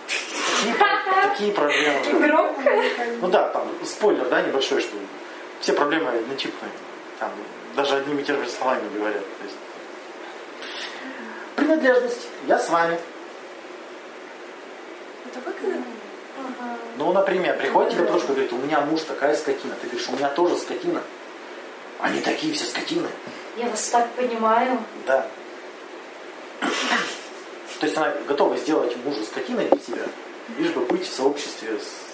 Такие, 0.65 1.29
такие 1.31 1.53
проблемы. 1.53 2.27
Громко. 2.27 2.85
Ну 3.21 3.29
да, 3.29 3.49
там 3.49 3.69
спойлер, 3.85 4.29
да, 4.29 4.43
небольшой, 4.43 4.81
что 4.81 4.97
все 5.61 5.73
проблемы 5.73 6.11
однотипные. 6.11 6.71
Там 7.19 7.31
даже 7.77 7.97
одними 7.97 8.23
и 8.23 8.25
теми 8.25 8.45
же 8.45 8.51
словами 8.51 8.83
говорят. 8.95 9.23
То 9.23 9.45
есть. 9.45 9.57
Принадлежность. 11.57 12.29
Я 12.47 12.59
с 12.59 12.69
вами. 12.69 12.99
Это 15.35 15.51
выгодно? 15.51 15.85
Ну, 16.97 17.13
например, 17.13 17.59
приходит 17.59 17.93
тебе 17.93 18.05
подружка 18.05 18.33
и 18.33 18.35
говорит, 18.35 18.53
у 18.53 18.57
меня 18.57 18.81
муж 18.81 19.03
такая 19.03 19.35
скотина. 19.37 19.75
Ты 19.81 19.89
говоришь, 19.89 20.09
у 20.09 20.13
меня 20.13 20.29
тоже 20.29 20.57
скотина. 20.57 21.03
Они 21.99 22.21
такие 22.21 22.53
все 22.55 22.65
скотины. 22.67 23.09
Я 23.57 23.69
вас 23.69 23.89
так 23.89 24.09
понимаю. 24.11 24.79
Да. 25.07 25.27
То 27.81 27.87
есть 27.87 27.97
она 27.97 28.13
готова 28.27 28.57
сделать 28.57 28.97
мужа 29.05 29.25
скотиной 29.25 29.69
для 29.69 29.79
тебя, 29.79 30.03
лишь 30.59 30.71
бы 30.71 30.83
быть 30.83 31.07
в 31.07 31.13
сообществе 31.13 31.79
с... 31.79 32.05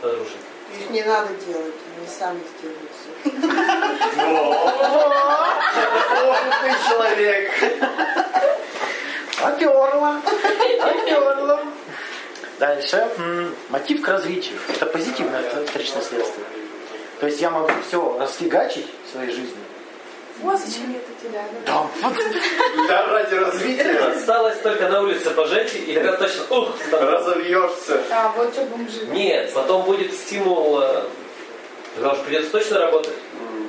Подружек. 0.00 0.36
Их 0.78 0.90
не 0.90 1.02
надо 1.02 1.32
делать, 1.46 1.74
они 1.96 2.06
сами 2.06 2.40
сделают 2.58 2.90
все. 2.98 3.10
Опытный 6.26 6.74
человек. 6.88 7.52
Оперла. 9.40 10.20
Оперла. 10.80 11.60
Дальше. 12.58 13.08
Мотив 13.68 14.02
к 14.02 14.08
развитию. 14.08 14.58
Это 14.68 14.86
позитивное 14.86 15.42
вторичное 15.66 16.02
следствие. 16.02 16.46
То 17.20 17.26
есть 17.26 17.40
я 17.40 17.50
могу 17.50 17.70
все 17.88 18.16
расфигачить 18.18 18.86
в 19.06 19.12
своей 19.12 19.30
жизни. 19.30 19.56
Вот 20.42 20.58
зачем 20.58 20.92
я 20.92 20.98
это 20.98 21.10
делаю. 21.22 21.44
Да, 21.64 21.86
вот. 22.02 22.16
Да, 22.88 23.06
ради 23.06 23.34
развития 23.36 23.98
Осталось 23.98 24.58
только 24.58 24.88
на 24.88 25.00
улице 25.02 25.30
пожить, 25.30 25.74
и 25.74 25.94
тогда 25.94 26.16
точно, 26.16 26.42
ух, 26.58 26.68
разовьешься. 26.90 28.02
А, 28.10 28.32
вот 28.36 28.52
что 28.52 28.64
бомжи. 28.66 29.06
Нет, 29.06 29.52
потом 29.54 29.82
будет 29.84 30.12
стимул, 30.12 30.80
э, 30.82 31.04
потому 31.94 32.16
что 32.16 32.24
придется 32.24 32.50
точно 32.50 32.78
работать. 32.80 33.14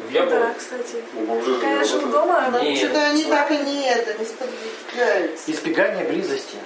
В 0.10 0.12
Да, 0.14 0.20
Японии. 0.20 0.54
кстати. 0.58 1.04
Когда 1.14 1.72
я 1.72 1.84
живу 1.84 2.12
работают. 2.12 2.52
дома, 2.52 2.64
Нет. 2.64 2.78
Что-то 2.80 3.00
они 3.06 3.24
так 3.26 3.52
и 3.52 3.58
не 3.58 3.88
это, 3.88 4.14
не 4.20 4.26
сподвигаются. 4.26 5.52
Избегание 5.52 6.06
близости. 6.06 6.58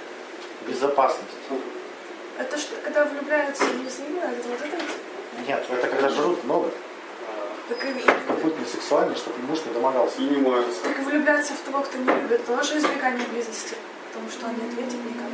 Безопасность. 0.66 1.28
Это 2.40 2.58
что, 2.58 2.76
когда 2.82 3.04
влюбляются 3.04 3.64
неизвестно, 3.64 4.30
это 4.30 4.48
вот 4.48 4.60
это? 4.60 4.76
Нет, 5.46 5.64
это 5.68 5.86
когда 5.88 6.08
жрут 6.08 6.42
много. 6.44 6.70
Так 7.68 7.84
и, 7.84 8.00
Чтобы 8.00 8.40
быть 8.42 8.58
не 8.58 8.64
сексуальным, 8.64 9.14
чтобы 9.14 9.38
муж 9.42 9.60
не 9.64 9.72
домогался. 9.72 10.18
И 10.18 10.22
не 10.22 10.38
моются. 10.38 10.82
так 10.82 10.98
и 10.98 11.02
влюбляться 11.02 11.52
в 11.52 11.60
того, 11.60 11.82
кто 11.82 11.98
не 11.98 12.04
любит, 12.04 12.44
тоже 12.44 12.78
избегание 12.78 13.26
близости. 13.28 13.76
Потому 14.08 14.28
что 14.28 14.46
он 14.46 14.54
не 14.56 14.72
ответит 14.72 14.98
никак. 15.04 15.28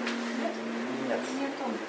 Нет. 1.09 1.21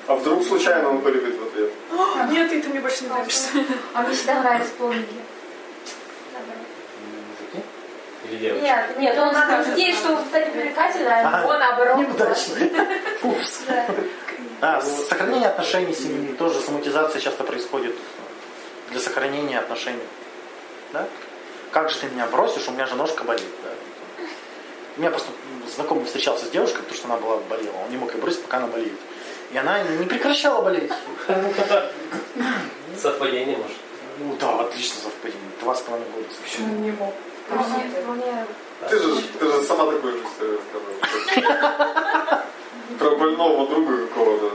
А 0.07 0.15
вдруг 0.15 0.43
случайно 0.43 0.89
он 0.89 1.01
полюбит 1.01 1.37
в 1.37 1.43
ответ? 1.47 1.71
О, 1.91 2.27
нет, 2.31 2.49
ты, 2.49 2.61
ты 2.61 2.69
мне 2.69 2.79
больше 2.79 3.03
не 3.03 3.09
нравишься. 3.09 3.49
А 3.93 4.03
мне 4.03 4.15
всегда 4.15 4.41
нравились 4.41 4.69
полники. 4.69 5.15
Мужики? 7.51 7.67
Или 8.29 8.37
девочки. 8.37 8.63
Нет, 8.63 8.99
нет, 8.99 9.19
он 9.19 9.33
надеюсь, 9.33 9.97
что 9.97 10.13
он 10.13 10.25
станет 10.27 10.53
привлекательным, 10.53 11.11
а 11.11 11.43
он 11.45 11.59
наоборот. 11.59 11.97
Неудачный. 11.97 12.71
Упс. 13.23 13.63
Да. 14.61 14.77
А, 14.77 14.81
сохранение 14.81 15.49
отношений 15.49 15.93
семьи. 15.93 16.33
Тоже 16.33 16.59
соматизация 16.59 17.21
часто 17.21 17.43
происходит 17.43 17.95
для 18.91 18.99
сохранения 18.99 19.59
отношений. 19.59 20.03
Да? 20.93 21.07
Как 21.71 21.89
же 21.89 21.97
ты 21.99 22.07
меня 22.07 22.25
бросишь, 22.27 22.67
у 22.67 22.71
меня 22.71 22.85
же 22.87 22.95
ножка 22.95 23.23
болит. 23.23 23.43
Да? 23.63 23.69
У 24.95 24.99
меня 24.99 25.11
просто 25.11 25.29
знакомый 25.75 26.05
встречался 26.05 26.45
с 26.45 26.49
девушкой, 26.49 26.79
потому 26.79 26.95
что 26.95 27.07
она 27.07 27.17
была 27.17 27.37
болела. 27.49 27.75
Он 27.85 27.91
не 27.91 27.97
мог 27.97 28.11
ее 28.13 28.19
бросить, 28.19 28.41
пока 28.41 28.57
она 28.57 28.67
болеет. 28.67 28.97
И 29.51 29.57
она 29.57 29.81
не 29.83 30.05
прекращала 30.05 30.61
болеть. 30.61 30.91
Совпадение, 32.99 33.57
может. 33.57 33.77
Ну 34.19 34.35
да, 34.39 34.61
отлично 34.61 34.95
совпадение. 35.03 35.49
Два 35.61 35.75
с 35.75 35.81
половиной 35.81 36.09
года. 36.09 36.25
Почему 36.43 36.73
он 36.73 36.81
не 36.81 36.91
мог? 36.91 37.13
Ты 38.89 38.99
же, 38.99 39.21
ты 39.39 39.45
же 39.45 39.63
сама 39.63 39.91
такую 39.91 40.13
же 40.13 40.23
рассказывала. 40.23 42.43
Про 42.99 43.11
больного 43.15 43.67
друга 43.67 44.07
какого-то. 44.07 44.51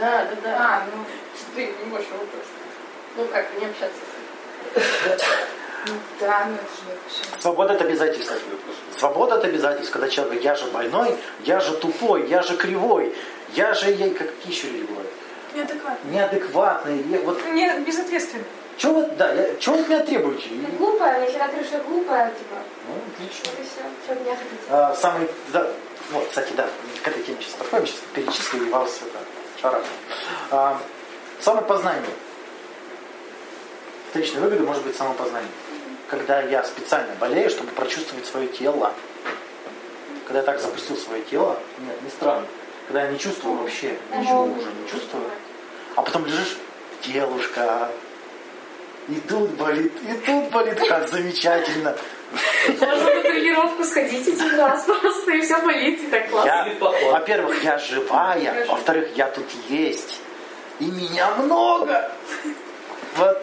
Да, 0.00 0.24
да, 0.24 0.36
да. 0.42 0.56
А, 0.58 0.82
ну, 0.94 1.04
Ты 1.54 1.66
не 1.66 1.90
можешь 1.90 2.08
вопрос. 2.10 2.44
Ну 3.16 3.24
как, 3.26 3.46
не 3.58 3.66
общаться. 3.66 3.98
ну 5.86 5.94
да, 6.20 6.46
ну 6.48 6.54
это 6.54 6.62
же 6.64 6.82
вообще. 6.88 7.40
Свобода 7.40 7.74
от 7.74 7.80
обязательств. 7.82 8.32
Свобода 8.96 9.34
от 9.36 9.44
обязательств, 9.44 9.92
когда 9.92 10.08
человек 10.08 10.32
говорит, 10.32 10.44
я 10.44 10.54
же 10.54 10.66
больной, 10.70 11.16
я 11.44 11.60
же 11.60 11.76
тупой, 11.76 12.26
я 12.28 12.42
же 12.42 12.56
кривой, 12.56 13.14
я 13.54 13.74
же, 13.74 13.90
я... 13.90 14.10
как- 14.14 14.28
еще 14.44 14.68
люди 14.68 14.84
бывают? 14.84 15.10
Неадекватно. 15.54 16.08
Неадекватный. 16.10 17.02
я- 17.10 17.20
вот, 17.20 17.44
Не, 17.46 17.80
безответственно. 17.80 18.44
Что 18.78 18.92
вы, 18.94 19.06
да, 19.16 19.32
я, 19.32 19.56
чего 19.56 19.74
вы 19.74 19.82
от 19.82 19.88
меня 19.88 20.00
требуете? 20.00 20.48
Ты 20.48 20.76
глупая, 20.78 21.20
я 21.20 21.26
всегда 21.26 21.48
говорю, 21.48 21.64
что 21.64 21.78
глупая, 21.78 22.30
типа. 22.30 22.56
Ну, 22.86 22.94
отлично. 23.12 23.50
Вот 23.50 23.60
и 23.60 23.62
все. 23.64 23.80
Что 24.04 24.12
от 24.12 24.20
меня 24.20 24.36
хотите? 24.36 24.62
А, 24.70 24.94
самый, 24.94 25.28
да, 25.52 25.70
вот, 26.12 26.28
кстати, 26.28 26.52
да, 26.52 26.68
к 27.02 27.08
этой 27.08 27.22
теме 27.24 27.38
сейчас 27.40 27.54
подходим, 27.54 27.86
сейчас 27.86 28.00
перечислю 28.14 28.66
и 28.66 28.70
вас 28.70 29.00
это 29.02 29.18
шарах. 29.60 29.82
А, 30.52 30.80
самопознание. 31.40 32.10
Вторичная 34.10 34.42
выгода 34.42 34.62
может 34.62 34.84
быть 34.84 34.96
самопознание. 34.96 35.50
Когда 36.08 36.40
я 36.40 36.62
специально 36.62 37.14
болею, 37.16 37.50
чтобы 37.50 37.72
прочувствовать 37.72 38.26
свое 38.26 38.46
тело. 38.46 38.92
Когда 40.24 40.38
я 40.40 40.44
так 40.44 40.60
запустил 40.60 40.96
свое 40.96 41.22
тело, 41.24 41.58
нет, 41.78 42.00
не 42.02 42.10
странно. 42.10 42.46
Когда 42.86 43.04
я 43.04 43.10
не 43.10 43.18
чувствую 43.18 43.58
вообще, 43.58 43.98
ничего 44.16 44.44
уже 44.44 44.72
не 44.72 44.88
чувствую. 44.88 45.24
А 45.96 46.02
потом 46.02 46.24
лежишь, 46.26 46.56
телушка, 47.02 47.90
и 49.08 49.20
тут 49.20 49.50
болит, 49.50 49.92
и 50.02 50.12
тут 50.26 50.50
болит, 50.50 50.78
как 50.86 51.08
замечательно. 51.08 51.96
Можно 52.68 53.14
на 53.14 53.22
тренировку 53.22 53.84
сходить 53.84 54.28
один 54.28 54.54
раз 54.56 54.84
просто, 54.84 55.30
и 55.32 55.40
все 55.40 55.58
болит, 55.62 56.02
и 56.02 56.06
так 56.08 56.30
классно. 56.30 56.48
Я, 56.48 57.12
во-первых, 57.12 57.64
я 57.64 57.78
живая, 57.78 58.66
во-вторых, 58.66 59.08
я 59.16 59.28
тут 59.28 59.46
есть. 59.68 60.20
И 60.78 60.84
меня 60.84 61.30
много. 61.36 62.10
Вот. 63.16 63.42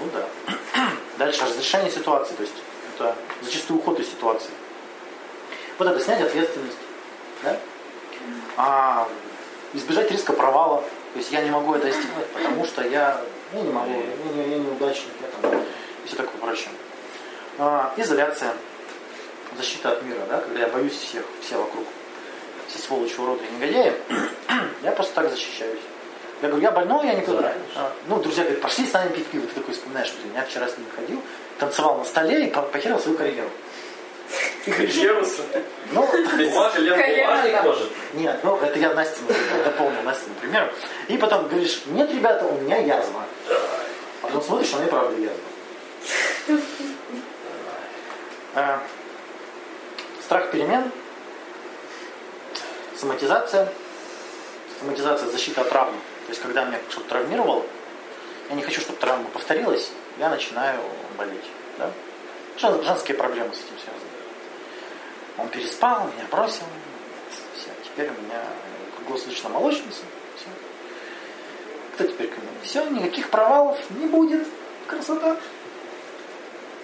Ну 0.00 0.10
да. 0.12 0.54
Дальше 1.18 1.44
разрешение 1.44 1.90
ситуации, 1.90 2.34
то 2.34 2.42
есть 2.42 2.56
это 2.94 3.14
зачастую 3.42 3.78
уход 3.78 4.00
из 4.00 4.08
ситуации. 4.08 4.50
Вот 5.78 5.86
это 5.86 6.00
снять 6.00 6.22
ответственность. 6.22 6.78
Да? 7.42 7.56
А, 8.56 9.08
избежать 9.74 10.10
риска 10.10 10.32
провала. 10.32 10.82
То 11.12 11.18
есть 11.18 11.32
я 11.32 11.42
не 11.42 11.50
могу 11.50 11.74
это 11.74 11.90
сделать, 11.90 12.28
потому 12.32 12.64
что 12.64 12.86
я, 12.86 13.20
я 13.52 13.60
не 13.60 13.72
могу, 13.72 13.90
я, 13.90 13.96
не- 14.44 14.50
я 14.52 14.58
неудачник, 14.58 15.12
я 15.20 15.50
там, 15.50 15.60
и 15.60 16.06
все 16.06 16.16
такое 16.16 16.40
прочее. 16.40 16.68
А, 17.58 17.92
изоляция, 17.96 18.52
защита 19.56 19.92
от 19.92 20.02
мира, 20.02 20.20
да, 20.28 20.38
когда 20.40 20.60
я 20.60 20.68
боюсь 20.68 20.94
всех, 20.96 21.24
все 21.42 21.56
вокруг, 21.58 21.84
все 22.68 22.78
сволочи, 22.78 23.18
уроды 23.20 23.44
и 23.44 23.54
негодяи, 23.56 23.92
я 24.82 24.92
просто 24.92 25.14
так 25.14 25.30
защищаюсь. 25.30 25.80
Я 26.42 26.48
говорю, 26.48 26.62
я 26.64 26.70
больной, 26.70 27.06
я 27.06 27.14
никуда. 27.14 27.52
А, 27.76 27.92
ну, 28.06 28.18
друзья 28.20 28.44
говорят, 28.44 28.62
пошли 28.62 28.86
с 28.86 28.92
нами 28.94 29.10
пить 29.12 29.26
пиво. 29.26 29.46
Ты 29.46 29.60
такой 29.60 29.74
вспоминаешь, 29.74 30.10
блин, 30.22 30.32
я 30.34 30.42
вчера 30.44 30.68
с 30.68 30.78
ними 30.78 30.88
ходил, 30.96 31.20
танцевал 31.58 31.98
на 31.98 32.04
столе 32.04 32.46
и 32.46 32.50
по- 32.50 32.62
потерял 32.62 32.98
свою 32.98 33.18
карьеру. 33.18 33.50
Карьерус. 34.64 35.38
Ну, 35.92 36.06
Бумажник, 36.06 37.62
может. 37.64 37.90
нет, 38.14 38.38
ну 38.44 38.56
это 38.58 38.78
я 38.78 38.94
Настя 38.94 39.20
дополнил 39.64 40.02
Настя, 40.02 40.28
например. 40.28 40.72
И 41.08 41.16
потом 41.18 41.48
говоришь, 41.48 41.82
нет, 41.86 42.12
ребята, 42.12 42.44
у 42.46 42.60
меня 42.60 42.76
язва. 42.78 43.24
А 44.22 44.26
потом 44.26 44.42
смотришь, 44.42 44.72
она 44.74 44.84
и 44.84 44.88
правда 44.88 45.16
язва. 45.20 46.60
А, 48.54 48.80
Страх 50.22 50.50
перемен, 50.50 50.90
соматизация. 52.96 53.72
Соматизация– 54.78 55.28
защита 55.30 55.60
от 55.62 55.68
травмы. 55.68 55.98
То 56.26 56.30
есть, 56.30 56.40
когда 56.40 56.64
меня 56.64 56.78
что-то 56.88 57.08
травмировало, 57.10 57.64
я 58.48 58.54
не 58.54 58.62
хочу, 58.62 58.80
чтобы 58.80 58.98
травма 58.98 59.28
повторилась, 59.30 59.90
я 60.18 60.28
начинаю 60.30 60.80
болеть. 61.18 61.44
Да? 61.78 61.90
Жен- 62.56 62.82
Женские 62.82 63.16
проблемы 63.16 63.52
с 63.54 63.58
этим 63.58 63.74
связаны. 63.78 63.99
Он 65.40 65.48
переспал, 65.48 66.04
меня 66.04 66.26
бросил, 66.30 66.64
всякие. 67.56 67.84
теперь 67.84 68.10
у 68.10 68.22
меня 68.22 68.42
круглосуточно 68.96 69.48
молочница. 69.48 70.02
Все. 70.36 70.46
Кто 71.94 72.06
теперь 72.06 72.28
ко 72.28 72.40
мне? 72.40 72.50
Все, 72.62 72.84
никаких 72.88 73.30
провалов 73.30 73.78
не 73.90 74.06
будет. 74.06 74.46
Красота. 74.86 75.36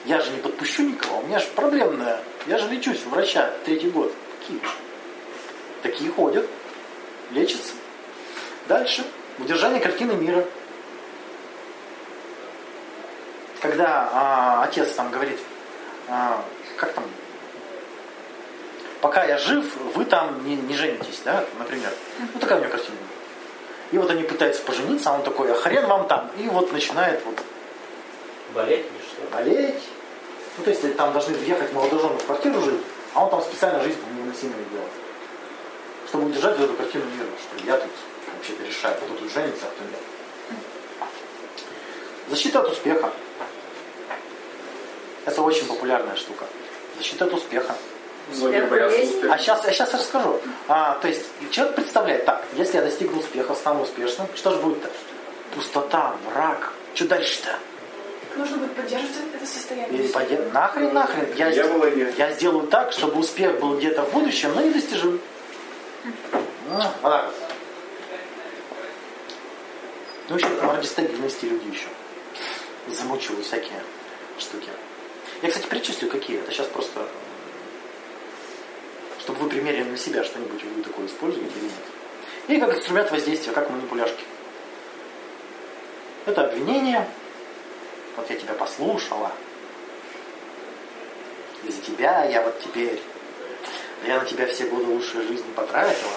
Я 0.04 0.20
же 0.20 0.30
не 0.30 0.38
подпущу 0.38 0.84
никого, 0.84 1.18
у 1.18 1.26
меня 1.26 1.38
же 1.38 1.46
проблемная. 1.54 2.20
Я 2.46 2.58
же 2.58 2.68
лечусь 2.68 3.04
у 3.06 3.10
врача 3.10 3.50
третий 3.64 3.90
год. 3.90 4.12
Какие? 4.38 4.60
Такие 5.82 6.10
ходят, 6.10 6.48
лечатся. 7.32 7.74
Дальше. 8.68 9.04
Удержание 9.38 9.80
картины 9.80 10.12
мира. 10.14 10.46
Когда 13.60 14.08
а, 14.12 14.64
отец 14.64 14.92
там 14.92 15.10
говорит, 15.10 15.40
а, 16.08 16.42
как 16.76 16.92
там, 16.92 17.04
пока 19.00 19.24
я 19.24 19.38
жив, 19.38 19.64
вы 19.94 20.04
там 20.04 20.44
не, 20.46 20.56
не 20.56 20.74
женитесь, 20.74 21.20
да, 21.24 21.44
например. 21.58 21.90
Ну, 22.34 22.40
такая 22.40 22.58
у 22.58 22.60
него 22.62 22.72
картина. 22.72 22.96
И 23.92 23.98
вот 23.98 24.10
они 24.10 24.22
пытаются 24.24 24.62
пожениться, 24.62 25.10
а 25.10 25.14
он 25.14 25.22
такой, 25.22 25.52
а 25.52 25.54
хрен 25.54 25.86
вам 25.86 26.08
там. 26.08 26.30
И 26.38 26.48
вот 26.48 26.72
начинает 26.72 27.24
вот 27.24 27.38
Болеть 28.54 28.86
или 28.86 29.02
что? 29.02 29.36
болеть. 29.36 29.82
Ну, 30.58 30.64
то 30.64 30.70
есть 30.70 30.96
там 30.96 31.12
должны 31.12 31.34
въехать 31.34 31.72
молодожены 31.72 32.16
в 32.18 32.24
квартиру 32.24 32.60
жить, 32.62 32.80
а 33.12 33.24
он 33.24 33.30
там 33.30 33.42
специально 33.42 33.82
жизнь 33.82 33.98
невыносимой 34.16 34.56
делает. 34.70 34.90
Чтобы 36.08 36.26
удержать 36.26 36.58
эту 36.58 36.72
картину 36.74 37.04
мира, 37.04 37.28
что 37.38 37.66
я 37.66 37.76
тут 37.76 37.90
вообще-то 38.34 38.62
решаю, 38.64 38.96
кто 38.96 39.14
тут 39.14 39.32
женится, 39.32 39.66
а 39.66 39.70
кто 39.70 39.84
нет. 39.84 40.00
Защита 42.28 42.60
от 42.60 42.70
успеха. 42.70 43.12
Это 45.26 45.42
очень 45.42 45.66
популярная 45.66 46.16
штука. 46.16 46.46
Защита 46.96 47.26
от 47.26 47.34
успеха. 47.34 47.76
Многие 48.28 48.62
боятся 48.66 49.00
успеха. 49.02 49.34
А 49.34 49.38
сейчас, 49.38 49.64
я 49.64 49.72
сейчас 49.72 49.94
расскажу. 49.94 50.40
А, 50.68 50.98
то 51.00 51.08
есть 51.08 51.22
человек 51.50 51.76
представляет, 51.76 52.24
так, 52.24 52.44
если 52.54 52.76
я 52.78 52.82
достигну 52.82 53.18
успеха, 53.20 53.54
стану 53.54 53.82
успешным, 53.82 54.26
что 54.34 54.50
же 54.52 54.58
будет-то? 54.58 54.90
Пустота, 55.54 56.16
мрак. 56.26 56.72
Что 56.94 57.06
дальше-то? 57.08 57.56
Нужно 58.36 58.58
будет 58.58 58.74
поддерживать 58.74 59.14
это 59.34 59.46
состояние. 59.46 60.08
Поде- 60.10 60.38
Нахрен, 60.52 60.92
нахрен. 60.92 61.26
Я, 61.36 61.50
Не 61.50 61.62
было 61.62 61.88
нет. 61.90 62.18
я 62.18 62.32
сделаю 62.32 62.66
так, 62.66 62.92
чтобы 62.92 63.18
успех 63.20 63.58
был 63.60 63.76
где-то 63.78 64.02
в 64.02 64.12
будущем, 64.12 64.52
но 64.54 64.60
недостижим. 64.62 65.20
Ну, 66.04 66.74
вот 67.02 67.02
так 67.02 67.26
вот. 67.26 67.34
Ну, 70.28 70.36
еще 70.36 70.48
ради 70.60 70.86
стабильности 70.86 71.44
люди 71.44 71.68
еще 71.68 71.86
замучивают 72.88 73.46
всякие 73.46 73.80
штуки. 74.38 74.68
Я, 75.42 75.48
кстати, 75.48 75.66
перечислю, 75.68 76.10
какие. 76.10 76.38
Это 76.40 76.50
сейчас 76.52 76.66
просто, 76.66 77.06
чтобы 79.26 79.40
вы 79.40 79.48
примерили 79.48 79.82
на 79.82 79.96
себя 79.96 80.22
что-нибудь 80.22 80.62
вы 80.62 80.82
такое 80.84 81.06
используете 81.06 81.50
или 81.56 81.64
нет. 81.64 81.72
Или 82.46 82.60
как 82.60 82.76
инструмент 82.76 83.10
воздействия, 83.10 83.52
как 83.52 83.68
манипуляшки. 83.70 84.22
Это 86.26 86.44
обвинение. 86.44 87.08
Вот 88.16 88.30
я 88.30 88.36
тебя 88.36 88.54
послушала. 88.54 89.32
Из-за 91.64 91.82
тебя 91.82 92.24
я 92.26 92.40
вот 92.40 92.60
теперь. 92.60 93.02
Я 94.06 94.20
на 94.20 94.26
тебя 94.26 94.46
все 94.46 94.66
годы 94.66 94.86
лучшей 94.86 95.22
жизни 95.22 95.50
потратила. 95.56 96.12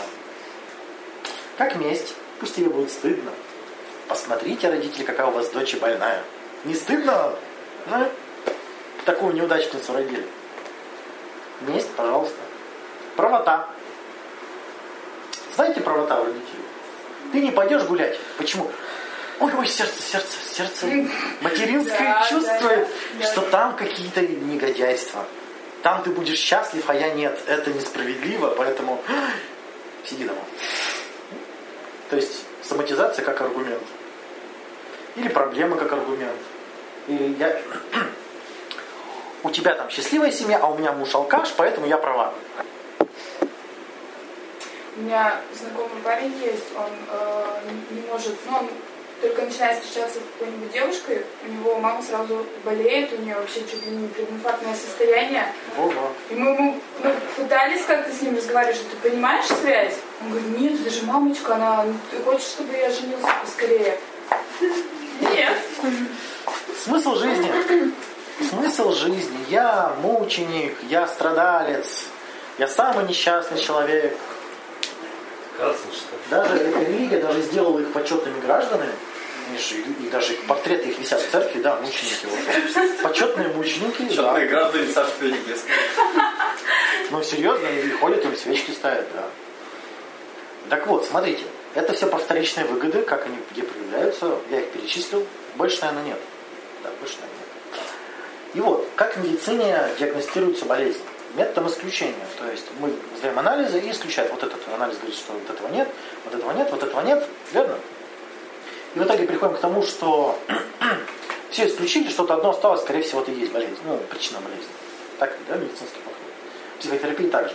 Как 1.57 1.77
месть. 1.77 2.13
Пусть 2.39 2.57
тебе 2.57 2.69
будет 2.69 2.91
стыдно. 2.91 3.31
Посмотрите, 4.07 4.69
родители, 4.69 5.03
какая 5.03 5.25
у 5.25 5.31
вас 5.31 5.49
дочь 5.49 5.75
больная. 5.77 6.21
Не 6.63 6.75
стыдно? 6.75 7.33
Ну, 7.87 8.07
такую 9.03 9.33
неудачницу 9.33 9.93
родили. 9.93 10.27
Месть, 11.61 11.89
пожалуйста. 11.95 12.48
Правота. 13.15 13.67
Знаете 15.55 15.81
правота 15.81 16.21
у 16.21 16.25
родителей? 16.25 16.63
Ты 17.31 17.41
не 17.41 17.51
пойдешь 17.51 17.83
гулять. 17.83 18.17
Почему? 18.37 18.71
Ой, 19.39 19.53
ой, 19.57 19.67
сердце, 19.67 20.01
сердце, 20.01 20.37
сердце 20.53 20.85
материнское 21.41 22.25
чувствует, 22.29 22.87
что 23.21 23.41
там 23.41 23.75
какие-то 23.75 24.21
негодяйства. 24.21 25.25
Там 25.81 26.03
ты 26.03 26.09
будешь 26.09 26.39
счастлив, 26.39 26.83
а 26.89 26.93
я 26.93 27.13
нет. 27.13 27.39
Это 27.47 27.71
несправедливо, 27.71 28.53
поэтому 28.57 29.01
сиди 30.05 30.25
дома. 30.25 30.41
То 32.09 32.17
есть 32.17 32.43
соматизация 32.63 33.23
как 33.23 33.39
аргумент. 33.41 33.83
Или 35.15 35.29
проблема 35.29 35.77
как 35.77 35.91
аргумент. 35.93 36.39
Или 37.07 37.35
я... 37.39 37.61
У 39.43 39.51
тебя 39.51 39.73
там 39.73 39.89
счастливая 39.89 40.31
семья, 40.31 40.59
а 40.61 40.67
у 40.67 40.77
меня 40.77 40.91
муж 40.91 41.15
алкаш, 41.15 41.53
поэтому 41.55 41.87
я 41.87 41.97
права. 41.97 42.33
У 44.99 45.01
меня 45.01 45.39
знакомый 45.57 46.01
парень 46.03 46.33
есть, 46.43 46.75
он 46.75 46.91
э, 47.09 47.71
не, 47.91 48.01
может, 48.11 48.35
ну, 48.45 48.57
он 48.57 48.69
только 49.21 49.43
начинает 49.43 49.81
встречаться 49.81 50.19
с 50.19 50.23
какой-нибудь 50.33 50.73
девушкой, 50.73 51.25
у 51.45 51.51
него 51.51 51.79
мама 51.79 52.01
сразу 52.03 52.45
болеет, 52.65 53.13
у 53.13 53.21
нее 53.21 53.35
вообще 53.35 53.61
чуть 53.61 53.85
ли 53.85 53.91
не 53.91 54.09
прединфарктное 54.09 54.75
состояние. 54.75 55.45
Ого. 55.77 56.11
И 56.29 56.35
мы 56.35 56.51
ему 56.51 56.81
мы 57.01 57.15
пытались 57.37 57.85
как-то 57.85 58.11
с 58.13 58.21
ним 58.21 58.35
разговаривать, 58.35 58.75
что 58.75 58.89
ты 58.89 59.09
понимаешь 59.09 59.45
связь? 59.45 59.95
Он 60.21 60.31
говорит, 60.31 60.59
нет, 60.59 60.81
это 60.81 60.89
же 60.89 61.05
мамочка, 61.05 61.55
она 61.55 61.85
ты 62.11 62.17
хочешь, 62.17 62.47
чтобы 62.47 62.75
я 62.75 62.89
женился 62.89 63.29
поскорее? 63.41 63.97
Нет. 65.21 65.57
Смысл 66.83 67.15
жизни. 67.15 67.49
Смысл 68.49 68.91
жизни. 68.91 69.37
Я 69.47 69.95
мученик, 70.01 70.75
я 70.89 71.07
страдалец, 71.07 72.07
я 72.57 72.67
самый 72.67 73.07
несчастный 73.07 73.61
человек. 73.61 74.17
Даже 76.29 76.57
религия 76.57 77.19
даже 77.19 77.41
сделала 77.41 77.79
их 77.79 77.91
почетными 77.91 78.39
гражданами. 78.39 78.93
Же, 79.57 79.77
и 79.77 80.09
даже 80.09 80.33
портреты 80.47 80.89
их 80.89 80.99
висят 80.99 81.21
в 81.21 81.31
церкви, 81.31 81.59
да, 81.59 81.75
мученики. 81.77 82.27
Вот. 82.27 83.01
Почетные 83.01 83.47
мученики, 83.47 84.03
да. 84.03 84.13
Черные 84.13 84.47
граждане 84.47 84.91
Царствия 84.91 85.31
Небесного. 85.31 85.79
Ну, 87.09 87.23
серьезно, 87.23 87.67
они 87.67 87.89
ходят, 87.93 88.23
им 88.25 88.37
свечки 88.37 88.69
ставят, 88.71 89.07
да. 89.13 89.25
Так 90.69 90.85
вот, 90.85 91.03
смотрите, 91.05 91.43
это 91.73 91.93
все 91.93 92.05
про 92.05 92.19
вторичные 92.19 92.67
выгоды, 92.67 93.01
как 93.01 93.25
они 93.25 93.37
где 93.51 93.63
проявляются, 93.63 94.37
я 94.51 94.59
их 94.59 94.69
перечислил, 94.69 95.25
больше, 95.55 95.81
наверное, 95.81 96.09
нет. 96.09 96.19
Да, 96.83 96.91
больше, 96.99 97.15
наверное, 97.15 97.39
нет. 97.73 97.83
И 98.53 98.59
вот, 98.61 98.87
как 98.95 99.17
в 99.17 99.23
медицине 99.23 99.79
диагностируется 99.97 100.65
болезнь? 100.65 101.01
Методом 101.35 101.67
исключения. 101.67 102.25
То 102.37 102.49
есть 102.49 102.65
мы 102.79 102.91
сдаем 103.17 103.37
анализы 103.37 103.79
и 103.79 103.91
исключаем. 103.91 104.31
Вот 104.31 104.43
этот 104.43 104.59
анализ 104.73 104.97
говорит, 104.97 105.15
что 105.15 105.33
вот 105.33 105.49
этого 105.49 105.67
нет, 105.69 105.87
вот 106.25 106.35
этого 106.35 106.51
нет, 106.51 106.71
вот 106.71 106.83
этого 106.83 107.01
нет. 107.01 107.23
Верно? 107.53 107.77
И 108.95 108.99
в 108.99 109.03
итоге 109.03 109.25
приходим 109.25 109.55
к 109.55 109.59
тому, 109.59 109.83
что 109.83 110.39
все 111.51 111.67
исключили, 111.67 112.09
что-то 112.09 112.35
одно 112.35 112.49
осталось, 112.49 112.81
скорее 112.81 113.03
всего, 113.03 113.21
это 113.21 113.31
и 113.31 113.39
есть 113.39 113.51
болезнь. 113.51 113.77
Ну, 113.85 113.97
причина 114.09 114.39
болезни. 114.39 114.65
Так, 115.19 115.35
да, 115.47 115.55
медицинский 115.55 115.99
подход. 115.99 116.15
Психотерапии 116.79 117.27
также. 117.27 117.53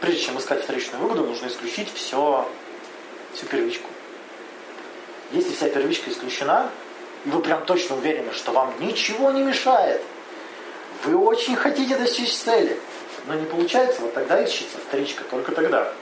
Прежде 0.00 0.20
чем 0.20 0.38
искать 0.38 0.62
вторичную 0.62 1.02
выгоду, 1.02 1.24
нужно 1.24 1.48
исключить 1.48 1.92
все, 1.92 2.48
всю 3.34 3.46
первичку. 3.46 3.88
Если 5.32 5.52
вся 5.52 5.68
первичка 5.68 6.10
исключена, 6.10 6.70
и 7.24 7.30
вы 7.30 7.40
прям 7.40 7.64
точно 7.64 7.96
уверены, 7.96 8.32
что 8.32 8.52
вам 8.52 8.72
ничего 8.78 9.30
не 9.32 9.42
мешает, 9.42 10.00
вы 11.04 11.16
очень 11.16 11.56
хотите 11.56 11.96
достичь 11.96 12.34
цели, 12.36 12.78
но 13.26 13.34
не 13.34 13.46
получается, 13.46 14.00
вот 14.02 14.14
тогда 14.14 14.40
ищется 14.42 14.78
вторичка, 14.78 15.24
только 15.24 15.52
тогда. 15.52 15.92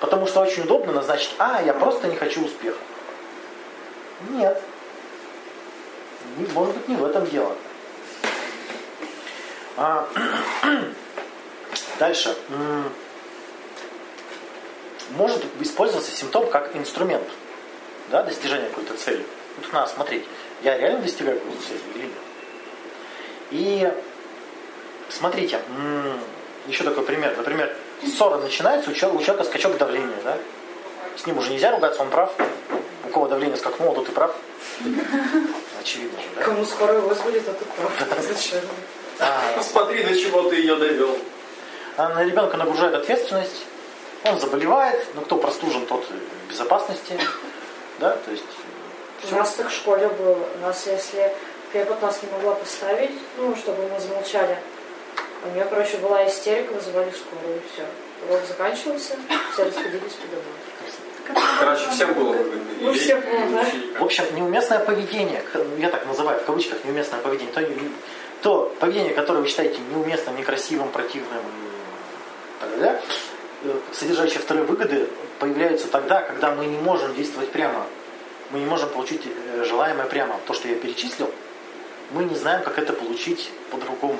Потому 0.00 0.26
что 0.26 0.40
очень 0.40 0.62
удобно 0.64 0.92
назначить, 0.92 1.34
а, 1.38 1.62
я 1.62 1.74
просто 1.74 2.08
не 2.08 2.16
хочу 2.16 2.44
успеха. 2.44 2.78
Нет. 4.30 4.60
Не- 6.38 6.46
Может 6.52 6.74
быть, 6.74 6.88
не 6.88 6.96
в 6.96 7.04
этом 7.04 7.26
дело. 7.26 7.54
А, 9.76 10.08
Дальше. 11.98 12.34
Может 15.10 15.44
использоваться 15.60 16.10
симптом 16.10 16.48
как 16.48 16.74
инструмент 16.74 17.28
да, 18.10 18.22
достижения 18.22 18.68
какой-то 18.68 18.94
цели. 18.94 19.24
Тут 19.60 19.72
надо 19.72 19.90
смотреть, 19.90 20.24
я 20.62 20.78
реально 20.78 21.00
достигаю 21.00 21.38
какой-то 21.38 21.62
цели 21.62 21.80
или 21.94 22.02
нет. 22.04 22.12
И 23.50 23.92
смотрите, 25.10 25.60
еще 26.66 26.84
такой 26.84 27.04
пример. 27.04 27.34
Например, 27.36 27.74
ссора 28.06 28.38
начинается, 28.38 28.90
у 28.90 28.94
человека, 28.94 29.44
скачок 29.44 29.76
давления. 29.76 30.16
Да? 30.24 30.38
С 31.16 31.26
ним 31.26 31.38
уже 31.38 31.50
нельзя 31.50 31.70
ругаться, 31.70 32.02
он 32.02 32.10
прав. 32.10 32.32
У 33.04 33.08
кого 33.08 33.28
давление 33.28 33.56
скакнуло, 33.56 33.94
тот 33.94 34.08
и 34.08 34.12
прав. 34.12 34.34
Очевидно 35.80 36.20
же, 36.20 36.28
да? 36.36 36.42
Кому 36.42 36.64
скоро 36.64 37.00
будет, 37.00 37.48
а 37.48 37.52
тут 37.52 37.68
прав. 37.68 38.22
Зачем? 38.22 38.60
А, 39.18 39.56
Посмотри, 39.56 40.02
до 40.02 40.16
чего 40.16 40.48
ты 40.48 40.56
ее 40.56 40.76
довел. 40.76 41.18
А 41.96 42.08
на 42.08 42.24
ребенка 42.24 42.56
нагружает 42.56 42.94
ответственность, 42.94 43.66
он 44.24 44.38
заболевает, 44.38 45.06
ну 45.14 45.22
кто 45.22 45.36
простужен, 45.36 45.86
тот 45.86 46.04
в 46.06 46.50
безопасности, 46.50 47.18
да, 47.98 48.16
то 48.16 48.30
есть 48.30 48.44
У 49.30 49.34
нас 49.34 49.52
так 49.54 49.68
в 49.68 49.74
школе 49.74 50.08
было. 50.08 50.38
У 50.56 50.66
нас, 50.66 50.86
если 50.86 51.32
препод 51.72 52.00
нас 52.00 52.22
не 52.22 52.30
могла 52.32 52.54
поставить, 52.54 53.12
ну, 53.36 53.54
чтобы 53.56 53.88
мы 53.88 54.00
замолчали, 54.00 54.58
У 55.44 55.54
нее, 55.54 55.64
короче, 55.68 55.96
была 55.98 56.26
истерика, 56.26 56.72
вызывали 56.72 57.10
скорую, 57.10 57.56
и 57.56 57.60
все. 57.72 57.84
Урок 58.28 58.46
заканчивался, 58.46 59.14
все 59.52 59.64
расходились 59.64 60.12
по 60.12 60.26
домам. 60.28 61.40
Короче, 61.58 61.90
всем 61.90 62.14
было 62.14 62.32
выгодно. 62.32 62.60
Ну, 62.80 62.92
все 62.92 63.14
ей, 63.14 63.20
было, 63.20 63.62
да. 63.62 64.00
В 64.00 64.04
общем, 64.04 64.24
неуместное 64.34 64.80
поведение, 64.80 65.42
я 65.78 65.88
так 65.90 66.06
называю 66.06 66.40
в 66.40 66.44
кавычках 66.44 66.84
неуместное 66.84 67.20
поведение, 67.20 67.52
то, 67.52 67.62
то 68.42 68.76
поведение, 68.80 69.14
которое 69.14 69.40
вы 69.40 69.48
считаете 69.48 69.78
неуместным, 69.90 70.36
некрасивым, 70.36 70.88
противным 70.90 71.42
так 72.60 72.78
далее, 72.78 73.02
э, 73.64 73.78
содержащее 73.92 74.40
вторые 74.40 74.64
выгоды, 74.64 75.08
появляются 75.38 75.88
тогда, 75.88 76.20
когда 76.20 76.54
мы 76.54 76.66
не 76.66 76.78
можем 76.78 77.14
действовать 77.14 77.50
прямо. 77.50 77.86
Мы 78.50 78.60
не 78.60 78.66
можем 78.66 78.88
получить 78.90 79.22
э, 79.24 79.64
желаемое 79.64 80.06
прямо. 80.06 80.36
То, 80.46 80.54
что 80.54 80.68
я 80.68 80.74
перечислил, 80.74 81.30
мы 82.10 82.24
не 82.24 82.34
знаем, 82.34 82.62
как 82.62 82.78
это 82.78 82.92
получить 82.92 83.50
по-другому. 83.70 84.18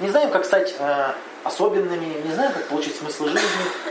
Не 0.00 0.08
знаем, 0.08 0.30
как 0.30 0.44
стать 0.44 0.74
э, 0.78 1.12
особенными, 1.44 2.22
не 2.24 2.32
знаем, 2.34 2.52
как 2.52 2.66
получить 2.68 2.96
смысл 2.96 3.26
жизни, 3.26 3.40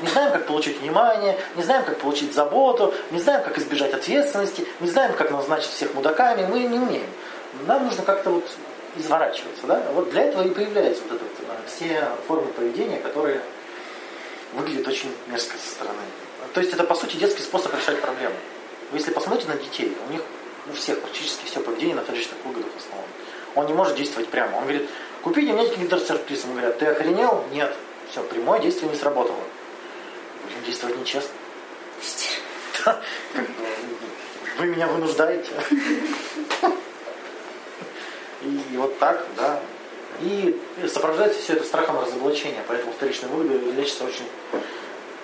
не 0.01 0.07
знаем, 0.07 0.31
как 0.31 0.45
получить 0.47 0.79
внимание, 0.81 1.37
не 1.55 1.63
знаем, 1.63 1.83
как 1.83 1.97
получить 1.97 2.33
заботу, 2.33 2.93
не 3.11 3.19
знаем, 3.19 3.43
как 3.43 3.57
избежать 3.57 3.93
ответственности, 3.93 4.65
не 4.79 4.89
знаем, 4.89 5.13
как 5.13 5.31
назначить 5.31 5.71
всех 5.71 5.93
мудаками, 5.93 6.45
мы 6.45 6.59
не 6.61 6.79
умеем. 6.79 7.07
Нам 7.67 7.85
нужно 7.85 8.03
как-то 8.03 8.29
вот 8.29 8.45
изворачиваться. 8.95 9.67
Да? 9.67 9.81
Вот 9.93 10.09
для 10.11 10.23
этого 10.23 10.43
и 10.43 10.49
появляются 10.49 11.03
вот 11.03 11.13
это 11.13 11.23
вот, 11.23 11.47
э, 11.47 11.67
все 11.67 12.07
формы 12.27 12.47
поведения, 12.47 12.99
которые 12.99 13.41
выглядят 14.53 14.87
очень 14.87 15.13
мерзко 15.27 15.55
со 15.57 15.69
стороны. 15.69 15.99
То 16.53 16.59
есть 16.59 16.73
это, 16.73 16.83
по 16.83 16.95
сути, 16.95 17.15
детский 17.15 17.43
способ 17.43 17.73
решать 17.73 18.01
проблемы. 18.01 18.35
Вы 18.91 18.97
если 18.97 19.11
посмотрите 19.11 19.47
на 19.47 19.55
детей, 19.55 19.95
у 20.07 20.11
них 20.11 20.21
у 20.69 20.73
всех 20.73 20.99
практически 20.99 21.45
все 21.45 21.59
поведение 21.59 21.95
на 21.95 22.01
вторичных 22.01 22.37
выгодах 22.43 22.71
основано. 22.77 23.07
Он 23.55 23.65
не 23.67 23.73
может 23.73 23.95
действовать 23.95 24.29
прямо. 24.29 24.57
Он 24.57 24.63
говорит, 24.63 24.89
купите 25.23 25.53
мне 25.53 25.67
киндер-сюрприз. 25.67 26.43
Ему 26.43 26.53
говорят, 26.53 26.77
ты 26.79 26.85
охренел? 26.87 27.43
Нет. 27.51 27.75
Все, 28.11 28.21
прямое 28.23 28.59
действие 28.59 28.91
не 28.91 28.97
сработало. 28.97 29.39
Будем 30.43 30.63
действовать 30.65 30.97
нечестно. 30.97 31.31
Вы 34.57 34.65
меня 34.65 34.87
вынуждаете. 34.87 35.51
И 38.41 38.77
вот 38.77 38.97
так, 38.99 39.25
да. 39.37 39.59
И 40.21 40.59
сопровождается 40.87 41.39
все 41.39 41.53
это 41.53 41.63
страхом 41.63 41.99
разоблачения, 41.99 42.63
поэтому 42.67 42.91
вторичные 42.91 43.29
выгоды 43.31 43.71
лечатся 43.71 44.03
очень 44.03 44.25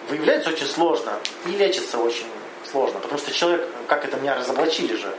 выявляются 0.09 0.49
очень 0.49 0.65
сложно 0.65 1.13
и 1.45 1.49
лечатся 1.49 1.97
очень 1.97 2.27
сложно, 2.69 2.99
потому 2.99 3.19
что 3.19 3.31
человек, 3.31 3.67
как 3.87 4.05
это 4.05 4.17
меня 4.17 4.35
разоблачили 4.35 4.95
же, 4.95 5.13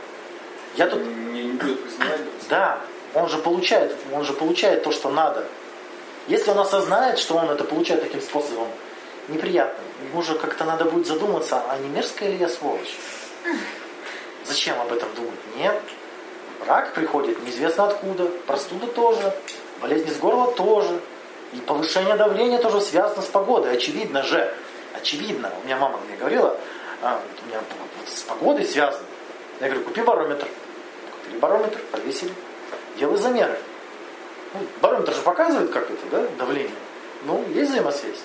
я 0.75 0.87
тут, 0.87 1.03
Не, 1.05 1.43
не 1.43 1.51
будет 1.53 1.83
признавать. 1.83 2.21
да, 2.49 2.81
он 3.13 3.29
же 3.29 3.37
получает, 3.37 3.95
он 4.13 4.23
же 4.23 4.33
получает 4.33 4.83
то, 4.83 4.91
что 4.91 5.09
надо. 5.09 5.45
Если 6.27 6.51
он 6.51 6.59
осознает, 6.59 7.17
что 7.17 7.35
он 7.35 7.49
это 7.49 7.63
получает 7.63 8.03
таким 8.03 8.21
способом, 8.21 8.67
неприятным, 9.27 9.85
ему 10.09 10.21
же 10.21 10.37
как-то 10.37 10.63
надо 10.63 10.85
будет 10.85 11.07
задуматься, 11.07 11.63
а 11.67 11.77
не 11.77 11.89
мерзкая 11.89 12.29
ли 12.29 12.37
я 12.37 12.49
сволочь? 12.49 12.95
Зачем 14.45 14.79
об 14.79 14.91
этом 14.93 15.09
думать? 15.15 15.39
Нет. 15.57 15.81
Рак 16.67 16.93
приходит 16.93 17.41
неизвестно 17.43 17.85
откуда, 17.85 18.25
простуда 18.45 18.87
тоже, 18.87 19.33
болезнь 19.81 20.07
из 20.07 20.17
горла 20.17 20.51
тоже, 20.51 20.99
и 21.53 21.57
повышение 21.57 22.15
давления 22.15 22.59
тоже 22.59 22.81
связано 22.81 23.21
с 23.21 23.27
погодой, 23.27 23.73
очевидно 23.73 24.23
же. 24.23 24.53
Очевидно. 24.93 25.51
У 25.61 25.65
меня 25.65 25.77
мама 25.77 25.99
мне 26.07 26.17
говорила, 26.17 26.57
а, 27.01 27.21
у 27.43 27.47
меня 27.47 27.59
с 28.07 28.21
погодой 28.21 28.65
связано. 28.65 29.05
Я 29.59 29.67
говорю, 29.67 29.85
купи 29.85 30.01
барометр. 30.01 30.47
Купили 31.23 31.39
барометр, 31.39 31.79
повесили, 31.91 32.33
делай 32.99 33.17
замеры. 33.17 33.57
Ну, 34.53 34.59
барометр 34.81 35.13
же 35.13 35.21
показывает, 35.21 35.71
как 35.71 35.89
это, 35.89 36.05
да, 36.11 36.27
давление. 36.37 36.71
Ну, 37.23 37.43
есть 37.53 37.71
взаимосвязь. 37.71 38.19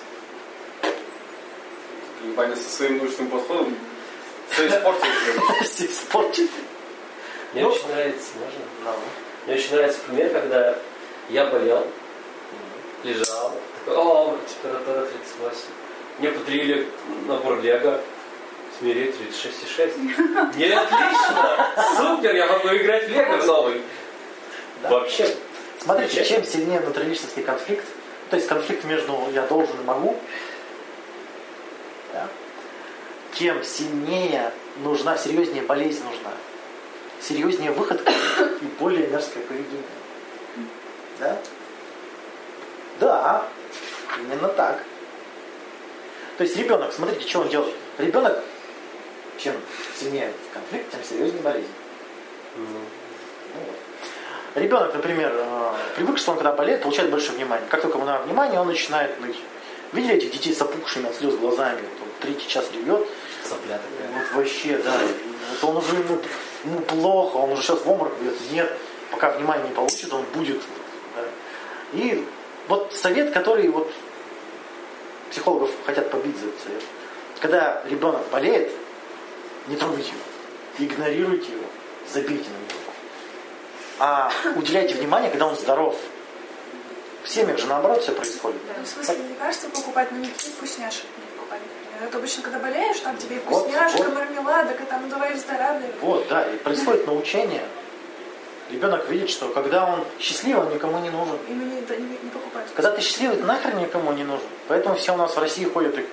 Ваня 2.35 2.55
со 2.55 2.69
своим 2.69 2.97
научным 2.97 3.29
подходом 3.29 3.75
все 4.49 4.67
испортил. 4.67 5.07
Все 5.63 5.85
испортили. 5.85 6.49
Мне 7.53 7.63
Ну. 7.63 7.69
очень 7.69 7.87
нравится, 7.87 8.29
можно? 8.39 8.93
Мне 9.45 9.55
очень 9.55 9.75
нравится 9.75 9.99
пример, 10.07 10.29
когда 10.31 10.77
я 11.29 11.45
болел, 11.45 11.85
лежал, 13.03 13.53
такой, 13.85 14.03
о, 14.03 14.37
температура 14.47 15.05
38. 15.05 15.59
Мне 16.19 16.31
подарили 16.31 16.87
набор 17.27 17.59
Лего, 17.61 18.01
смири 18.79 19.13
36,6. 19.33 20.55
Не, 20.57 20.65
отлично! 20.73 21.69
Супер, 21.97 22.35
я 22.35 22.47
могу 22.47 22.67
играть 22.69 23.07
в 23.07 23.11
Лего 23.11 23.37
новый. 23.45 23.81
Да. 24.85 24.99
Вообще. 24.99 25.27
Смотрите, 25.79 26.25
чем 26.25 26.43
сильнее 26.43 26.79
внутриличностный 26.79 27.43
конфликт, 27.43 27.85
то 28.29 28.35
есть 28.35 28.47
конфликт 28.47 28.83
между 28.85 29.17
я 29.33 29.43
должен 29.43 29.79
и 29.79 29.83
могу, 29.83 30.15
да, 32.13 32.27
тем 33.33 33.63
сильнее 33.63 34.51
нужна, 34.77 35.17
серьезнее 35.17 35.63
болезнь 35.63 36.03
нужна. 36.03 36.31
Серьезнее 37.21 37.71
выходка 37.71 38.11
и 38.61 38.65
более 38.79 39.07
мерзкое 39.07 39.43
поведение. 39.43 39.83
Да? 41.19 41.37
Да, 42.99 43.47
именно 44.17 44.47
так. 44.49 44.83
То 46.37 46.43
есть 46.43 46.55
ребенок, 46.57 46.93
смотрите, 46.93 47.27
что 47.27 47.41
он 47.41 47.49
делает. 47.49 47.75
Ребенок, 47.97 48.43
чем 49.37 49.55
сильнее 49.97 50.31
конфликт, 50.53 50.91
тем 50.91 51.03
серьезнее 51.03 51.41
болезнь. 51.41 51.71
М. 52.55 52.67
Ну 52.73 53.61
вот. 53.65 53.84
Ребенок, 54.55 54.93
например, 54.93 55.33
э, 55.35 55.73
привык, 55.97 56.17
что 56.17 56.31
он 56.31 56.37
когда 56.37 56.53
болеет, 56.53 56.81
получает 56.81 57.09
больше 57.11 57.33
внимания. 57.33 57.65
Как 57.69 57.81
только 57.81 57.97
ему 57.97 58.07
надо 58.07 58.23
внимание, 58.23 58.59
он 58.59 58.67
начинает 58.67 59.19
ныть. 59.19 59.37
Видели 59.91 60.15
этих 60.15 60.31
детей 60.31 60.53
с 60.53 60.61
опухшими 60.61 61.09
от 61.09 61.15
слез 61.15 61.35
глазами? 61.35 61.81
Вот 61.81 62.01
он 62.03 62.07
третий 62.21 62.47
час 62.47 62.65
ревет. 62.73 63.05
Сопля 63.43 63.77
такая. 63.77 64.11
Вот 64.13 64.37
вообще, 64.37 64.77
да. 64.77 64.93
Вот 65.61 65.69
он 65.69 65.77
уже 65.77 65.95
ему, 65.97 66.19
ему 66.63 66.79
плохо, 66.79 67.35
он 67.37 67.51
уже 67.51 67.63
сейчас 67.63 67.81
в 67.81 67.89
обморок 67.89 68.13
бьет. 68.21 68.33
Нет, 68.51 68.71
пока 69.11 69.31
внимание 69.31 69.67
не 69.67 69.75
получит, 69.75 70.11
он 70.13 70.23
будет. 70.33 70.61
да. 71.15 71.23
И 71.93 72.25
вот 72.69 72.93
совет, 72.93 73.33
который 73.33 73.67
вот 73.67 73.91
психологов 75.31 75.69
хотят 75.85 76.09
побить 76.09 76.37
за 76.37 76.47
этот 76.47 76.61
совет. 76.61 76.83
Когда 77.41 77.83
ребенок 77.89 78.21
болеет, 78.31 78.71
не 79.67 79.75
трогайте 79.75 80.11
его, 80.11 80.85
игнорируйте 80.85 81.51
его, 81.51 81.65
забейте 82.11 82.45
на 82.49 82.73
него. 82.73 82.74
А 83.99 84.31
уделяйте 84.55 84.95
внимание, 84.95 85.29
когда 85.29 85.47
он 85.47 85.55
здоров. 85.55 85.95
В 87.23 87.29
семьях 87.29 87.57
же 87.57 87.67
наоборот 87.67 88.03
все 88.03 88.11
происходит. 88.11 88.61
Ну, 88.77 88.83
в 88.83 88.87
смысле, 88.87 89.15
мне 89.23 89.35
кажется, 89.39 89.67
покупать, 89.69 90.11
никаких 90.11 90.53
вкусняшек 90.53 91.05
не 91.17 91.35
покупать. 91.35 91.61
Это 92.03 92.17
обычно, 92.17 92.43
когда 92.43 92.59
болеешь, 92.59 92.99
там 92.99 93.17
тебе 93.17 93.37
и 93.37 93.39
Вот, 93.47 93.63
вкусняшка, 93.63 93.97
вот. 93.97 94.13
мармеладок, 94.13 94.79
и 94.81 94.83
там 94.83 95.09
давай 95.09 95.33
выздоравливай. 95.33 95.93
Вот, 96.01 96.27
да, 96.27 96.47
и 96.47 96.57
происходит 96.57 97.07
научение. 97.07 97.63
Ребенок 98.69 99.07
видит, 99.09 99.29
что 99.29 99.49
когда 99.49 99.85
он 99.85 100.03
счастливый, 100.19 100.67
он 100.67 100.73
никому 100.73 100.99
не 100.99 101.09
нужен. 101.09 101.37
Ими 101.47 101.63
не, 101.63 101.81
да, 101.81 101.95
не, 101.95 102.03
не 102.03 102.29
покупать. 102.31 102.65
Когда 102.75 102.91
ты 102.91 103.01
счастливый, 103.01 103.37
ты 103.37 103.43
нахрен 103.43 103.77
никому 103.79 104.11
не 104.11 104.23
нужен. 104.23 104.45
Поэтому 104.67 104.95
все 104.95 105.13
у 105.13 105.17
нас 105.17 105.35
в 105.35 105.39
России 105.39 105.65
ходят 105.65 105.97
и 105.97 106.05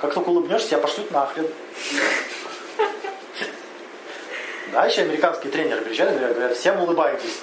как 0.00 0.14
только 0.14 0.30
улыбнешься, 0.30 0.68
тебя 0.68 0.78
пошлют 0.78 1.10
нахрен. 1.10 1.46
Да, 4.72 4.86
еще 4.86 5.02
американские 5.02 5.52
тренеры 5.52 5.80
приезжают 5.82 6.14
и 6.14 6.16
говорят, 6.16 6.36
говорят, 6.36 6.56
всем 6.56 6.80
улыбайтесь. 6.80 7.40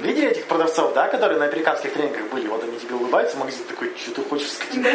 Видели 0.00 0.28
этих 0.28 0.44
продавцов, 0.46 0.92
да, 0.92 1.08
которые 1.08 1.38
на 1.38 1.46
американских 1.46 1.92
тренингах 1.92 2.24
были? 2.24 2.46
Вот 2.48 2.62
они 2.62 2.78
тебе 2.78 2.94
улыбаются, 2.94 3.36
в 3.36 3.40
магазине 3.40 3.64
такой, 3.68 3.92
что 3.96 4.10
ты 4.10 4.22
хочешь 4.22 4.52
скотина? 4.52 4.90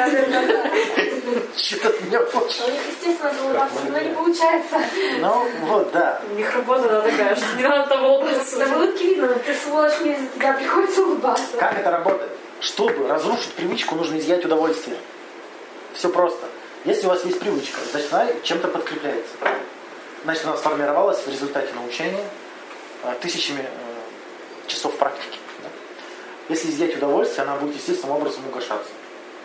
Что 1.56 1.80
ты 1.80 1.88
от 1.88 2.02
меня 2.02 2.20
хочешь? 2.26 2.62
У 2.68 2.72
них, 2.72 2.82
естественно, 2.88 3.32
улыбаться, 3.44 3.80
но 3.90 4.00
не 4.00 4.14
получается. 4.14 4.78
Ну, 5.20 5.48
вот, 5.62 5.92
да. 5.92 6.22
У 6.30 6.36
них 6.36 6.54
работа 6.54 6.90
она 6.90 7.02
такая, 7.02 7.36
что 7.36 7.46
не 7.58 7.64
надо 7.64 7.90
там 7.90 8.06
улыбаться. 8.06 8.60
Да 8.60 8.76
улыбке 8.76 9.06
видно, 9.06 9.28
ты 9.30 9.54
сволочь, 9.56 10.00
мне 10.02 10.14
из-за 10.14 10.28
тебя 10.28 10.54
приходится 10.54 11.02
улыбаться. 11.02 11.58
Как 11.58 11.80
это 11.80 11.90
работает? 11.90 12.32
Чтобы 12.60 13.08
разрушить 13.08 13.54
привычку, 13.54 13.96
нужно 13.96 14.20
изъять 14.20 14.46
удовольствие. 14.46 14.98
Все 15.94 16.10
просто. 16.10 16.46
Если 16.86 17.08
у 17.08 17.10
вас 17.10 17.26
есть 17.26 17.40
привычка, 17.40 17.80
значит 17.92 18.14
она 18.14 18.28
чем-то 18.44 18.68
подкрепляется. 18.68 19.34
Значит, 20.24 20.46
она 20.46 20.58
сформировалась 20.58 21.20
в 21.20 21.30
результате 21.30 21.74
научения 21.74 22.24
э, 23.04 23.14
тысячами 23.22 23.62
э, 23.62 23.68
часов 24.68 24.98
практики. 24.98 25.40
да. 25.64 25.70
Если 26.50 26.70
изъять 26.70 26.96
удовольствие, 26.98 27.44
она 27.44 27.56
будет 27.56 27.76
естественным 27.76 28.18
образом 28.18 28.46
угошаться. 28.48 28.92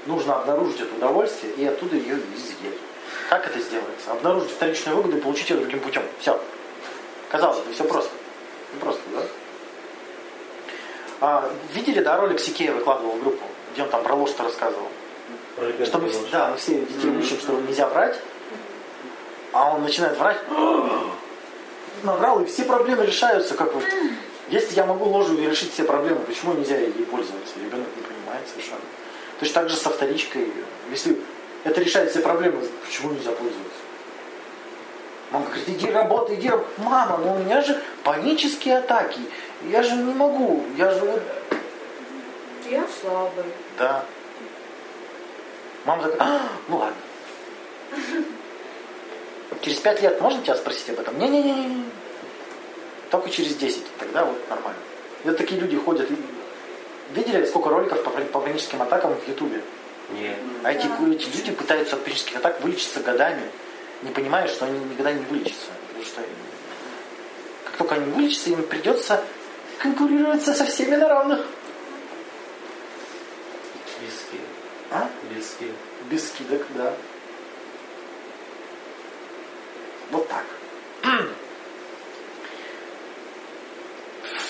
Нужно 0.07 0.37
обнаружить 0.37 0.81
это 0.81 0.95
удовольствие 0.95 1.53
и 1.55 1.65
оттуда 1.67 1.97
ее 1.97 2.17
изъять. 2.37 2.79
Как 3.31 3.47
это 3.47 3.59
сделается? 3.59 4.11
Обнаружить 4.11 4.51
вторичную 4.51 4.97
выгоду 4.97 5.17
и 5.17 5.21
получить 5.21 5.49
ее 5.51 5.57
другим 5.57 5.81
путем. 5.81 6.03
Все. 6.21 6.41
Казалось 7.31 7.61
бы, 7.61 7.73
все 7.73 7.85
просто. 7.85 8.11
Ну, 8.75 8.81
просто, 8.81 9.03
да? 9.15 9.23
А, 11.21 11.51
видели, 11.73 12.01
да, 12.01 12.17
ролик 12.17 12.41
Сикея 12.41 12.73
выкладывал 12.73 13.13
в 13.13 13.21
группу, 13.23 13.45
где 13.73 13.83
он 13.83 13.89
там 13.89 14.03
про 14.03 14.15
ложь-то 14.15 14.43
рассказывал? 14.43 14.89
Про 15.57 15.87
Что 15.87 15.99
мы, 15.99 16.07
ложь. 16.07 16.17
да, 16.31 16.51
мы 16.51 16.57
все 16.57 16.81
детей 16.81 17.11
учим, 17.11 17.39
что 17.39 17.53
нельзя 17.53 17.89
врать, 17.89 18.19
а 19.55 19.73
он 19.73 19.83
начинает 19.83 20.19
врать, 20.19 20.39
наврал, 22.03 22.43
и 22.43 22.47
все 22.47 22.65
проблемы 22.65 23.07
решаются, 23.07 23.55
как 23.55 23.73
вот 23.73 23.85
Если 24.49 24.75
я 24.75 24.85
могу 24.85 25.05
ложью 25.05 25.39
решить 25.49 25.73
все 25.73 25.85
проблемы, 25.85 26.21
почему 26.21 26.55
нельзя 26.55 26.77
ей 26.77 26.91
пользоваться? 26.91 27.55
Ребенок 27.57 27.87
не 27.97 28.03
понимает 28.03 28.47
совершенно. 28.49 28.81
Точно 29.39 29.55
так 29.55 29.71
же 29.71 29.77
со 29.77 29.91
вторичкой. 29.91 30.53
Если 30.91 31.17
это 31.63 31.81
решает 31.81 32.11
все 32.11 32.21
проблемы, 32.21 32.67
почему 32.85 33.13
нельзя 33.13 33.31
пользоваться? 33.31 33.79
Мама 35.31 35.47
говорит, 35.47 35.69
иди 35.69 35.91
работай, 35.91 36.35
иди 36.35 36.51
работай. 36.51 36.73
Мама, 36.79 37.19
ну 37.19 37.35
у 37.35 37.39
меня 37.39 37.63
же 37.63 37.81
панические 38.03 38.79
атаки. 38.79 39.21
Я 39.71 39.83
же 39.83 39.95
не 39.95 40.15
могу. 40.15 40.65
Я 40.77 40.91
же 40.91 41.01
вот... 41.01 41.23
Я 42.69 42.85
слабый. 43.01 43.45
Да. 43.79 44.05
Мама 45.85 46.03
такая, 46.03 46.29
а, 46.29 46.41
ну 46.69 46.77
ладно. 46.79 46.97
Через 49.63 49.79
пять 49.79 50.03
лет 50.03 50.21
можно 50.21 50.43
тебя 50.43 50.57
спросить 50.57 50.91
об 50.91 51.01
этом? 51.01 51.19
Не-не-не. 51.19 51.85
Только 53.11 53.31
через 53.31 53.55
10. 53.57 53.83
Тогда 53.99 54.25
вот 54.25 54.39
нормально. 54.49 54.79
И 55.25 55.29
вот 55.29 55.37
такие 55.37 55.61
люди 55.61 55.77
ходят. 55.77 56.09
Видели, 57.15 57.45
сколько 57.45 57.69
роликов 57.71 58.03
по, 58.03 58.11
по 58.11 58.41
паническим 58.41 58.83
атакам 58.83 59.15
в 59.15 59.29
Ютубе? 59.29 59.63
Нет. 60.11 60.37
А 60.63 60.73
эти, 60.73 60.87
эти 60.87 61.37
люди 61.37 61.53
пытаются 61.53 61.97
от 61.97 62.05
панических 62.05 62.37
атак 62.37 62.61
вылечиться 62.61 63.01
годами, 63.01 63.43
не 64.03 64.11
понимая, 64.11 64.49
что 64.49 64.67
они 64.67 64.79
никогда 64.79 65.13
не 65.13 65.25
вылечатся. 65.25 65.71
Потому 65.89 66.05
что 66.05 66.23
как 67.65 67.77
только 67.77 67.95
они 67.95 68.11
вылечатся, 68.13 68.51
им 68.51 68.63
придется 68.65 69.23
конкурировать 69.79 70.43
со 70.43 70.65
всеми 70.65 70.97
на 70.97 71.09
равных. 71.09 71.47
Без. 74.01 74.41
А? 74.91 75.09
Без 75.35 75.51
скидок. 75.51 75.77
Без 76.11 76.29
скидок, 76.29 76.63
да. 76.77 76.93
Вот 80.11 80.29
так. 80.29 80.45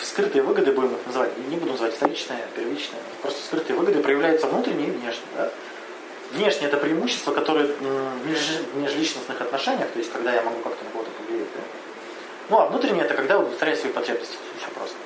Скрытые 0.03 0.43
выгоды 0.43 0.73
будем 0.73 0.95
их 0.95 1.07
называть. 1.07 1.37
Не 1.49 1.57
буду 1.57 1.73
называть 1.73 1.95
вторичные, 1.95 2.47
первичные. 2.55 3.01
Просто 3.23 3.43
скрытые 3.47 3.77
выгоды 3.77 4.01
проявляются 4.01 4.47
внутренне 4.47 4.87
и 4.87 4.91
внешне. 4.91 5.23
Да? 5.37 5.51
Внешне 6.33 6.69
это 6.69 6.77
преимущество, 6.77 7.33
которое 7.33 7.67
в 7.67 8.27
меж- 8.27 8.65
в 8.73 8.77
межличностных 8.77 9.41
отношениях, 9.41 9.89
то 9.91 9.99
есть 9.99 10.13
когда 10.13 10.33
я 10.33 10.43
могу 10.43 10.61
как-то 10.63 10.85
на 10.85 10.91
кого-то 10.91 11.11
повлиять. 11.11 11.49
да. 11.55 11.61
Ну 12.51 12.59
а 12.61 12.67
внутренне 12.67 13.03
это 13.03 13.15
когда 13.15 13.39
удовлетворяю 13.39 13.77
свои 13.77 13.93
потребности. 13.93 14.37
Все 14.59 14.69
просто. 14.71 14.97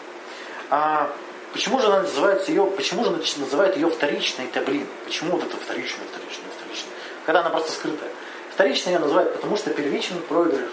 А 0.70 1.10
почему 1.52 1.80
же 1.80 1.86
она 1.86 2.02
называется 2.02 2.50
ее, 2.50 2.66
почему 2.66 3.04
же 3.04 3.10
называют 3.10 3.76
ее 3.76 3.88
вторичной-то, 3.88 4.60
блин? 4.62 4.86
Почему 5.04 5.32
вот 5.32 5.44
это 5.44 5.56
вторичная, 5.56 6.06
вторичная, 6.12 6.50
вторичная? 6.58 6.92
Когда 7.24 7.40
она 7.40 7.50
просто 7.50 7.72
скрытая. 7.72 8.10
Вторичной 8.58 8.94
ее 8.94 8.98
называют, 8.98 9.34
потому 9.34 9.56
что 9.56 9.70
первичный 9.70 10.18
проигрыш. 10.18 10.68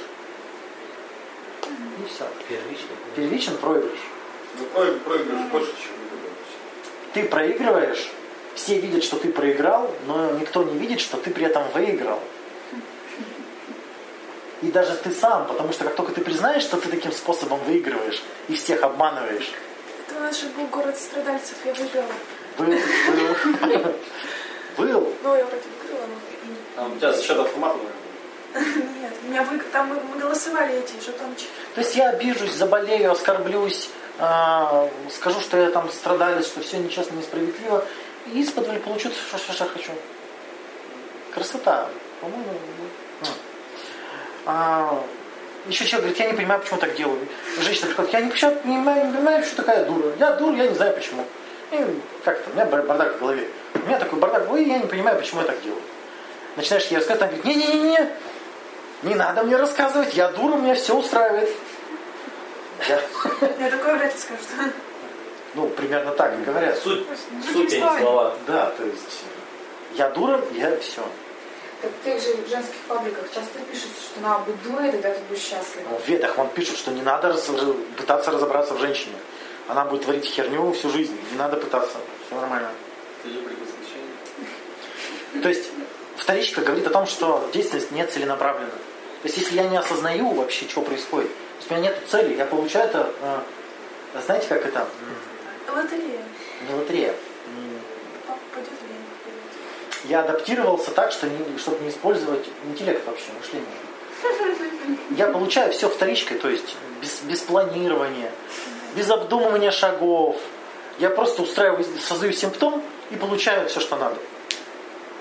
И 1.68 2.10
все. 2.10 2.28
Первично. 2.50 2.88
Первичен 3.16 3.58
проигрыш. 3.58 4.00
Ну, 4.58 4.66
проиг- 4.74 5.00
проигрыш 5.02 5.40
больше, 5.52 5.72
чем. 5.84 5.92
Ты 7.14 7.30
проигрываешь, 7.30 8.10
все 8.56 8.80
видят, 8.80 9.04
что 9.04 9.18
ты 9.18 9.32
проиграл, 9.32 9.94
но 10.08 10.32
никто 10.32 10.64
не 10.64 10.80
видит, 10.80 11.00
что 11.00 11.18
ты 11.18 11.30
при 11.30 11.46
этом 11.46 11.64
выиграл. 11.76 12.20
И 14.64 14.72
даже 14.72 14.96
ты 14.96 15.12
сам, 15.12 15.46
потому 15.46 15.72
что 15.72 15.84
как 15.84 15.96
только 15.96 16.12
ты 16.12 16.22
признаешь, 16.22 16.64
что 16.64 16.78
ты 16.78 16.90
таким 16.90 17.12
способом 17.12 17.60
выигрываешь 17.66 18.20
и 18.48 18.56
всех 18.56 18.82
обманываешь, 18.82 19.52
Это 20.08 20.18
у 20.18 20.24
нас 20.24 20.42
же 20.42 20.48
был 20.58 20.66
город 20.72 20.98
страдальцев, 20.98 21.58
я 21.64 21.74
выиграла. 21.76 22.14
был, 22.58 22.66
был, 22.66 23.94
был. 24.78 25.14
Ну, 25.24 25.36
я 25.36 25.46
вроде 25.46 25.64
выиграла, 25.80 26.08
но 26.08 26.16
и 26.32 26.48
не- 26.50 26.58
А 26.78 26.88
у 26.88 26.96
тебя 26.98 27.14
за 27.14 27.22
счет 27.24 27.38
автомата, 27.40 27.78
наверное? 27.78 28.86
Нет, 29.02 29.14
у 29.24 29.28
меня 29.30 29.44
вы... 29.44 29.60
там 29.72 29.88
мы, 29.88 29.96
мы 30.14 30.20
голосовали 30.20 30.80
эти 30.80 30.94
жетончики. 31.04 31.50
То 31.74 31.82
есть 31.82 31.96
я 31.96 32.10
обижусь, 32.10 32.54
заболею, 32.54 33.12
оскорблюсь, 33.12 33.90
а, 34.18 34.90
скажу, 35.14 35.42
что 35.42 35.58
я 35.58 35.70
там 35.72 35.90
страдалец, 35.92 36.46
что 36.48 36.62
все 36.62 36.78
нечестно, 36.78 37.16
несправедливо, 37.16 37.84
и 38.28 38.40
из-под 38.42 38.66
получу 38.84 39.10
все, 39.10 39.38
что, 39.38 39.52
что 39.54 39.66
хочу. 39.66 39.92
Красота. 41.34 41.90
По-моему, 42.22 42.46
ну. 43.22 43.28
А, 44.46 45.04
еще 45.68 45.86
человек 45.86 46.06
говорит, 46.06 46.20
я 46.20 46.28
не 46.32 46.34
понимаю, 46.38 46.62
почему 46.62 46.80
так 46.80 46.96
делаю. 46.96 47.28
Женщина 47.60 47.88
приходит, 47.88 48.14
я 48.14 48.22
не, 48.22 48.32
почему- 48.32 48.52
не 48.52 48.60
понимаю, 48.78 49.08
не 49.08 49.14
понимаю, 49.14 49.44
что 49.44 49.56
такая 49.58 49.86
дура. 49.86 50.14
Я 50.20 50.32
дура, 50.34 50.56
я 50.56 50.68
не 50.70 50.76
знаю 50.76 50.94
почему. 50.94 51.26
И 51.72 52.02
как 52.24 52.40
это, 52.40 52.50
у 52.50 52.54
меня 52.54 52.66
бар- 52.66 52.84
бардак 52.84 53.16
в 53.16 53.20
голове. 53.20 53.48
У 53.74 53.80
меня 53.80 54.00
такой 54.00 54.20
бардак 54.20 54.44
в 54.44 54.46
голове, 54.48 54.64
и 54.66 54.70
я 54.70 54.78
не 54.80 54.88
понимаю, 54.88 55.18
почему 55.18 55.42
я 55.42 55.48
так 55.48 55.62
делаю. 55.62 55.82
Начинаешь 56.56 56.86
ей 56.88 56.98
рассказывать, 56.98 57.22
она 57.34 57.42
говорит, 57.42 57.46
не-не-не, 57.46 58.10
не 59.04 59.16
надо 59.16 59.44
мне 59.44 59.58
рассказывать, 59.58 60.14
я 60.14 60.30
дура, 60.30 60.56
меня 60.56 60.76
все 60.76 60.96
устраивает. 60.96 61.50
Я- 62.88 63.70
такое 63.72 63.96
вряд 63.96 64.14
ли 64.14 64.20
скажу. 64.20 64.40
ну, 65.54 65.68
примерно 65.70 66.12
так 66.12 66.34
и 66.38 66.44
говорят. 66.44 66.78
Суть, 66.78 67.06
Другими 67.08 67.54
суть, 67.54 67.72
не 67.72 67.80
слова. 68.02 68.36
Да, 68.48 68.72
то 68.78 68.84
есть 68.84 69.22
я 69.96 70.10
дура, 70.10 70.42
я 70.54 70.78
все. 70.80 71.02
Так 71.82 71.92
в 71.92 72.04
тех 72.06 72.22
же 72.22 72.36
женских 72.50 72.76
пабликах 72.88 73.26
часто 73.34 73.60
пишется, 73.72 74.02
что 74.02 74.22
надо 74.22 74.44
быть 74.46 74.62
дурой, 74.64 74.92
тогда 74.92 75.10
ты 75.14 75.20
будешь 75.30 75.42
счастлив. 75.42 75.84
В 76.04 76.08
ведах 76.10 76.38
вам 76.38 76.50
пишут, 76.50 76.78
что 76.78 76.92
не 76.92 77.02
надо 77.02 77.30
раз- 77.30 77.50
пытаться 77.98 78.32
разобраться 78.32 78.74
в 78.74 78.80
женщине. 78.80 79.16
Она 79.68 79.86
будет 79.86 80.04
творить 80.04 80.26
херню 80.26 80.72
всю 80.74 80.90
жизнь. 80.90 81.18
Не 81.32 81.38
надо 81.38 81.58
пытаться. 81.58 81.98
Все 82.28 82.36
нормально. 82.40 82.70
То 85.42 85.50
есть 85.50 85.70
вторичка 86.18 86.62
говорит 86.62 86.88
о 86.88 86.92
том, 86.92 87.08
что 87.08 87.50
деятельность 87.54 87.92
не 87.92 88.06
целенаправлена. 88.06 88.70
То 88.70 89.28
есть 89.28 89.38
если 89.38 89.56
я 89.56 89.64
не 89.68 89.78
осознаю 89.78 90.30
вообще, 90.32 90.68
что 90.68 90.82
происходит, 90.82 91.30
то 91.30 91.58
есть 91.60 91.72
у 91.72 91.74
меня 91.74 91.84
нет 91.90 91.98
цели, 92.08 92.36
я 92.36 92.46
получаю 92.46 92.86
это, 92.90 93.12
э, 94.14 94.22
знаете, 94.26 94.48
как 94.48 94.66
это, 94.66 94.80
М, 95.68 95.76
Лотерея. 95.76 96.22
не 96.70 96.76
лотерея. 96.76 97.14
Я 100.08 100.20
адаптировался 100.20 100.92
так, 100.92 101.12
что 101.12 101.28
не, 101.28 101.58
чтобы 101.58 101.84
не 101.84 101.90
использовать 101.90 102.46
интеллект 102.66 103.06
вообще, 103.08 103.26
мышление. 103.40 103.68
Я 105.18 105.28
получаю 105.28 105.72
все 105.74 105.90
вторичкой, 105.90 106.38
то 106.38 106.48
есть 106.50 106.76
без, 107.02 107.22
без 107.22 107.42
планирования, 107.42 108.32
без 108.96 109.10
обдумывания 109.10 109.72
шагов. 109.72 110.38
Я 110.98 111.10
просто 111.10 111.42
устраиваю, 111.42 111.86
создаю 112.00 112.32
симптом 112.32 112.82
и 113.12 113.16
получаю 113.16 113.68
все, 113.68 113.80
что 113.80 113.98
надо. 113.98 114.18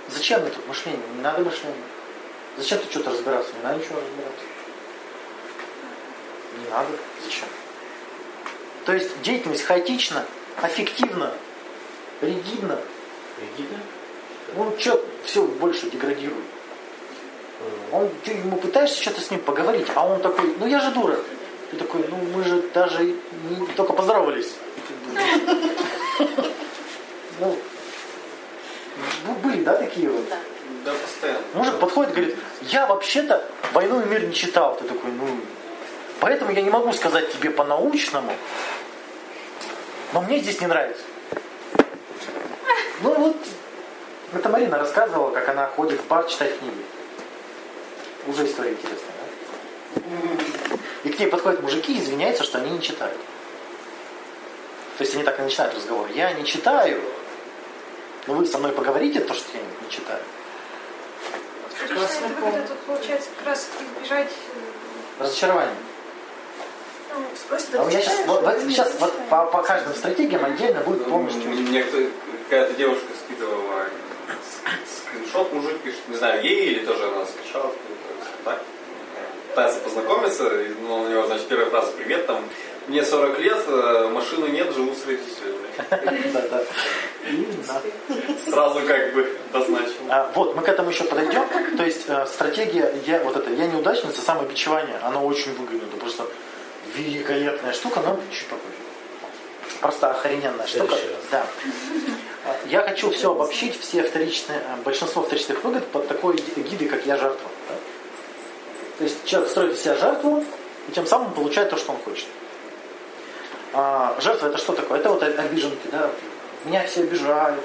Зачем 0.08 0.42
мне 0.42 0.50
тут 0.50 0.66
мышление? 0.68 1.00
Не 1.16 1.22
надо 1.22 1.42
мышления. 1.42 1.74
Зачем 2.56 2.78
ты 2.78 2.90
что-то 2.90 3.10
разбираться? 3.10 3.52
Не 3.56 3.64
надо 3.64 3.78
ничего 3.78 3.96
разбираться. 3.96 4.44
Не 6.58 6.70
надо. 6.70 6.88
Зачем? 7.24 7.48
То 8.86 8.92
есть 8.92 9.20
деятельность 9.22 9.64
хаотична, 9.64 10.24
аффективна, 10.60 11.32
ригидна. 12.20 12.78
Ригидно? 13.40 13.78
Ну, 14.54 14.76
что, 14.78 15.04
все 15.24 15.42
больше 15.42 15.90
деградирует. 15.90 16.44
Он, 17.90 18.10
ты 18.24 18.32
ему 18.32 18.56
пытаешься 18.56 19.00
что-то 19.00 19.20
с 19.20 19.30
ним 19.30 19.40
поговорить, 19.40 19.86
а 19.94 20.06
он 20.06 20.20
такой, 20.20 20.54
ну 20.58 20.66
я 20.66 20.80
же 20.80 20.90
дура. 20.90 21.18
Ты 21.74 21.80
такой, 21.80 22.04
ну 22.08 22.16
мы 22.32 22.44
же 22.44 22.62
даже 22.72 23.02
не, 23.02 23.66
только 23.74 23.92
поздоровались. 23.94 24.54
Ну, 27.40 27.56
бу- 29.26 29.34
были, 29.42 29.64
да, 29.64 29.74
такие 29.76 30.08
вот? 30.08 30.24
Да, 30.84 30.92
постоянно. 30.92 31.40
Мужик 31.54 31.80
подходит 31.80 32.12
и 32.12 32.14
говорит, 32.14 32.36
я 32.62 32.86
вообще-то 32.86 33.44
«Войну 33.72 34.00
и 34.02 34.04
мир» 34.04 34.24
не 34.24 34.32
читал. 34.32 34.76
Ты 34.76 34.84
такой, 34.84 35.10
ну, 35.10 35.26
поэтому 36.20 36.52
я 36.52 36.62
не 36.62 36.70
могу 36.70 36.92
сказать 36.92 37.32
тебе 37.32 37.50
по-научному, 37.50 38.32
но 40.12 40.20
мне 40.20 40.38
здесь 40.38 40.60
не 40.60 40.68
нравится. 40.68 41.02
Ну 43.02 43.14
вот, 43.14 43.36
это 44.32 44.48
Марина 44.48 44.78
рассказывала, 44.78 45.32
как 45.32 45.48
она 45.48 45.66
ходит 45.66 46.00
в 46.00 46.06
бар 46.06 46.24
читать 46.26 46.56
книги. 46.56 46.84
Уже 48.28 48.46
история 48.46 48.70
интересная, 48.70 49.00
да? 49.96 50.43
И 51.04 51.10
к 51.10 51.18
ней 51.18 51.26
подходят 51.26 51.62
мужики 51.62 51.94
и 51.94 52.00
извиняются, 52.00 52.44
что 52.44 52.58
они 52.58 52.70
не 52.70 52.80
читают. 52.80 53.18
То 54.96 55.04
есть 55.04 55.14
они 55.14 55.24
так 55.24 55.38
и 55.38 55.42
начинают 55.42 55.74
разговор. 55.74 56.08
Я 56.14 56.32
не 56.32 56.44
читаю, 56.44 57.02
но 58.26 58.34
вы 58.34 58.46
со 58.46 58.58
мной 58.58 58.72
поговорите, 58.72 59.20
то, 59.20 59.34
что 59.34 59.56
я 59.56 59.62
не 59.62 59.90
читаю. 59.90 60.20
Вторичная 61.68 62.28
выгода 62.28 62.66
тут 62.68 62.78
получается 62.80 63.28
как 63.36 63.48
раз 63.48 63.68
избежать 63.80 64.28
э, 64.28 65.22
Разочарование. 65.22 65.74
Ну, 67.12 67.24
спросит, 67.36 67.74
А 67.74 67.84
меня 67.84 68.00
сейчас, 68.00 68.26
вот, 68.26 68.42
вот 68.42 68.58
сейчас 68.60 68.94
вот 68.98 69.12
по, 69.28 69.46
по 69.46 69.62
каждым 69.62 69.94
стратегиям 69.94 70.44
отдельно 70.44 70.80
будет 70.80 71.04
полностью. 71.04 71.50
Мне 71.50 71.84
какая-то 72.48 72.74
девушка 72.74 73.06
скидывала 73.24 73.86
скриншот, 75.14 75.52
мужик 75.52 75.80
пишет, 75.80 76.08
не 76.08 76.16
знаю, 76.16 76.42
ей 76.42 76.72
или 76.72 76.86
тоже 76.86 77.06
она 77.06 77.26
скачала, 77.26 77.68
откуда-то, 77.68 78.44
так, 78.44 78.62
пытается 79.54 79.78
познакомиться, 79.80 80.48
и, 80.62 80.68
ну, 80.80 81.02
у 81.02 81.08
него, 81.08 81.26
значит, 81.26 81.46
первая 81.46 81.70
фраза 81.70 81.92
«Привет, 81.92 82.26
там, 82.26 82.42
мне 82.88 83.04
40 83.04 83.38
лет, 83.38 83.58
э, 83.68 84.08
машины 84.12 84.48
нет, 84.48 84.74
живу 84.74 84.92
с 84.94 85.06
родителями». 85.06 86.32
Да, 86.32 86.42
да. 86.50 86.62
Именно. 87.28 87.80
Сразу 88.44 88.80
как 88.86 89.14
бы 89.14 89.30
обозначил. 89.52 89.94
А, 90.08 90.30
вот, 90.34 90.56
мы 90.56 90.62
к 90.62 90.68
этому 90.68 90.90
еще 90.90 91.04
подойдем. 91.04 91.44
То 91.76 91.84
есть 91.84 92.02
э, 92.08 92.26
стратегия, 92.26 92.92
я, 93.06 93.20
вот 93.20 93.36
это, 93.36 93.48
я 93.50 93.66
неудачница, 93.68 94.20
самобичевание, 94.22 94.98
оно 95.04 95.24
очень 95.24 95.52
выгодно. 95.54 95.86
Это 95.86 95.96
просто 95.98 96.26
великолепная 96.96 97.72
штука, 97.72 98.00
но 98.04 98.18
чуть 98.32 98.46
попозже. 98.48 98.74
Просто 99.80 100.10
охрененная 100.10 100.66
штука. 100.66 100.96
Да. 101.30 101.46
А, 102.46 102.56
Я 102.66 102.82
хочу 102.82 103.10
все 103.10 103.30
обобщить, 103.30 103.80
все 103.80 104.02
вторичные, 104.02 104.58
а, 104.58 104.82
большинство 104.84 105.22
вторичных 105.22 105.62
выгод 105.62 105.86
под 105.86 106.08
такой 106.08 106.36
ги- 106.36 106.60
гидой, 106.62 106.88
как 106.88 107.06
я 107.06 107.16
жертва. 107.16 107.48
да. 107.68 107.74
То 108.98 109.04
есть 109.04 109.24
человек 109.24 109.50
строит 109.50 109.72
из 109.74 109.82
себя 109.82 109.96
жертву, 109.96 110.44
и 110.88 110.92
тем 110.92 111.06
самым 111.06 111.32
получает 111.32 111.70
то, 111.70 111.76
что 111.76 111.92
он 111.92 111.98
хочет. 111.98 112.26
А, 113.72 114.16
жертва 114.20 114.48
это 114.48 114.58
что 114.58 114.72
такое? 114.72 115.00
Это 115.00 115.10
вот 115.10 115.22
обиженки, 115.22 115.88
да. 115.90 116.10
Меня 116.64 116.86
все 116.86 117.00
обижают, 117.00 117.60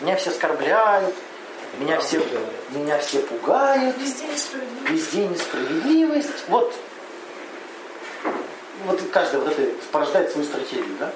меня 0.00 0.16
все 0.16 0.30
оскорбляют, 0.30 1.14
меня 1.78 2.00
все, 2.00 2.22
меня 2.70 2.98
все 2.98 3.20
пугают, 3.20 3.96
Везде 3.98 4.26
несправедливо. 4.26 4.88
везде 4.88 5.26
несправедливость. 5.28 6.48
Вот, 6.48 6.74
вот 8.86 9.00
каждый 9.12 9.40
вот 9.40 9.52
это 9.52 9.62
порождает 9.92 10.30
свою 10.32 10.46
стратегию, 10.46 10.96
да? 10.98 11.12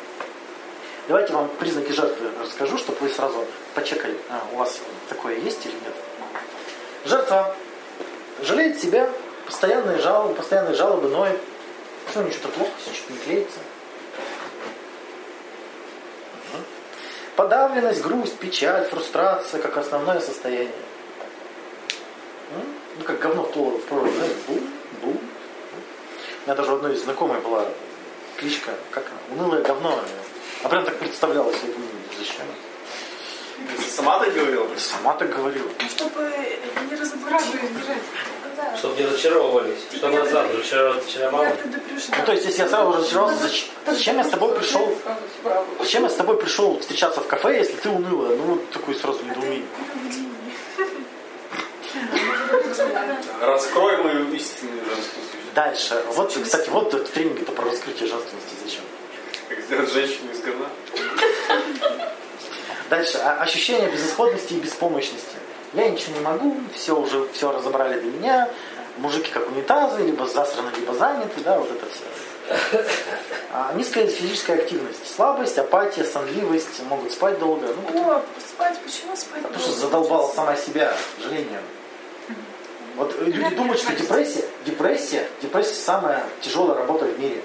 Давайте 1.09 1.32
вам 1.32 1.49
признаки 1.59 1.93
жертвы 1.93 2.30
расскажу, 2.41 2.78
чтобы 2.78 2.99
вы 3.01 3.09
сразу 3.09 3.45
почекали, 3.74 4.16
а, 4.28 4.43
у 4.53 4.57
вас 4.59 4.80
такое 5.09 5.36
есть 5.38 5.64
или 5.64 5.72
нет. 5.72 5.95
Жертва 7.07 7.57
жалеет 8.43 8.80
себя, 8.80 9.09
постоянные 9.51 9.98
жалобы, 9.98 10.34
постоянные 10.34 10.74
жалобы, 10.74 11.09
ноет. 11.09 11.40
Все, 12.09 12.20
у 12.20 12.22
нее 12.22 12.32
что-то 12.32 12.55
плохо, 12.55 12.70
что-то 12.94 13.12
не 13.12 13.18
клеится. 13.18 13.59
Подавленность, 17.34 18.01
грусть, 18.01 18.38
печаль, 18.38 18.86
фрустрация 18.86 19.61
как 19.61 19.76
основное 19.76 20.20
состояние. 20.20 20.72
Ну, 22.98 23.05
как 23.05 23.18
говно 23.18 23.42
в 23.42 23.51
провод, 23.53 24.11
знаете, 24.12 24.36
бум, 24.46 24.70
бум. 25.03 25.18
У 25.18 26.46
меня 26.46 26.55
даже 26.55 26.72
у 26.72 26.76
одной 26.76 26.94
из 26.94 27.03
знакомой 27.03 27.40
была 27.40 27.66
кличка, 28.36 28.72
как 28.90 29.05
она, 29.07 29.42
унылое 29.42 29.62
говно. 29.62 30.01
А 30.62 30.68
прям 30.68 30.84
так 30.84 30.98
представлялась, 30.98 31.57
я 31.62 31.72
думаю, 31.72 31.90
зачем? 32.18 32.46
Ты 33.77 33.83
сама 33.91 34.19
так 34.19 34.33
говорила? 34.35 34.67
Сама 34.77 35.15
так 35.15 35.35
говорила. 35.35 35.69
Ну, 35.81 35.89
чтобы 35.89 36.21
не 36.91 36.95
избежать. 36.97 38.03
Да. 38.57 38.77
Чтобы 38.77 38.97
не 38.99 39.07
разочаровывались. 39.07 39.79
Чтобы 39.95 40.19
нас 40.19 40.29
сразу 40.31 40.49
разочаровало. 40.59 41.45
Я 41.45 41.51
предупреждала. 41.51 42.19
Ну, 42.19 42.27
то 42.27 42.33
есть, 42.33 42.45
если 42.47 42.63
я 42.63 42.69
сразу 42.69 42.93
разочаровался, 42.93 43.45
зач- 43.47 43.71
зачем 43.87 44.17
я 44.19 44.25
с 44.25 44.29
тобой 44.31 44.55
пришел, 44.59 44.99
зачем 45.81 46.03
я 46.05 46.09
с 46.11 46.15
тобой 46.15 46.37
пришел 46.37 46.79
встречаться 46.81 47.21
в 47.21 47.27
кафе, 47.27 47.59
если 47.59 47.77
ты 47.77 47.89
унылая? 47.89 48.37
Ну, 48.37 48.43
вот 48.45 48.71
такой 48.71 48.95
сразу 48.95 49.23
недоумение. 49.25 49.67
Раскрой 53.41 53.97
мою 53.99 54.33
истинную 54.33 54.81
женскую 54.85 55.25
сущность. 55.25 55.55
Дальше. 55.55 56.05
Вот, 56.15 56.33
кстати, 56.43 56.69
вот 56.71 57.13
тренинги-то 57.13 57.53
про 57.53 57.65
раскрытие 57.67 58.09
женственности 58.09 58.55
зачем? 58.65 58.83
Как 59.49 59.61
сделать 59.61 59.93
женщину 59.93 60.31
из 60.33 60.41
говна? 60.41 60.67
Дальше. 62.91 63.18
А- 63.22 63.41
Ощущение 63.41 63.88
безысходности 63.88 64.55
и 64.55 64.57
беспомощности. 64.61 65.36
Я 65.72 65.88
ничего 65.88 66.14
не 66.14 66.20
могу, 66.20 66.57
все 66.74 67.01
уже 67.01 67.28
все 67.32 67.53
разобрали 67.53 68.01
для 68.01 68.11
меня. 68.11 68.51
Мужики 68.99 69.30
как 69.30 69.49
унитазы, 69.49 70.03
либо 70.03 70.26
засраны, 70.26 70.70
либо 70.76 70.93
заняты, 70.95 71.41
да, 71.43 71.59
вот 71.59 71.70
это 71.70 71.86
все. 71.88 72.84
А, 73.53 73.72
низкая 73.74 74.09
физическая 74.09 74.59
активность, 74.59 75.14
слабость, 75.14 75.57
апатия, 75.57 76.05
сонливость, 76.05 76.82
могут 76.88 77.12
спать 77.12 77.38
долго. 77.38 77.68
Ну, 77.93 78.11
О, 78.11 78.22
спать, 78.45 78.76
почему 78.84 79.14
спать? 79.14 79.43
потому 79.43 79.61
что 79.61 79.72
задолбала 79.72 80.32
сама 80.34 80.57
себя 80.57 80.93
жалением. 81.22 81.62
Вот 82.97 83.14
э, 83.20 83.24
люди 83.26 83.55
думают, 83.55 83.80
что 83.80 83.93
депрессия, 83.95 84.45
депрессия, 84.66 85.28
депрессия 85.41 85.74
самая 85.74 86.24
тяжелая 86.41 86.78
работа 86.78 87.05
в 87.05 87.18
мире. 87.20 87.41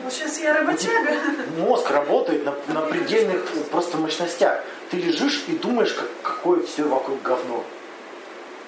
Получается, 0.00 0.40
я 0.40 0.54
работяга. 0.54 1.12
Мозг 1.58 1.90
работает 1.90 2.44
на, 2.44 2.54
на 2.72 2.80
предельных 2.82 3.46
просто 3.70 3.98
мощностях. 3.98 4.64
Ты 4.90 4.96
лежишь 4.96 5.44
и 5.46 5.52
думаешь, 5.52 5.92
как, 5.92 6.08
какое 6.22 6.62
все 6.62 6.84
вокруг 6.84 7.20
говно. 7.22 7.62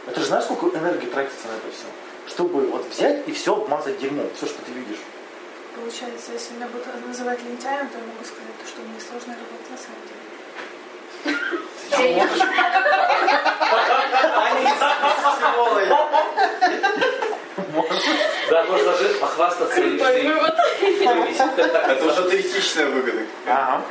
Это 0.06 0.20
же 0.20 0.26
знаешь, 0.26 0.44
сколько 0.44 0.76
энергии 0.76 1.06
тратится 1.06 1.48
на 1.48 1.52
это 1.52 1.70
все? 1.72 1.86
Чтобы 2.28 2.66
вот 2.66 2.86
взять 2.88 3.26
и 3.26 3.32
все 3.32 3.54
обмазать 3.54 3.98
дерьмом, 3.98 4.28
все, 4.36 4.46
что 4.46 4.62
ты 4.62 4.72
видишь. 4.72 5.00
Получается, 5.74 6.32
если 6.32 6.54
меня 6.54 6.66
будут 6.68 6.86
называть 7.06 7.42
лентяем, 7.42 7.88
то 7.88 7.98
я 7.98 8.04
могу 8.04 8.24
сказать, 8.24 8.58
то, 8.60 8.66
что 8.68 8.82
мне 8.82 9.00
сложно 9.00 9.34
работать 9.34 9.70
на 9.70 9.78
самом 9.78 10.02
деле. 10.06 10.18
Да, 18.50 18.64
можно 18.64 18.92
даже 18.92 19.08
похвастаться. 19.14 19.80
и- 19.80 19.96
Это 19.98 22.04
уже 22.06 22.28
третичная 22.30 22.86
выгода. 22.86 23.22
Ага. 23.46 23.82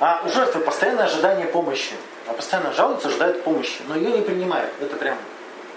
А 0.00 0.22
у 0.24 0.28
жертвы 0.30 0.60
постоянное 0.62 1.04
ожидание 1.04 1.46
помощи. 1.46 1.92
А 2.26 2.32
постоянно 2.32 2.72
жалуется, 2.72 3.08
ожидает 3.08 3.42
помощи. 3.44 3.82
Но 3.88 3.96
ее 3.96 4.10
не 4.12 4.22
принимает. 4.22 4.70
Это 4.80 4.96
прям 4.96 5.16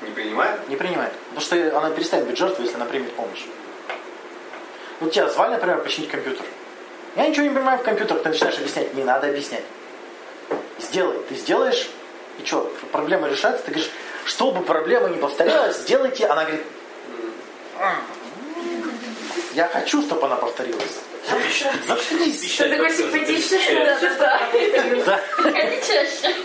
Не 0.01 0.11
принимает? 0.11 0.69
не 0.69 0.75
принимает. 0.75 1.13
Потому 1.33 1.41
что 1.41 1.77
она 1.77 1.89
перестанет 1.91 2.25
быть 2.27 2.37
жертвой, 2.37 2.63
если 2.65 2.75
она 2.77 2.85
примет 2.85 3.11
помощь. 3.13 3.43
Вот 4.99 5.11
тебя 5.11 5.29
звали, 5.29 5.51
например, 5.53 5.81
починить 5.81 6.09
компьютер. 6.09 6.45
Я 7.15 7.27
ничего 7.27 7.43
не 7.45 7.53
понимаю 7.53 7.79
в 7.79 7.83
компьютерах, 7.83 8.23
ты 8.23 8.29
начинаешь 8.29 8.57
объяснять. 8.57 8.93
Не 8.93 9.03
надо 9.03 9.27
объяснять. 9.27 9.63
Сделай. 10.79 11.17
Ты 11.29 11.35
сделаешь, 11.35 11.89
и 12.41 12.45
что, 12.45 12.71
проблема 12.91 13.27
решается. 13.27 13.63
Ты 13.65 13.71
говоришь, 13.71 13.91
чтобы 14.25 14.63
проблема 14.63 15.09
не 15.09 15.17
повторялась, 15.17 15.77
сделайте. 15.77 16.25
Она 16.25 16.43
говорит, 16.43 16.63
«М, 17.79 17.95
я 19.53 19.67
хочу, 19.67 20.01
чтобы 20.01 20.25
она 20.25 20.35
повторилась. 20.35 20.99
Заткнись. 21.87 22.55
Ты 22.57 22.69
такой 22.69 22.91
симпатичный. 22.91 23.59
Да, 25.05 25.19
Приходи 25.37 25.79
чаще. 25.87 26.35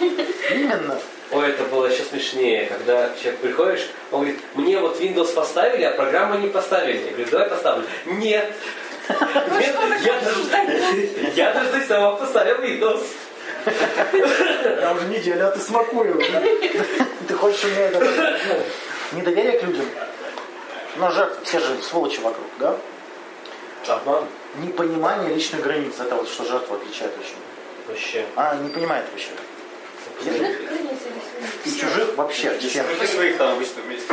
именно. 0.50 0.98
Ой, 1.30 1.48
это 1.50 1.64
было 1.64 1.86
еще 1.86 2.04
смешнее, 2.04 2.66
когда 2.66 3.10
человек 3.20 3.40
приходишь, 3.40 3.86
он 4.12 4.20
говорит, 4.20 4.40
мне 4.54 4.78
вот 4.78 4.98
Windows 4.98 5.34
поставили, 5.34 5.82
а 5.82 5.90
программу 5.90 6.38
не 6.38 6.48
поставили. 6.48 7.04
Я 7.04 7.10
говорю, 7.10 7.30
давай 7.30 7.48
поставлю. 7.50 7.84
Нет. 8.06 8.50
Нет, 9.58 9.76
я 10.04 10.20
дождусь, 10.20 11.10
я 11.34 11.52
дождусь 11.52 11.86
того, 11.86 12.16
кто 12.16 12.26
ставил 12.26 12.56
Windows. 12.62 13.04
Я 13.66 14.92
уже 14.92 15.06
неделю, 15.06 15.48
а 15.48 15.50
ты 15.50 15.60
смакую. 15.60 16.20
Ты 17.26 17.34
хочешь 17.34 17.64
у 17.64 17.68
меня 17.68 17.88
это... 17.88 18.00
ну, 18.00 19.18
Недоверие 19.18 19.58
к 19.58 19.62
людям. 19.62 19.86
Но 20.96 21.10
жертвы, 21.10 21.44
все 21.44 21.58
же 21.60 21.82
сволочи 21.82 22.20
вокруг, 22.20 22.46
да? 22.58 22.76
Обман. 23.88 24.26
Непонимание 24.56 25.34
личных 25.34 25.62
границ. 25.62 25.94
Это 25.98 26.14
вот 26.14 26.28
что 26.28 26.44
жертву 26.44 26.74
отличает 26.76 27.12
очень. 27.18 27.36
Вообще. 27.86 28.26
Она 28.36 28.56
не 28.56 28.68
понимает 28.68 29.06
вообще. 29.10 29.30
И 31.64 31.70
чужих 31.70 32.16
вообще. 32.16 32.58
Среди 32.60 33.06
своих 33.06 33.36
там 33.38 33.52
обычно 33.52 33.82
вместе. 33.82 34.12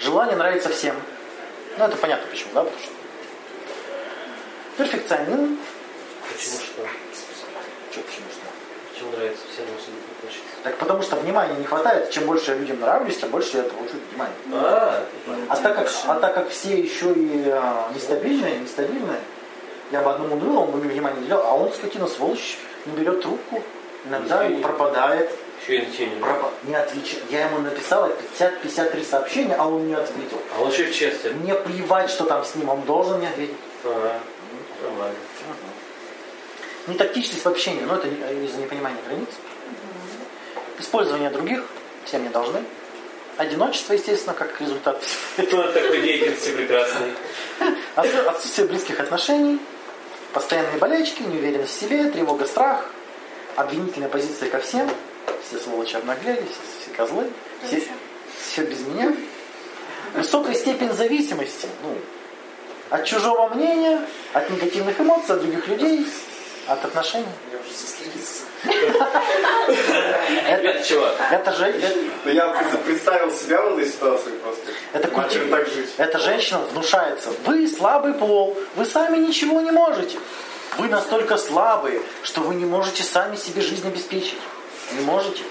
Желание 0.00 0.36
нравится 0.36 0.68
всем. 0.68 0.96
Ну, 1.76 1.84
это 1.84 1.96
понятно 1.96 2.26
почему, 2.30 2.50
да? 2.54 2.64
Потому 2.64 2.82
что 2.82 2.92
перфекционизм. 4.76 5.58
Почему 6.32 6.56
что? 6.58 6.88
Что 7.90 8.00
почему 8.02 8.26
Почему 9.00 9.12
нравится 9.16 9.42
всем 9.50 9.64
должны? 9.66 10.40
Так 10.62 10.76
потому 10.76 11.02
что 11.02 11.16
внимания 11.16 11.54
не 11.54 11.64
хватает. 11.64 12.10
Чем 12.10 12.26
больше 12.26 12.50
я 12.50 12.56
людям 12.58 12.80
нравлюсь, 12.80 13.16
тем 13.18 13.30
больше 13.30 13.56
я 13.56 13.62
получу 13.62 13.94
внимания. 14.10 14.34
А, 14.52 15.02
А 15.48 15.56
так 15.56 15.74
как, 15.76 15.88
а 16.06 16.14
так 16.20 16.34
как 16.34 16.50
все 16.50 16.78
еще 16.78 17.12
и 17.14 17.48
а, 17.48 17.90
нестабильные, 17.94 18.58
нестабильные, 18.58 19.20
я 19.90 20.02
бы 20.02 20.10
одному 20.10 20.34
унылому 20.36 20.72
бы 20.72 20.78
внимания 20.80 21.16
не 21.16 21.22
уделял, 21.22 21.42
а 21.46 21.54
он, 21.54 21.72
скотина, 21.72 22.06
сволочь, 22.08 22.58
не 22.84 22.92
берет 22.92 23.22
трубку, 23.22 23.62
иногда 24.06 24.46
не- 24.48 24.60
пропадает, 24.62 25.30
еще 25.62 25.76
и 25.78 26.06
не 26.06 26.20
пропа- 26.20 26.52
не 26.64 26.74
отвечает. 26.74 27.24
Я 27.30 27.46
ему 27.46 27.60
написал 27.60 28.06
50-53 28.38 29.04
сообщения, 29.04 29.54
а 29.58 29.66
он 29.66 29.86
не 29.88 29.94
ответил. 29.94 30.38
А 30.58 30.60
он 30.62 30.70
еще 30.70 30.84
в 30.84 30.94
честен. 30.94 31.38
Мне 31.38 31.54
плевать, 31.54 32.10
что 32.10 32.24
там 32.24 32.44
с 32.44 32.54
ним, 32.54 32.68
он 32.68 32.82
должен 32.82 33.16
мне 33.18 33.28
ответить. 33.30 33.56
А, 33.84 34.18
нормально. 34.82 35.14
Не 36.86 36.94
тактичность 36.96 37.44
в 37.44 37.48
общении, 37.48 37.82
но 37.82 37.96
это 37.96 38.08
не- 38.08 38.46
из-за 38.46 38.58
непонимания 38.58 39.00
границ. 39.06 39.28
Использование 40.78 41.30
других, 41.30 41.62
всем 42.04 42.22
не 42.22 42.28
должны. 42.30 42.62
Одиночество, 43.36 43.92
естественно, 43.94 44.34
как 44.34 44.60
результат. 44.60 45.02
Это 45.36 45.62
такой 45.72 46.00
деятельности 46.02 46.50
прекрасной. 46.50 47.12
Отсу- 47.96 48.28
Отсутствие 48.28 48.66
близких 48.68 48.98
отношений, 49.00 49.58
постоянные 50.32 50.78
болячки, 50.78 51.22
неуверенность 51.22 51.76
в 51.76 51.80
себе, 51.80 52.10
тревога, 52.10 52.46
страх, 52.46 52.86
обвинительная 53.56 54.08
позиция 54.08 54.50
ко 54.50 54.58
всем, 54.58 54.88
все 55.46 55.58
сволочи 55.58 55.96
обнаглели, 55.96 56.42
все, 56.42 56.82
все 56.82 56.96
козлы, 56.96 57.30
все, 57.66 57.82
все 58.40 58.64
без 58.64 58.80
меня. 58.80 59.14
Высокая 60.14 60.54
степень 60.54 60.92
зависимости 60.92 61.68
ну, 61.82 61.94
от 62.90 63.04
чужого 63.04 63.48
мнения, 63.54 64.00
от 64.32 64.50
негативных 64.50 65.00
эмоций, 65.00 65.34
от 65.36 65.42
других 65.42 65.68
людей, 65.68 66.06
от 66.72 66.84
отношений. 66.84 67.26
Я 67.52 67.58
уже 67.58 67.72
заслезился. 67.76 68.44
Это 70.48 70.84
чего? 70.86 71.06
Это 71.30 71.52
же 71.52 71.64
это, 71.64 71.96
Ну, 72.24 72.30
я 72.32 72.48
представил 72.84 73.30
себя 73.32 73.62
в 73.62 73.78
этой 73.78 73.90
ситуации 73.90 74.30
просто. 74.42 74.62
это, 74.92 75.08
культи- 75.08 75.50
так 75.50 75.66
жить. 75.68 75.90
эта 75.96 76.18
женщина 76.18 76.58
внушается. 76.72 77.30
Вы 77.46 77.66
слабый 77.68 78.12
пол, 78.14 78.56
вы 78.76 78.84
сами 78.84 79.16
ничего 79.18 79.60
не 79.60 79.70
можете. 79.70 80.18
Вы 80.78 80.88
настолько 80.88 81.36
слабые, 81.36 82.00
что 82.22 82.40
вы 82.42 82.54
не 82.54 82.64
можете 82.66 83.02
сами 83.02 83.36
себе 83.36 83.62
жизнь 83.62 83.86
обеспечить. 83.86 84.38
Не 84.92 85.00
можете. 85.04 85.42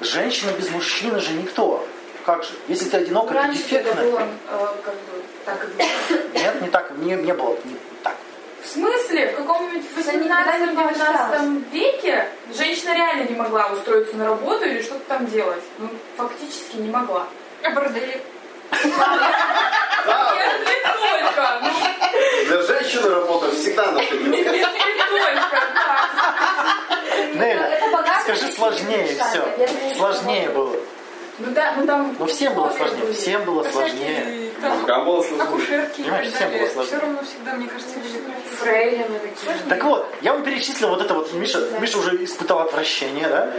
Женщина 0.00 0.50
без 0.52 0.70
мужчины 0.70 1.20
же 1.20 1.32
никто. 1.32 1.86
Как 2.26 2.42
же? 2.42 2.50
Если 2.68 2.88
ты 2.88 2.96
одинока, 2.98 3.28
ты 3.28 3.34
Раньше 3.34 3.60
это 3.60 3.68
дефектная. 3.70 4.10
было 4.10 4.20
э, 4.20 4.66
как 4.84 4.94
бы 4.94 5.22
так 5.44 5.64
и 5.64 5.66
было. 5.68 6.42
Нет, 6.42 6.62
не 6.62 6.68
так, 6.68 6.90
не, 6.98 7.14
не 7.16 7.32
было. 7.34 7.56
Не 7.64 7.74
так. 7.74 7.93
В 8.64 8.68
смысле? 8.68 9.26
В 9.32 9.36
каком-нибудь 9.36 9.84
Это 9.98 10.16
никогда 10.16 10.58
не 10.58 10.66
18-19 10.66 11.70
веке 11.70 12.28
женщина 12.56 12.94
реально 12.94 13.28
не 13.28 13.36
могла 13.36 13.66
устроиться 13.66 14.16
на 14.16 14.24
работу 14.24 14.64
или 14.64 14.80
что-то 14.82 15.04
там 15.06 15.26
делать. 15.26 15.62
Ну, 15.78 15.88
фактически 16.16 16.76
не 16.76 16.90
могла. 16.90 17.26
А 17.62 17.70
бордели? 17.70 18.22
Да, 20.06 20.34
Если 20.34 20.82
только, 20.82 21.60
ну, 21.62 22.46
для 22.46 22.62
женщины 22.62 23.08
работа 23.10 23.50
всегда 23.52 23.92
находилась. 23.92 24.38
если 24.38 24.58
только, 27.90 28.20
скажи 28.22 28.52
сложнее 28.52 29.06
все. 29.06 29.94
Сложнее 29.96 30.48
было. 30.50 30.76
Ну 31.38 31.50
да, 31.52 31.74
ну 31.76 31.86
там... 31.86 32.16
Ну 32.18 32.26
всем 32.26 32.54
было 32.54 32.70
сложнее. 32.70 33.12
Всем 33.12 33.44
было 33.44 33.64
сложнее. 33.68 34.50
Там 34.86 35.04
было 35.04 35.20
сложнее. 35.20 35.42
акушерки 35.42 36.00
и 36.00 36.04
Понимаешь, 36.04 36.32
всем 36.32 36.50
было 36.50 36.66
сложнее. 36.68 36.86
Все 36.86 36.98
равно 36.98 37.22
всегда, 37.24 37.54
мне 37.54 37.66
кажется, 37.66 37.98
были 37.98 38.22
Фрейлины 38.56 39.18
такие. 39.18 39.56
Так 39.68 39.84
вот, 39.84 40.14
я 40.22 40.32
вам 40.32 40.44
перечислил 40.44 40.88
вот 40.90 41.02
это 41.02 41.12
вот, 41.14 41.32
Миша, 41.34 41.68
Миша 41.80 41.98
уже 41.98 42.22
испытал 42.24 42.60
отвращение, 42.60 43.28
да? 43.28 43.52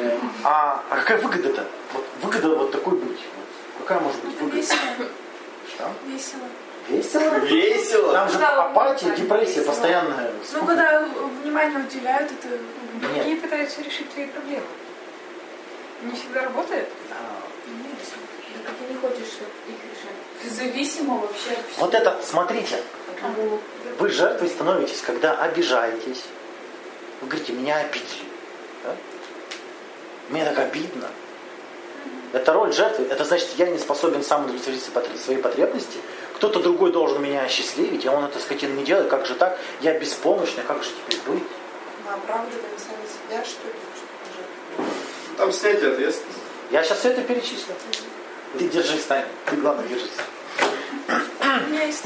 А, 0.44 0.84
а 0.90 0.96
какая 0.96 1.18
выгода-то? 1.18 1.66
Вот 1.94 2.06
выгода 2.22 2.56
вот 2.56 2.72
такой 2.72 2.98
быть. 2.98 3.20
Какая 3.80 4.00
может 4.00 4.24
быть 4.24 4.36
Это 4.36 4.44
выгода? 4.46 4.62
весело. 4.62 4.80
Что? 5.68 5.92
Весело. 6.08 6.42
Весело? 6.88 7.40
Весело. 7.46 8.14
Там 8.14 8.30
же 8.30 8.38
Да, 8.40 8.64
апатия, 8.64 9.08
так 9.08 9.16
депрессия 9.16 9.60
весело. 9.60 9.66
постоянная. 9.66 10.32
Ну, 10.54 10.66
когда 10.66 11.06
внимание 11.44 11.80
уделяют, 11.80 12.32
это... 12.32 12.58
Другие 13.02 13.36
пытаются 13.38 13.82
решить 13.82 14.10
твои 14.14 14.28
проблемы. 14.28 14.64
Не 16.04 16.16
всегда 16.16 16.44
работает. 16.44 16.88
Нет. 17.68 17.98
Так 18.66 18.76
ты 18.76 18.94
не 18.94 18.95
хочешь, 19.08 19.34
чтобы 19.34 19.52
их 19.68 19.76
решать. 19.92 20.16
Ты 20.42 20.50
зависима 20.50 21.18
вообще 21.20 21.52
от 21.52 21.72
всего. 21.72 21.86
Вот 21.86 21.94
это, 21.94 22.20
смотрите, 22.24 22.82
вы 24.00 24.10
жертвой 24.10 24.50
становитесь, 24.50 25.02
когда 25.02 25.34
обижаетесь. 25.40 26.24
Вы 27.22 27.28
говорите, 27.28 27.54
меня 27.54 27.78
обидели. 27.78 28.26
да? 28.84 28.96
Мне 30.30 30.44
так 30.46 30.58
обидно. 30.60 31.08
Это 32.34 32.52
роль 32.54 32.74
жертвы. 32.74 33.06
Это 33.06 33.24
значит, 33.24 33.50
я 33.58 33.68
не 33.68 33.78
способен 33.78 34.24
сам 34.24 34.46
удовлетворить 34.46 34.84
свои 34.84 34.94
потр- 35.04 35.18
свои 35.24 35.38
потребности. 35.38 36.00
Кто-то 36.36 36.60
другой 36.60 36.92
должен 36.92 37.22
меня 37.24 37.44
осчастливить, 37.44 38.06
а 38.06 38.12
он 38.12 38.26
это 38.26 38.40
скотина 38.40 38.74
не 38.74 38.84
делает. 38.84 39.10
Как 39.10 39.26
же 39.26 39.36
так? 39.36 39.58
Я 39.82 39.98
беспомощный, 39.98 40.64
как 40.64 40.84
же 40.84 40.90
теперь 40.90 41.22
быть? 41.28 41.44
Мы 42.06 42.12
оправдываем 42.14 42.66
сами 42.78 43.06
себя, 43.08 43.46
что 43.46 43.68
ли? 43.68 44.86
Там 45.38 45.52
снятие 45.54 45.92
ответственности. 45.94 46.42
Я 46.72 46.84
сейчас 46.84 47.00
все 47.00 47.10
это 47.12 47.22
перечислю. 47.22 47.74
Ты 48.58 48.70
держись, 48.70 49.04
Таня. 49.04 49.28
Ты 49.50 49.58
главное 49.58 49.86
держись. 49.88 50.12
У 51.08 51.70
меня 51.70 51.84
есть 51.84 52.06